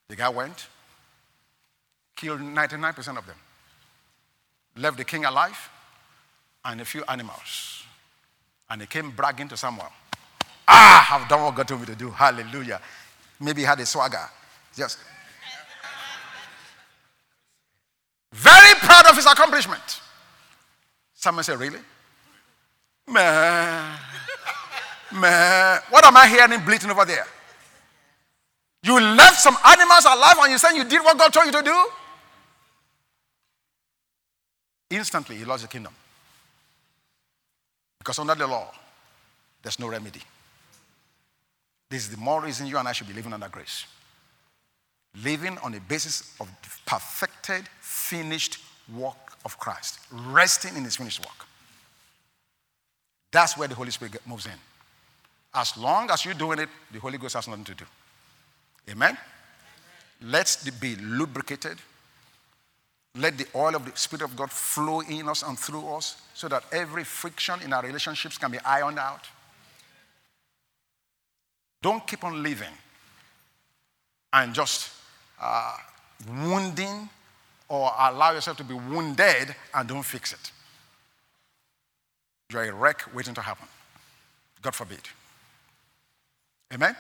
The 0.10 0.16
guy 0.16 0.30
went, 0.30 0.68
killed 2.22 2.40
99% 2.40 3.18
of 3.18 3.26
them, 3.26 3.36
left 4.78 4.98
the 4.98 5.04
king 5.04 5.26
alive 5.26 5.58
and 6.64 6.80
a 6.80 6.86
few 6.86 7.04
animals. 7.08 7.84
And 8.70 8.82
he 8.82 8.88
came 8.88 9.10
bragging 9.10 9.48
to 9.50 9.58
Samuel. 9.58 9.88
Ah, 10.68 11.16
I've 11.16 11.28
done 11.28 11.42
what 11.42 11.56
God 11.56 11.68
told 11.68 11.82
me 11.82 11.88
to 11.88 11.96
do. 11.96 12.12
Hallelujah. 12.12 12.80
Maybe 13.40 13.62
he 13.62 13.66
had 13.66 13.80
a 13.80 13.86
swagger. 13.86 14.30
Just 14.76 15.00
very 18.32 18.76
proud 18.76 19.08
of 19.08 19.16
his 19.16 19.26
accomplishment. 19.26 20.00
Someone 21.16 21.44
said, 21.44 21.60
Really? 21.60 21.80
Man. 23.08 23.98
Man. 25.12 25.82
What 25.90 26.06
am 26.06 26.16
I 26.16 26.28
hearing 26.28 26.64
bleating 26.64 26.92
over 26.92 27.04
there? 27.04 27.26
You 28.84 29.00
left 29.00 29.42
some 29.42 29.58
animals 29.66 30.06
alive 30.06 30.38
and 30.40 30.52
you 30.52 30.58
said 30.58 30.74
you 30.74 30.86
did 30.86 31.04
what 31.04 31.18
God 31.18 31.34
told 31.34 31.48
you 31.48 31.52
to 31.52 31.62
do? 31.62 31.88
Instantly, 34.92 35.38
he 35.38 35.46
lost 35.46 35.64
the 35.64 35.70
kingdom. 35.70 35.94
Because 37.98 38.20
under 38.20 38.36
the 38.36 38.46
law, 38.46 38.72
there's 39.64 39.80
no 39.80 39.88
remedy. 39.88 40.22
This 41.90 42.04
is 42.04 42.10
the 42.10 42.18
more 42.18 42.42
reason 42.42 42.68
you 42.68 42.78
and 42.78 42.88
I 42.88 42.92
should 42.92 43.08
be 43.08 43.14
living 43.14 43.34
under 43.34 43.48
grace. 43.48 43.86
Living 45.24 45.58
on 45.60 45.72
the 45.72 45.80
basis 45.80 46.36
of 46.40 46.48
the 46.48 46.70
perfected, 46.86 47.68
finished 47.80 48.58
work 48.94 49.16
of 49.46 49.58
Christ, 49.58 50.00
resting 50.12 50.76
in 50.76 50.84
his 50.84 50.96
finished 50.96 51.20
work. 51.20 51.48
That's 53.32 53.58
where 53.58 53.68
the 53.68 53.76
Holy 53.76 53.92
Spirit 53.92 54.22
moves 54.26 54.46
in. 54.46 54.60
As 55.54 55.78
long 55.78 56.10
as 56.12 56.26
you're 56.26 56.34
doing 56.34 56.60
it, 56.60 56.70
the 56.92 57.00
Holy 57.00 57.18
Ghost 57.18 57.36
has 57.36 57.48
nothing 57.48 57.66
to 57.66 57.74
do. 57.74 57.86
Amen? 58.90 59.18
Let's 60.22 60.70
be 60.70 60.96
lubricated. 60.96 61.78
Let 63.18 63.38
the 63.38 63.48
oil 63.56 63.76
of 63.76 63.86
the 63.86 63.92
Spirit 63.96 64.24
of 64.24 64.36
God 64.36 64.52
flow 64.52 65.02
in 65.02 65.28
us 65.28 65.44
and 65.44 65.60
through 65.60 65.86
us 65.90 66.22
so 66.34 66.48
that 66.48 66.64
every 66.72 67.04
friction 67.04 67.62
in 67.62 67.74
our 67.74 67.84
relationships 67.84 68.38
can 68.38 68.52
be 68.52 68.60
ironed 68.60 69.00
out. 69.00 69.28
Don't 71.82 72.06
keep 72.08 72.24
on 72.24 72.42
living 72.42 72.74
and 74.32 74.54
just 74.54 74.92
uh, 75.42 75.76
wounding 76.30 77.10
or 77.68 77.92
allow 77.98 78.32
yourself 78.32 78.58
to 78.58 78.64
be 78.64 78.74
wounded 78.74 79.56
and 79.74 79.90
don't 79.90 80.04
fix 80.04 80.32
it. 80.32 80.52
You're 82.52 82.64
a 82.64 82.74
wreck 82.74 83.14
waiting 83.14 83.34
to 83.34 83.42
happen. 83.42 83.68
God 84.62 84.76
forbid. 84.76 85.02
Amen? 86.74 86.90
Amen? 86.90 86.96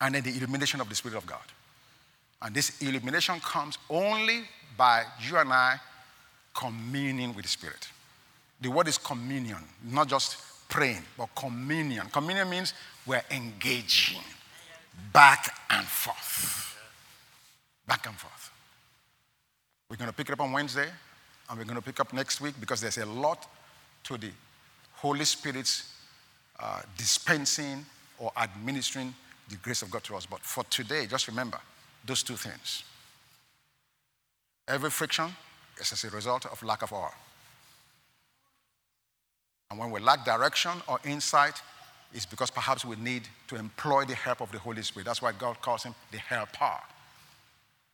And 0.00 0.14
then 0.14 0.22
the 0.22 0.36
illumination 0.36 0.80
of 0.80 0.88
the 0.88 0.94
Spirit 0.94 1.16
of 1.16 1.26
God. 1.26 1.40
And 2.42 2.54
this 2.54 2.80
illumination 2.80 3.40
comes 3.40 3.78
only 3.90 4.42
by 4.76 5.04
you 5.20 5.36
and 5.36 5.52
I 5.52 5.80
communing 6.54 7.34
with 7.34 7.44
the 7.44 7.50
Spirit. 7.50 7.88
The 8.60 8.70
word 8.70 8.88
is 8.88 8.98
communion, 8.98 9.58
not 9.84 10.08
just 10.08 10.68
praying, 10.68 11.02
but 11.16 11.28
communion. 11.34 12.06
Communion 12.12 12.50
means 12.50 12.74
we're 13.06 13.22
engaging 13.30 14.22
back 15.12 15.54
and 15.70 15.86
forth. 15.86 16.76
Back 17.86 18.06
and 18.06 18.16
forth. 18.16 18.50
We're 19.88 19.96
going 19.96 20.10
to 20.10 20.16
pick 20.16 20.28
it 20.28 20.32
up 20.32 20.40
on 20.40 20.52
Wednesday, 20.52 20.88
and 21.48 21.58
we're 21.58 21.64
going 21.64 21.76
to 21.76 21.82
pick 21.82 21.98
up 22.00 22.12
next 22.12 22.40
week 22.40 22.54
because 22.60 22.80
there's 22.80 22.98
a 22.98 23.06
lot 23.06 23.46
to 24.04 24.18
the 24.18 24.30
Holy 24.94 25.24
Spirit's 25.24 25.94
uh, 26.60 26.82
dispensing 26.96 27.86
or 28.18 28.32
administering 28.36 29.14
the 29.48 29.56
grace 29.56 29.82
of 29.82 29.90
God 29.90 30.04
to 30.04 30.16
us. 30.16 30.26
But 30.26 30.40
for 30.40 30.64
today, 30.64 31.06
just 31.06 31.28
remember 31.28 31.58
those 32.04 32.22
two 32.22 32.36
things. 32.36 32.84
Every 34.66 34.90
friction 34.90 35.30
is 35.80 35.92
as 35.92 36.04
a 36.04 36.10
result 36.10 36.46
of 36.46 36.62
lack 36.62 36.82
of 36.82 36.92
oil. 36.92 37.12
And 39.70 39.78
when 39.78 39.90
we 39.90 40.00
lack 40.00 40.24
direction 40.24 40.72
or 40.86 40.98
insight, 41.04 41.60
it's 42.12 42.26
because 42.26 42.50
perhaps 42.50 42.84
we 42.84 42.96
need 42.96 43.22
to 43.48 43.56
employ 43.56 44.04
the 44.04 44.14
help 44.14 44.40
of 44.40 44.50
the 44.50 44.58
Holy 44.58 44.82
Spirit. 44.82 45.06
That's 45.06 45.20
why 45.20 45.32
God 45.32 45.60
calls 45.60 45.84
him 45.84 45.94
the 46.10 46.18
helper. 46.18 46.78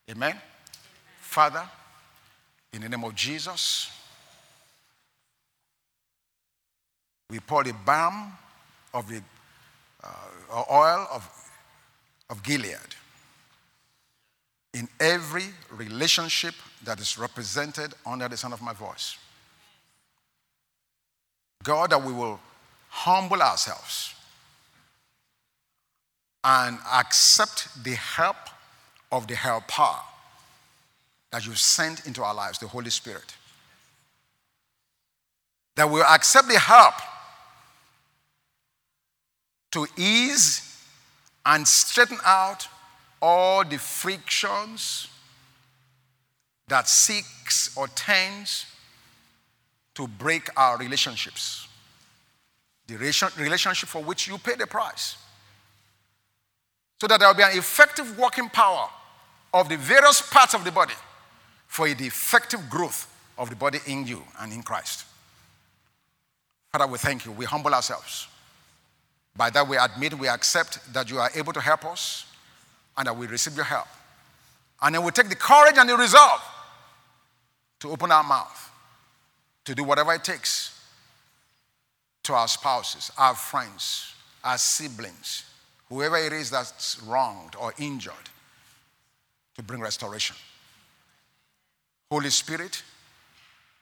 Amen? 0.09 0.31
Amen. 0.31 0.41
Father, 1.19 1.63
in 2.71 2.81
the 2.81 2.89
name 2.89 3.03
of 3.03 3.13
Jesus, 3.15 3.91
we 7.29 7.39
pour 7.39 7.63
the 7.63 7.73
balm 7.85 8.31
of 8.93 9.09
the 9.09 9.21
uh, 10.03 10.63
oil 10.71 11.07
of, 11.11 11.29
of 12.29 12.41
Gilead 12.43 12.95
in 14.75 14.89
every 14.99 15.45
relationship 15.71 16.53
that 16.83 16.99
is 16.99 17.17
represented 17.17 17.93
under 18.05 18.27
the 18.27 18.35
sound 18.35 18.53
of 18.53 18.61
my 18.61 18.73
voice. 18.73 19.17
God, 21.63 21.91
that 21.91 22.03
we 22.03 22.11
will 22.11 22.41
humble 22.89 23.41
ourselves 23.41 24.13
and 26.43 26.77
accept 26.93 27.83
the 27.85 27.95
help 27.95 28.35
of 29.13 29.27
the 29.27 29.35
helper 29.35 29.95
that 31.31 31.45
you 31.47 31.55
sent 31.55 32.05
into 32.05 32.21
our 32.21 32.35
lives, 32.35 32.59
the 32.59 32.67
Holy 32.67 32.89
Spirit. 32.89 33.33
That 35.77 35.89
we'll 35.89 36.03
accept 36.03 36.49
the 36.49 36.59
help 36.59 36.95
to 39.71 39.87
ease 39.97 40.81
and 41.45 41.65
straighten 41.65 42.17
out 42.25 42.67
all 43.21 43.63
the 43.63 43.77
frictions 43.77 45.07
that 46.67 46.87
seeks 46.87 47.75
or 47.77 47.87
tends 47.89 48.65
to 49.93 50.07
break 50.07 50.49
our 50.57 50.77
relationships. 50.77 51.67
The 52.87 52.97
relationship 52.97 53.89
for 53.89 54.03
which 54.03 54.27
you 54.27 54.37
pay 54.37 54.55
the 54.55 54.67
price. 54.67 55.17
So 56.99 57.07
that 57.07 57.19
there 57.19 57.27
will 57.27 57.35
be 57.35 57.43
an 57.43 57.57
effective 57.57 58.17
working 58.17 58.49
power 58.49 58.89
of 59.53 59.69
the 59.69 59.77
various 59.77 60.21
parts 60.21 60.53
of 60.53 60.63
the 60.63 60.71
body 60.71 60.93
for 61.67 61.87
the 61.87 62.05
effective 62.05 62.69
growth 62.69 63.11
of 63.37 63.49
the 63.49 63.55
body 63.55 63.79
in 63.87 64.05
you 64.05 64.21
and 64.39 64.53
in 64.53 64.63
Christ. 64.63 65.05
Father, 66.71 66.87
we 66.87 66.97
thank 66.97 67.25
you. 67.25 67.31
We 67.31 67.45
humble 67.45 67.73
ourselves. 67.73 68.27
By 69.35 69.49
that, 69.49 69.67
we 69.67 69.77
admit, 69.77 70.13
we 70.13 70.27
accept 70.27 70.93
that 70.93 71.09
you 71.09 71.19
are 71.19 71.29
able 71.35 71.53
to 71.53 71.59
help 71.59 71.85
us 71.85 72.25
and 72.97 73.07
that 73.07 73.15
we 73.15 73.27
receive 73.27 73.55
your 73.55 73.65
help. 73.65 73.87
And 74.81 74.95
then 74.95 75.03
we 75.03 75.11
take 75.11 75.29
the 75.29 75.35
courage 75.35 75.77
and 75.77 75.89
the 75.89 75.95
resolve 75.95 76.41
to 77.79 77.91
open 77.91 78.11
our 78.11 78.23
mouth, 78.23 78.71
to 79.65 79.75
do 79.75 79.83
whatever 79.83 80.13
it 80.13 80.23
takes 80.23 80.71
to 82.23 82.33
our 82.33 82.47
spouses, 82.47 83.11
our 83.17 83.35
friends, 83.35 84.13
our 84.43 84.57
siblings, 84.57 85.43
whoever 85.89 86.17
it 86.17 86.33
is 86.33 86.49
that's 86.49 87.01
wronged 87.03 87.55
or 87.59 87.73
injured, 87.77 88.13
to 89.55 89.63
bring 89.63 89.81
restoration. 89.81 90.35
Holy 92.11 92.29
Spirit, 92.29 92.83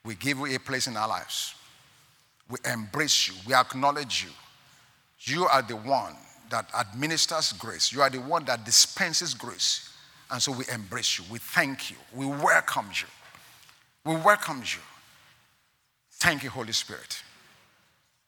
we 0.06 0.16
give 0.16 0.38
you 0.38 0.56
a 0.56 0.60
place 0.60 0.88
in 0.88 0.98
our 0.98 1.08
lives. 1.08 1.56
We 2.50 2.58
embrace 2.72 3.28
you, 3.28 3.34
we 3.48 3.54
acknowledge 3.54 4.24
you 4.24 4.32
you 5.26 5.46
are 5.46 5.62
the 5.62 5.76
one 5.76 6.16
that 6.54 6.70
administers 6.80 7.52
grace. 7.54 7.92
You 7.92 8.04
are 8.04 8.12
the 8.12 8.20
one 8.20 8.46
that 8.46 8.64
dispenses 8.64 9.34
grace. 9.34 9.90
And 10.30 10.40
so 10.40 10.52
we 10.52 10.66
embrace 10.72 11.18
you. 11.18 11.26
We 11.32 11.40
thank 11.40 11.90
you. 11.90 11.98
We 12.14 12.28
welcome 12.28 12.86
you. 12.94 13.08
We 14.06 14.16
welcome 14.22 14.60
you. 14.60 14.80
Thank 16.12 16.44
you, 16.44 16.52
Holy 16.52 16.72
Spirit. 16.72 17.24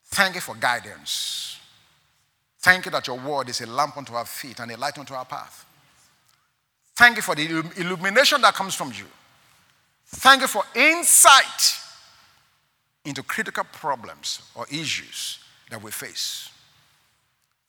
Thank 0.06 0.36
you 0.36 0.42
for 0.42 0.56
guidance. 0.56 1.60
Thank 2.60 2.86
you 2.86 2.92
that 2.92 3.06
your 3.06 3.20
word 3.20 3.48
is 3.50 3.62
a 3.62 3.68
lamp 3.68 3.96
unto 3.96 4.16
our 4.16 4.26
feet 4.26 4.60
and 4.60 4.72
a 4.72 4.78
light 4.78 4.98
unto 4.98 5.14
our 5.14 5.26
path. 5.26 5.64
Thank 6.96 7.18
you 7.18 7.22
for 7.22 7.36
the 7.36 7.64
illumination 7.78 8.42
that 8.42 8.56
comes 8.56 8.74
from 8.74 8.92
you. 8.92 9.06
Thank 10.08 10.42
you 10.42 10.48
for 10.48 10.64
insight 10.74 11.76
into 13.04 13.22
critical 13.22 13.66
problems 13.66 14.42
or 14.56 14.66
issues 14.72 15.40
that 15.70 15.82
we 15.82 15.92
face. 15.92 16.50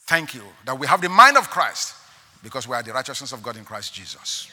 Thank 0.06 0.34
you 0.34 0.42
that 0.64 0.78
we 0.78 0.86
have 0.86 1.00
the 1.00 1.08
mind 1.08 1.36
of 1.36 1.50
Christ 1.50 1.94
because 2.42 2.68
we 2.68 2.74
are 2.74 2.82
the 2.82 2.92
righteousness 2.92 3.32
of 3.32 3.42
God 3.42 3.56
in 3.56 3.64
Christ 3.64 3.92
Jesus. 3.92 4.48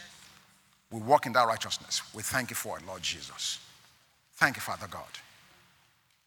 We 0.92 1.00
walk 1.00 1.26
in 1.26 1.34
that 1.34 1.48
righteousness. 1.48 2.02
We 2.14 2.24
thank 2.24 2.50
you 2.50 2.56
for 2.56 2.78
it, 2.78 2.86
Lord 2.86 3.02
Jesus. 3.02 3.60
Thank 4.36 4.56
you, 4.56 4.62
Father 4.62 4.88
God. 4.88 5.04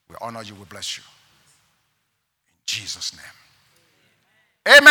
We 0.09 0.15
honor 0.21 0.43
you. 0.43 0.55
We 0.55 0.65
bless 0.65 0.97
you. 0.97 1.03
In 1.03 2.63
Jesus' 2.65 3.13
name. 3.13 3.46